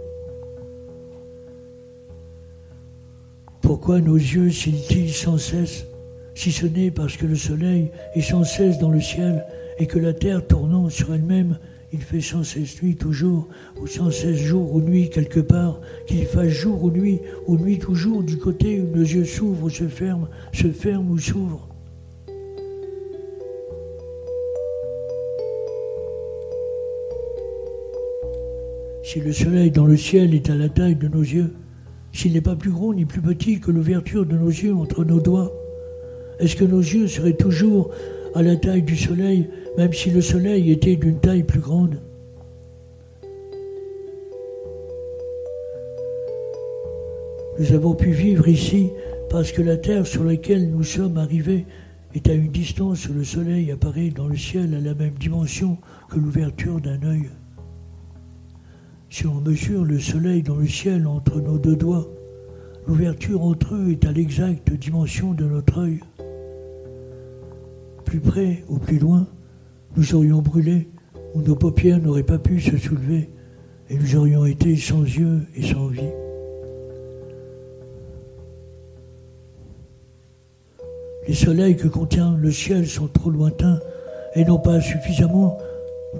Pourquoi 3.61 4.01
nos 4.01 4.17
yeux 4.17 4.51
scintillent 4.51 5.13
sans 5.13 5.39
cesse 5.39 5.87
si 6.35 6.53
ce 6.53 6.67
n'est 6.67 6.91
parce 6.91 7.17
que 7.17 7.27
le 7.27 7.37
soleil 7.37 7.91
est 8.15 8.21
sans 8.21 8.45
cesse 8.45 8.79
dans 8.79 8.91
le 8.91 9.01
ciel 9.01 9.45
et 9.79 9.87
que 9.87 9.99
la 9.99 10.13
terre 10.13 10.47
tournant 10.47 10.89
sur 10.89 11.13
elle-même 11.13 11.59
il 11.95 12.03
fait 12.03 12.21
sans 12.21 12.43
cesse 12.43 12.83
nuit 12.83 12.97
toujours, 12.97 13.47
ou 13.81 13.87
sans 13.87 14.11
cesse 14.11 14.37
jour 14.37 14.75
ou 14.75 14.81
nuit 14.81 15.11
quelque 15.11 15.39
part, 15.39 15.81
qu'il 16.09 16.27
fasse 16.27 16.49
jour 16.49 16.83
ou 16.83 16.91
nuit, 16.91 17.21
ou 17.47 17.57
nuit 17.57 17.79
toujours, 17.79 18.25
du 18.25 18.37
côté 18.37 18.81
où 18.81 18.97
nos 18.97 19.05
yeux 19.05 19.25
s'ouvrent 19.25 19.67
ou 19.67 19.71
se 19.71 19.87
ferment, 19.87 20.27
se 20.53 20.73
ferment 20.73 21.13
ou 21.13 21.19
s'ouvrent. 21.19 21.69
Si 29.05 29.21
le 29.21 29.33
soleil 29.33 29.71
dans 29.71 29.87
le 29.87 29.97
ciel 29.97 30.35
est 30.35 30.51
à 30.51 30.57
la 30.57 30.69
taille 30.69 30.97
de 30.97 31.07
nos 31.07 31.23
yeux, 31.23 31.53
s'il 32.13 32.33
n'est 32.33 32.41
pas 32.41 32.57
plus 32.57 32.73
gros 32.73 32.93
ni 32.93 33.05
plus 33.05 33.21
petit 33.21 33.61
que 33.61 33.71
l'ouverture 33.71 34.27
de 34.27 34.37
nos 34.37 34.49
yeux 34.49 34.75
entre 34.75 35.05
nos 35.05 35.21
doigts, 35.21 35.53
est-ce 36.41 36.57
que 36.57 36.65
nos 36.65 36.81
yeux 36.81 37.07
seraient 37.07 37.35
toujours 37.35 37.93
à 38.35 38.43
la 38.43 38.57
taille 38.57 38.83
du 38.83 38.97
soleil 38.97 39.49
même 39.77 39.93
si 39.93 40.11
le 40.11 40.21
soleil 40.21 40.71
était 40.71 40.97
d'une 40.97 41.19
taille 41.19 41.43
plus 41.43 41.61
grande. 41.61 42.01
Nous 47.59 47.73
avons 47.73 47.95
pu 47.95 48.11
vivre 48.11 48.49
ici 48.49 48.91
parce 49.31 49.53
que 49.53 49.63
la 49.63 49.77
terre 49.77 50.07
sur 50.07 50.25
laquelle 50.25 50.71
nous 50.71 50.83
sommes 50.83 51.19
arrivés 51.19 51.67
est 52.15 52.29
à 52.29 52.35
une 52.35 52.51
distance 52.51 53.09
où 53.09 53.13
le 53.13 53.25
soleil 53.25 53.71
apparaît 53.71 54.11
dans 54.11 54.29
le 54.29 54.37
ciel 54.37 54.75
à 54.75 54.81
la 54.81 54.95
même 54.95 55.15
dimension 55.15 55.79
que 56.09 56.19
l'ouverture 56.19 56.81
d'un 56.81 57.03
œil. 57.03 57.29
Si 59.11 59.27
on 59.27 59.41
mesure 59.41 59.85
le 59.85 59.99
soleil 59.99 60.43
dans 60.43 60.57
le 60.57 60.67
ciel 60.67 61.07
entre 61.07 61.41
nos 61.41 61.59
deux 61.59 61.77
doigts, 61.77 62.09
l'ouverture 62.87 63.43
entre 63.43 63.75
eux 63.75 63.91
est 63.91 64.05
à 64.05 64.13
l'exacte 64.13 64.73
dimension 64.73 65.33
de 65.33 65.45
notre 65.45 65.79
œil. 65.79 66.01
Plus 68.05 68.21
près 68.21 68.65
ou 68.69 68.79
plus 68.79 68.99
loin, 68.99 69.27
nous 69.97 70.15
aurions 70.15 70.43
brûlé, 70.43 70.89
où 71.35 71.43
nos 71.43 71.55
paupières 71.55 72.01
n'auraient 72.01 72.23
pas 72.23 72.39
pu 72.39 72.61
se 72.61 72.77
soulever, 72.77 73.31
et 73.91 73.97
nous 73.97 74.17
aurions 74.17 74.45
été 74.45 74.77
sans 74.77 75.03
yeux 75.03 75.43
et 75.57 75.63
sans 75.63 75.89
vie. 75.89 76.13
Les 81.27 81.35
soleils 81.35 81.77
que 81.77 81.89
contient 81.89 82.37
le 82.37 82.51
ciel 82.51 82.87
sont 82.87 83.09
trop 83.09 83.31
lointains 83.31 83.81
et 84.35 84.45
n'ont 84.45 84.59
pas 84.59 84.81
suffisamment 84.81 85.59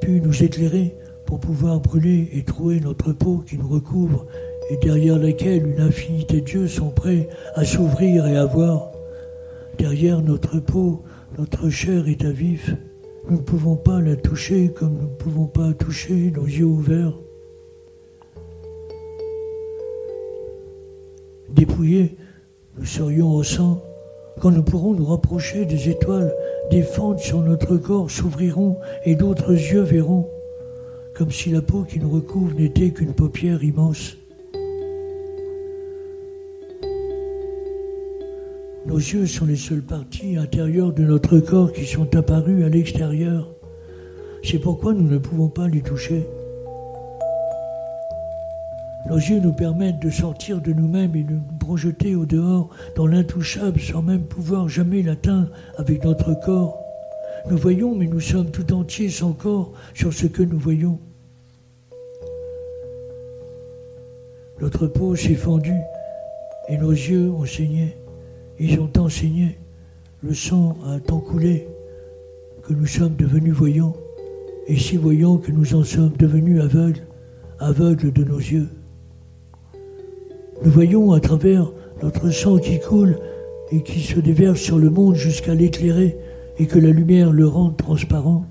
pu 0.01 0.21
nous 0.21 0.43
éclairer 0.43 0.95
pour 1.27 1.41
pouvoir 1.41 1.81
brûler 1.81 2.31
et 2.33 2.43
trouer 2.43 2.81
notre 2.81 3.13
peau 3.13 3.43
qui 3.47 3.59
nous 3.59 3.69
recouvre 3.69 4.27
et 4.71 4.79
derrière 4.79 5.19
laquelle 5.19 5.67
une 5.67 5.81
infinité 5.81 6.41
de 6.41 6.47
dieux 6.47 6.69
sont 6.69 6.91
prêts 6.91 7.29
à 7.55 7.65
s'ouvrir 7.65 8.27
et 8.27 8.37
à 8.37 8.47
voir. 8.47 8.93
Derrière 9.79 10.23
notre 10.23 10.59
peau, 10.59 11.03
notre 11.39 11.69
chair 11.69 12.09
est 12.09 12.25
à 12.25 12.31
vif 12.31 12.75
nous 13.29 13.37
ne 13.37 13.43
pouvons 13.43 13.77
pas 13.77 14.01
la 14.01 14.17
toucher 14.17 14.71
comme 14.71 14.95
nous 14.95 15.09
ne 15.09 15.17
pouvons 15.17 15.47
pas 15.47 15.73
toucher 15.73 16.31
nos 16.31 16.45
yeux 16.45 16.65
ouverts. 16.65 17.19
Dépouillés, 21.51 22.17
nous 22.77 22.85
serions 22.85 23.31
au 23.31 23.43
sang. 23.43 23.83
Quand 24.41 24.51
nous 24.51 24.65
pourrons 24.65 24.95
nous 24.95 25.07
rapprocher 25.07 25.65
des 25.65 25.89
étoiles, 25.89 26.35
des 26.71 26.83
fentes 26.83 27.21
sur 27.21 27.41
notre 27.41 27.77
corps 27.77 28.11
s'ouvriront 28.11 28.79
et 29.05 29.15
d'autres 29.15 29.53
yeux 29.53 29.83
verront. 29.83 30.29
comme 31.15 31.31
si 31.31 31.51
la 31.51 31.63
peau 31.63 31.85
qui 31.85 32.01
nous 32.01 32.11
recouvre 32.11 32.55
n'était 32.57 32.91
qu'une 32.91 33.15
paupière 33.15 33.63
immense. 33.63 34.17
Nos 38.87 38.99
yeux 38.99 39.27
sont 39.27 39.47
les 39.47 39.57
seules 39.57 39.83
parties 39.83 40.37
intérieures 40.37 40.93
de 40.93 41.05
notre 41.05 41.39
corps 41.39 41.73
qui 41.73 41.87
sont 41.87 42.15
apparues 42.15 42.65
à 42.65 42.69
l'extérieur. 42.69 43.49
C'est 44.43 44.59
pourquoi 44.59 44.93
nous 44.93 45.09
ne 45.09 45.17
pouvons 45.17 45.49
pas 45.49 45.69
les 45.69 45.81
toucher. 45.81 46.27
Nos 49.09 49.17
yeux 49.17 49.41
nous 49.41 49.55
permettent 49.55 50.01
de 50.01 50.11
sortir 50.11 50.61
de 50.61 50.73
nous-mêmes 50.73 51.17
et 51.17 51.23
de 51.23 51.33
nous 51.33 51.59
projeter 51.59 52.15
au 52.15 52.27
dehors 52.27 52.69
dans 52.95 53.07
l'intouchable 53.07 53.81
sans 53.81 54.03
même 54.03 54.25
pouvoir 54.25 54.69
jamais 54.69 55.03
l'atteindre 55.03 55.51
avec 55.79 56.05
notre 56.05 56.39
corps. 56.39 56.79
Nous 57.51 57.57
voyons, 57.57 57.95
mais 57.95 58.07
nous 58.07 58.21
sommes 58.21 58.51
tout 58.51 58.71
entiers 58.75 59.09
sans 59.09 59.33
corps 59.33 59.73
sur 59.95 60.13
ce 60.13 60.27
que 60.27 60.43
nous 60.43 60.59
voyons. 60.59 60.99
Notre 64.61 64.87
peau 64.87 65.17
s'est 65.17 65.35
fendue 65.35 65.81
et 66.69 66.77
nos 66.77 66.93
yeux 66.93 67.31
ont 67.31 67.47
saigné. 67.47 67.97
Ils 68.59 68.79
ont 68.79 68.87
tant 68.87 69.09
saigné, 69.09 69.59
le 70.23 70.33
sang 70.33 70.77
a 70.87 71.01
tant 71.01 71.19
coulé 71.19 71.67
que 72.63 72.73
nous 72.73 72.87
sommes 72.87 73.17
devenus 73.17 73.53
voyants 73.53 73.95
et 74.67 74.77
si 74.77 74.97
voyants 74.97 75.39
que 75.39 75.51
nous 75.51 75.75
en 75.75 75.83
sommes 75.83 76.13
devenus 76.19 76.61
aveugles, 76.61 77.07
aveugles 77.59 78.13
de 78.13 78.25
nos 78.25 78.39
yeux. 78.39 78.69
Nous 80.65 80.71
voyons 80.71 81.13
à 81.13 81.21
travers 81.21 81.71
notre 82.03 82.31
sang 82.31 82.59
qui 82.59 82.79
coule 82.81 83.19
et 83.71 83.83
qui 83.83 84.01
se 84.01 84.21
déverse 84.21 84.61
sur 84.61 84.79
le 84.79 84.89
monde 84.89 85.17
jusqu'à 85.17 85.55
l'éclairer 85.55 86.17
et 86.59 86.67
que 86.67 86.79
la 86.79 86.91
lumière 86.91 87.33
le 87.33 87.47
rende 87.47 87.77
transparent. 87.77 88.47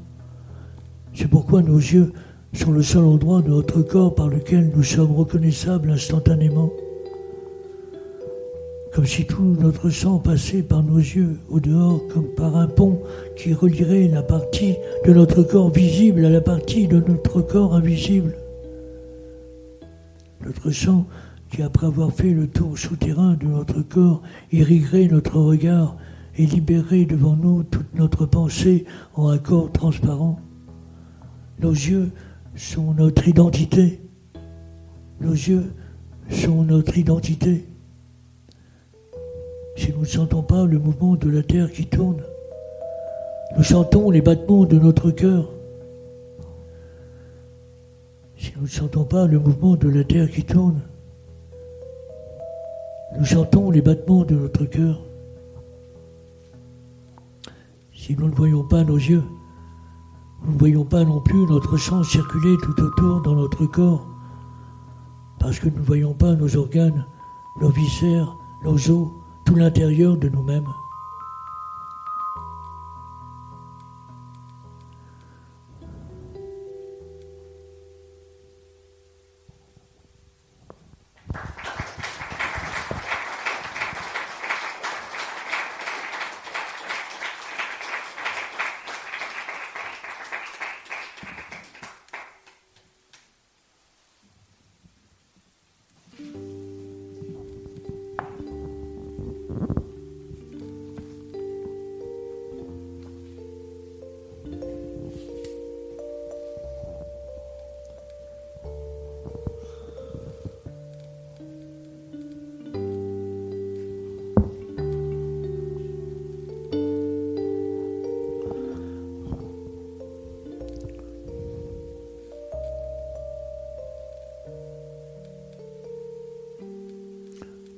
C'est 1.13 1.29
pourquoi 1.29 1.61
nos 1.61 1.77
yeux 1.77 2.11
sont 2.53 2.71
le 2.71 2.83
seul 2.83 3.05
endroit 3.05 3.41
de 3.41 3.49
notre 3.49 3.81
corps 3.81 4.13
par 4.13 4.27
lequel 4.27 4.71
nous 4.75 4.83
sommes 4.83 5.15
reconnaissables 5.15 5.89
instantanément. 5.89 6.71
Comme 8.93 9.07
si 9.07 9.25
tout 9.25 9.55
notre 9.59 9.89
sang 9.89 10.19
passait 10.19 10.61
par 10.61 10.83
nos 10.83 10.99
yeux 10.99 11.39
au 11.49 11.59
dehors, 11.59 11.99
comme 12.13 12.27
par 12.35 12.55
un 12.55 12.67
pont 12.67 13.01
qui 13.35 13.51
relierait 13.51 14.07
la 14.07 14.21
partie 14.21 14.75
de 15.07 15.13
notre 15.13 15.41
corps 15.41 15.71
visible 15.71 16.23
à 16.25 16.29
la 16.29 16.41
partie 16.41 16.87
de 16.87 16.99
notre 16.99 17.41
corps 17.41 17.73
invisible. 17.75 18.35
Notre 20.45 20.69
sang 20.69 21.07
qui, 21.49 21.63
après 21.63 21.87
avoir 21.87 22.11
fait 22.11 22.31
le 22.31 22.47
tour 22.47 22.77
souterrain 22.77 23.33
de 23.33 23.47
notre 23.47 23.81
corps, 23.81 24.21
irriguerait 24.51 25.07
notre 25.07 25.39
regard 25.39 25.97
et 26.37 26.45
libérer 26.45 27.05
devant 27.05 27.35
nous 27.35 27.63
toute 27.63 27.95
notre 27.95 28.27
pensée 28.27 28.85
en 29.15 29.29
un 29.29 29.39
corps 29.39 29.71
transparent. 29.71 30.39
Nos 31.59 31.71
yeux 31.71 32.11
sont 32.55 32.93
notre 32.93 33.27
identité. 33.27 34.01
Nos 35.19 35.33
yeux 35.33 35.73
sont 36.29 36.63
notre 36.63 36.95
identité. 36.95 37.65
Si 39.75 39.91
nous 39.91 40.01
ne 40.01 40.05
sentons 40.05 40.43
pas 40.43 40.65
le 40.65 40.79
mouvement 40.79 41.15
de 41.15 41.29
la 41.29 41.43
terre 41.43 41.71
qui 41.71 41.85
tourne, 41.87 42.21
nous 43.57 43.63
sentons 43.63 44.09
les 44.09 44.21
battements 44.21 44.65
de 44.65 44.77
notre 44.77 45.11
cœur. 45.11 45.45
Si 48.37 48.53
nous 48.55 48.63
ne 48.63 48.67
sentons 48.67 49.03
pas 49.03 49.25
le 49.25 49.39
mouvement 49.39 49.75
de 49.75 49.89
la 49.89 50.03
terre 50.03 50.29
qui 50.29 50.43
tourne, 50.43 50.81
nous 53.17 53.25
sentons 53.25 53.71
les 53.71 53.81
battements 53.81 54.23
de 54.23 54.35
notre 54.35 54.65
cœur. 54.65 54.99
Si 57.95 58.15
nous 58.17 58.27
ne 58.27 58.35
voyons 58.35 58.63
pas 58.63 58.83
nos 58.83 58.97
yeux, 58.97 59.23
nous 60.43 60.53
ne 60.53 60.57
voyons 60.57 60.83
pas 60.83 61.03
non 61.03 61.21
plus 61.21 61.45
notre 61.45 61.77
sang 61.77 62.03
circuler 62.03 62.57
tout 62.61 62.81
autour 62.81 63.21
dans 63.21 63.35
notre 63.35 63.65
corps, 63.65 64.05
parce 65.39 65.59
que 65.59 65.69
nous 65.69 65.79
ne 65.79 65.85
voyons 65.85 66.13
pas 66.13 66.33
nos 66.33 66.57
organes, 66.57 67.05
nos 67.61 67.69
viscères, 67.69 68.35
nos 68.65 68.75
os, 68.89 69.07
tout 69.43 69.55
l'intérieur 69.55 70.17
de 70.17 70.29
nous-mêmes. 70.29 70.82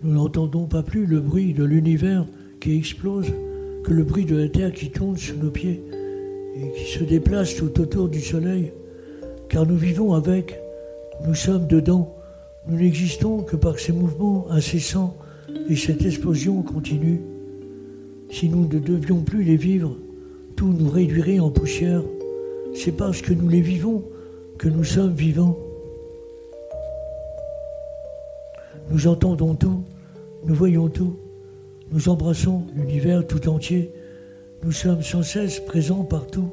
Nous 0.06 0.14
n'entendons 0.14 0.68
pas 0.68 0.84
plus 0.84 1.08
le 1.08 1.20
bruit 1.20 1.54
de 1.56 1.64
l'univers 1.64 2.28
qui 2.60 2.78
explose 2.78 3.34
que 3.84 3.92
le 3.92 4.04
bruit 4.04 4.26
de 4.26 4.36
la 4.36 4.48
terre 4.48 4.72
qui 4.72 4.92
tourne 4.92 5.18
sous 5.18 5.36
nos 5.36 5.50
pieds 5.50 5.82
et 6.56 6.72
qui 6.78 6.92
se 6.92 7.04
déplace 7.04 7.56
tout 7.56 7.82
autour 7.82 8.08
du 8.08 8.22
soleil, 8.22 8.72
car 9.50 9.66
nous 9.66 9.76
vivons 9.76 10.14
avec, 10.14 10.60
nous 11.26 11.34
sommes 11.34 11.66
dedans, 11.66 12.16
nous 12.68 12.78
n'existons 12.78 13.42
que 13.42 13.56
par 13.56 13.80
ces 13.80 13.94
mouvements 13.94 14.46
incessants 14.52 15.18
et 15.72 15.76
cette 15.76 16.06
explosion 16.06 16.62
continue. 16.62 17.22
Si 18.30 18.48
nous 18.48 18.68
ne 18.68 18.78
devions 18.78 19.24
plus 19.24 19.42
les 19.42 19.58
vivre, 19.58 19.98
tout 20.56 20.72
nous 20.72 20.92
réduirait 20.92 21.40
en 21.40 21.50
poussière. 21.50 22.04
C'est 22.76 22.96
parce 22.96 23.24
que 23.24 23.34
nous 23.34 23.50
les 23.50 23.62
vivons 23.62 24.04
que 24.60 24.70
nous 24.70 24.84
sommes 24.84 25.16
vivants. 25.16 25.58
Nous 28.92 29.08
entendons 29.08 29.56
tout, 29.56 29.82
nous 30.46 30.56
voyons 30.56 30.90
tout, 30.90 31.16
nous 31.92 32.10
embrassons 32.10 32.64
l'univers 32.76 33.26
tout 33.26 33.50
entier, 33.50 33.92
nous 34.64 34.72
sommes 34.72 35.02
sans 35.02 35.24
cesse 35.24 35.60
présents 35.60 36.04
partout, 36.04 36.50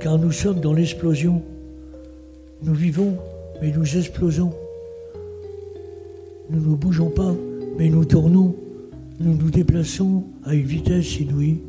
car 0.00 0.18
nous 0.18 0.32
sommes 0.32 0.60
dans 0.60 0.72
l'explosion. 0.72 1.42
Nous 2.62 2.74
vivons, 2.74 3.16
mais 3.60 3.72
nous 3.72 3.96
explosons. 3.96 4.52
Nous 6.50 6.60
ne 6.60 6.76
bougeons 6.76 7.10
pas, 7.10 7.34
mais 7.78 7.88
nous 7.88 8.04
tournons. 8.04 8.54
Nous 9.20 9.34
nous 9.34 9.50
déplaçons 9.50 10.24
à 10.44 10.54
une 10.54 10.66
vitesse 10.66 11.18
inouïe. 11.20 11.60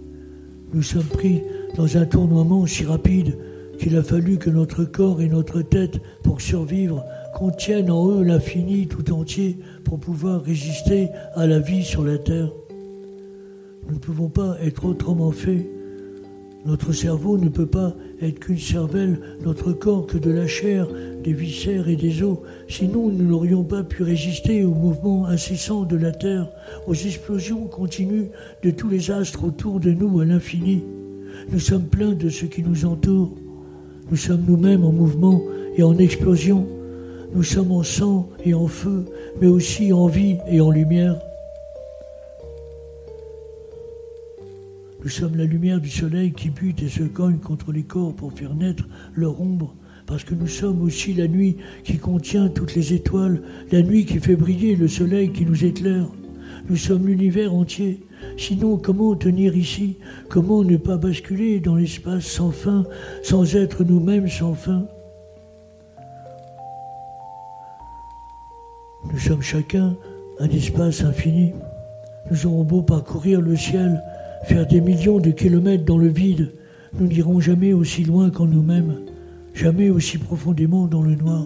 Nous 0.73 0.83
sommes 0.83 1.03
pris 1.03 1.41
dans 1.75 1.97
un 1.97 2.05
tournoiement 2.05 2.65
si 2.65 2.85
rapide 2.85 3.37
qu'il 3.79 3.95
a 3.97 4.03
fallu 4.03 4.37
que 4.37 4.49
notre 4.49 4.83
corps 4.83 5.21
et 5.21 5.29
notre 5.29 5.61
tête, 5.61 5.99
pour 6.23 6.41
survivre, 6.41 7.03
contiennent 7.33 7.91
en 7.91 8.09
eux 8.09 8.23
l'infini 8.23 8.87
tout 8.87 9.11
entier 9.11 9.57
pour 9.83 9.99
pouvoir 9.99 10.41
résister 10.41 11.09
à 11.35 11.47
la 11.47 11.59
vie 11.59 11.83
sur 11.83 12.03
la 12.03 12.17
terre. 12.17 12.51
Nous 13.87 13.95
ne 13.95 13.99
pouvons 13.99 14.29
pas 14.29 14.55
être 14.61 14.85
autrement 14.85 15.31
faits. 15.31 15.65
Notre 16.65 16.91
cerveau 16.91 17.37
ne 17.37 17.47
peut 17.47 17.65
pas 17.65 17.95
être 18.21 18.39
qu'une 18.39 18.59
cervelle, 18.59 19.19
notre 19.43 19.71
corps 19.71 20.05
que 20.05 20.17
de 20.17 20.29
la 20.29 20.45
chair, 20.45 20.87
des 21.23 21.33
viscères 21.33 21.87
et 21.87 21.95
des 21.95 22.21
os. 22.21 22.37
Sinon, 22.67 23.09
nous 23.09 23.25
n'aurions 23.25 23.63
pas 23.63 23.83
pu 23.83 24.03
résister 24.03 24.65
aux 24.65 24.73
mouvements 24.73 25.25
incessants 25.25 25.83
de 25.83 25.95
la 25.95 26.11
Terre, 26.11 26.49
aux 26.85 26.93
explosions 26.93 27.65
continues 27.65 28.29
de 28.61 28.71
tous 28.71 28.89
les 28.89 29.09
astres 29.09 29.45
autour 29.45 29.79
de 29.79 29.91
nous 29.91 30.19
à 30.19 30.25
l'infini. 30.25 30.83
Nous 31.51 31.59
sommes 31.59 31.85
pleins 31.85 32.13
de 32.13 32.29
ce 32.29 32.45
qui 32.45 32.61
nous 32.61 32.85
entoure. 32.85 33.31
Nous 34.11 34.17
sommes 34.17 34.43
nous-mêmes 34.47 34.83
en 34.83 34.91
mouvement 34.91 35.41
et 35.77 35.83
en 35.83 35.97
explosion. 35.97 36.67
Nous 37.33 37.43
sommes 37.43 37.71
en 37.71 37.83
sang 37.83 38.27
et 38.43 38.53
en 38.53 38.67
feu, 38.67 39.05
mais 39.39 39.47
aussi 39.47 39.93
en 39.93 40.07
vie 40.07 40.37
et 40.47 40.61
en 40.61 40.71
lumière. 40.71 41.15
Nous 45.03 45.09
sommes 45.09 45.37
la 45.37 45.45
lumière 45.45 45.79
du 45.79 45.89
soleil 45.89 46.33
qui 46.33 46.49
bute 46.49 46.81
et 46.81 46.89
se 46.89 47.03
cogne 47.03 47.37
contre 47.37 47.71
les 47.71 47.83
corps 47.83 48.13
pour 48.13 48.33
faire 48.33 48.55
naître 48.55 48.87
leur 49.15 49.39
ombre, 49.39 49.75
parce 50.07 50.23
que 50.23 50.33
nous 50.33 50.47
sommes 50.47 50.81
aussi 50.81 51.13
la 51.13 51.27
nuit 51.27 51.57
qui 51.83 51.97
contient 51.97 52.49
toutes 52.49 52.75
les 52.75 52.93
étoiles, 52.93 53.41
la 53.71 53.83
nuit 53.83 54.05
qui 54.05 54.19
fait 54.19 54.35
briller 54.35 54.75
le 54.75 54.87
soleil 54.87 55.31
qui 55.31 55.45
nous 55.45 55.63
éclaire. 55.63 56.07
Nous 56.67 56.75
sommes 56.75 57.07
l'univers 57.07 57.53
entier. 57.53 57.99
Sinon, 58.37 58.77
comment 58.77 59.15
tenir 59.15 59.55
ici? 59.55 59.97
Comment 60.29 60.63
ne 60.63 60.77
pas 60.77 60.97
basculer 60.97 61.59
dans 61.59 61.75
l'espace 61.75 62.25
sans 62.25 62.51
fin, 62.51 62.85
sans 63.23 63.55
être 63.55 63.83
nous-mêmes 63.83 64.27
sans 64.27 64.55
fin? 64.55 64.87
Nous 69.11 69.19
sommes 69.19 69.41
chacun 69.41 69.95
un 70.39 70.49
espace 70.49 71.03
infini. 71.03 71.53
Nous 72.29 72.45
aurons 72.45 72.63
beau 72.63 72.81
parcourir 72.81 73.41
le 73.41 73.55
ciel, 73.55 74.01
faire 74.45 74.67
des 74.67 74.81
millions 74.81 75.19
de 75.19 75.31
kilomètres 75.31 75.85
dans 75.85 75.97
le 75.97 76.07
vide, 76.07 76.51
nous 76.97 77.07
n'irons 77.07 77.39
jamais 77.39 77.73
aussi 77.73 78.03
loin 78.03 78.29
qu'en 78.29 78.45
nous-mêmes, 78.45 79.01
jamais 79.53 79.89
aussi 79.89 80.17
profondément 80.17 80.87
dans 80.87 81.03
le 81.03 81.15
noir. 81.15 81.45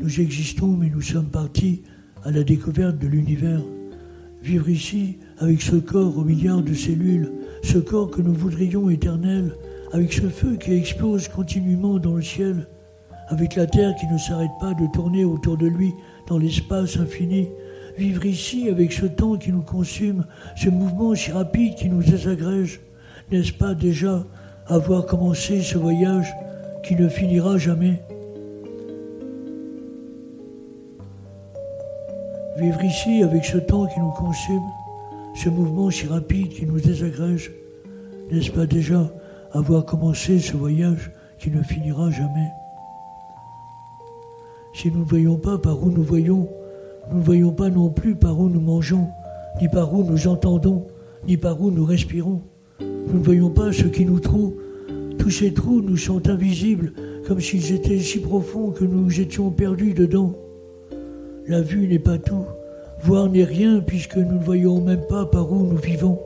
Nous 0.00 0.20
existons, 0.20 0.68
mais 0.68 0.88
nous 0.88 1.02
sommes 1.02 1.26
partis 1.26 1.82
à 2.24 2.30
la 2.30 2.42
découverte 2.42 2.98
de 2.98 3.08
l'univers. 3.08 3.60
Vivre 4.42 4.68
ici, 4.68 5.18
avec 5.38 5.60
ce 5.60 5.76
corps 5.76 6.16
aux 6.16 6.24
milliards 6.24 6.62
de 6.62 6.74
cellules, 6.74 7.30
ce 7.62 7.78
corps 7.78 8.10
que 8.10 8.22
nous 8.22 8.34
voudrions 8.34 8.90
éternel, 8.90 9.54
avec 9.92 10.12
ce 10.12 10.28
feu 10.28 10.56
qui 10.56 10.72
explose 10.72 11.28
continuellement 11.28 11.98
dans 11.98 12.16
le 12.16 12.22
ciel, 12.22 12.66
avec 13.28 13.54
la 13.54 13.66
terre 13.66 13.94
qui 14.00 14.06
ne 14.06 14.18
s'arrête 14.18 14.50
pas 14.60 14.74
de 14.74 14.86
tourner 14.92 15.24
autour 15.24 15.56
de 15.56 15.66
lui 15.66 15.92
dans 16.32 16.38
l'espace 16.38 16.96
infini, 16.96 17.50
vivre 17.98 18.24
ici 18.24 18.70
avec 18.70 18.90
ce 18.90 19.04
temps 19.04 19.36
qui 19.36 19.52
nous 19.52 19.60
consume, 19.60 20.24
ce 20.56 20.70
mouvement 20.70 21.14
si 21.14 21.30
rapide 21.30 21.74
qui 21.74 21.90
nous 21.90 22.02
désagrège, 22.02 22.80
n'est-ce 23.30 23.52
pas 23.52 23.74
déjà 23.74 24.24
avoir 24.66 25.04
commencé 25.04 25.60
ce 25.60 25.76
voyage 25.76 26.32
qui 26.84 26.96
ne 26.96 27.06
finira 27.10 27.58
jamais? 27.58 28.00
Vivre 32.56 32.82
ici 32.82 33.22
avec 33.22 33.44
ce 33.44 33.58
temps 33.58 33.86
qui 33.86 34.00
nous 34.00 34.12
consume, 34.12 34.64
ce 35.34 35.50
mouvement 35.50 35.90
si 35.90 36.06
rapide 36.06 36.48
qui 36.48 36.64
nous 36.64 36.80
désagrège, 36.80 37.52
n'est-ce 38.30 38.50
pas 38.50 38.64
déjà 38.64 39.12
avoir 39.52 39.84
commencé 39.84 40.38
ce 40.38 40.56
voyage 40.56 41.10
qui 41.38 41.50
ne 41.50 41.62
finira 41.62 42.10
jamais? 42.10 42.61
Si 44.74 44.90
nous 44.90 45.00
ne 45.00 45.04
voyons 45.04 45.36
pas 45.36 45.58
par 45.58 45.82
où 45.82 45.90
nous 45.90 46.02
voyons, 46.02 46.48
nous 47.10 47.18
ne 47.18 47.22
voyons 47.22 47.52
pas 47.52 47.68
non 47.68 47.90
plus 47.90 48.14
par 48.14 48.40
où 48.40 48.48
nous 48.48 48.60
mangeons, 48.60 49.06
ni 49.60 49.68
par 49.68 49.92
où 49.92 50.02
nous 50.02 50.28
entendons, 50.28 50.86
ni 51.26 51.36
par 51.36 51.60
où 51.60 51.70
nous 51.70 51.84
respirons. 51.84 52.40
Nous 52.80 53.18
ne 53.18 53.24
voyons 53.24 53.50
pas 53.50 53.70
ce 53.72 53.84
qui 53.84 54.06
nous 54.06 54.20
troue. 54.20 54.54
Tous 55.18 55.30
ces 55.30 55.52
trous 55.52 55.82
nous 55.82 55.98
sont 55.98 56.28
invisibles, 56.28 56.92
comme 57.26 57.40
s'ils 57.40 57.72
étaient 57.72 57.98
si 57.98 58.20
profonds 58.20 58.70
que 58.70 58.84
nous 58.84 59.20
étions 59.20 59.50
perdus 59.50 59.92
dedans. 59.92 60.34
La 61.46 61.60
vue 61.60 61.86
n'est 61.86 61.98
pas 61.98 62.18
tout, 62.18 62.46
voir 63.02 63.28
n'est 63.28 63.44
rien 63.44 63.80
puisque 63.80 64.16
nous 64.16 64.38
ne 64.38 64.44
voyons 64.44 64.80
même 64.80 65.06
pas 65.08 65.26
par 65.26 65.52
où 65.52 65.66
nous 65.66 65.76
vivons. 65.76 66.18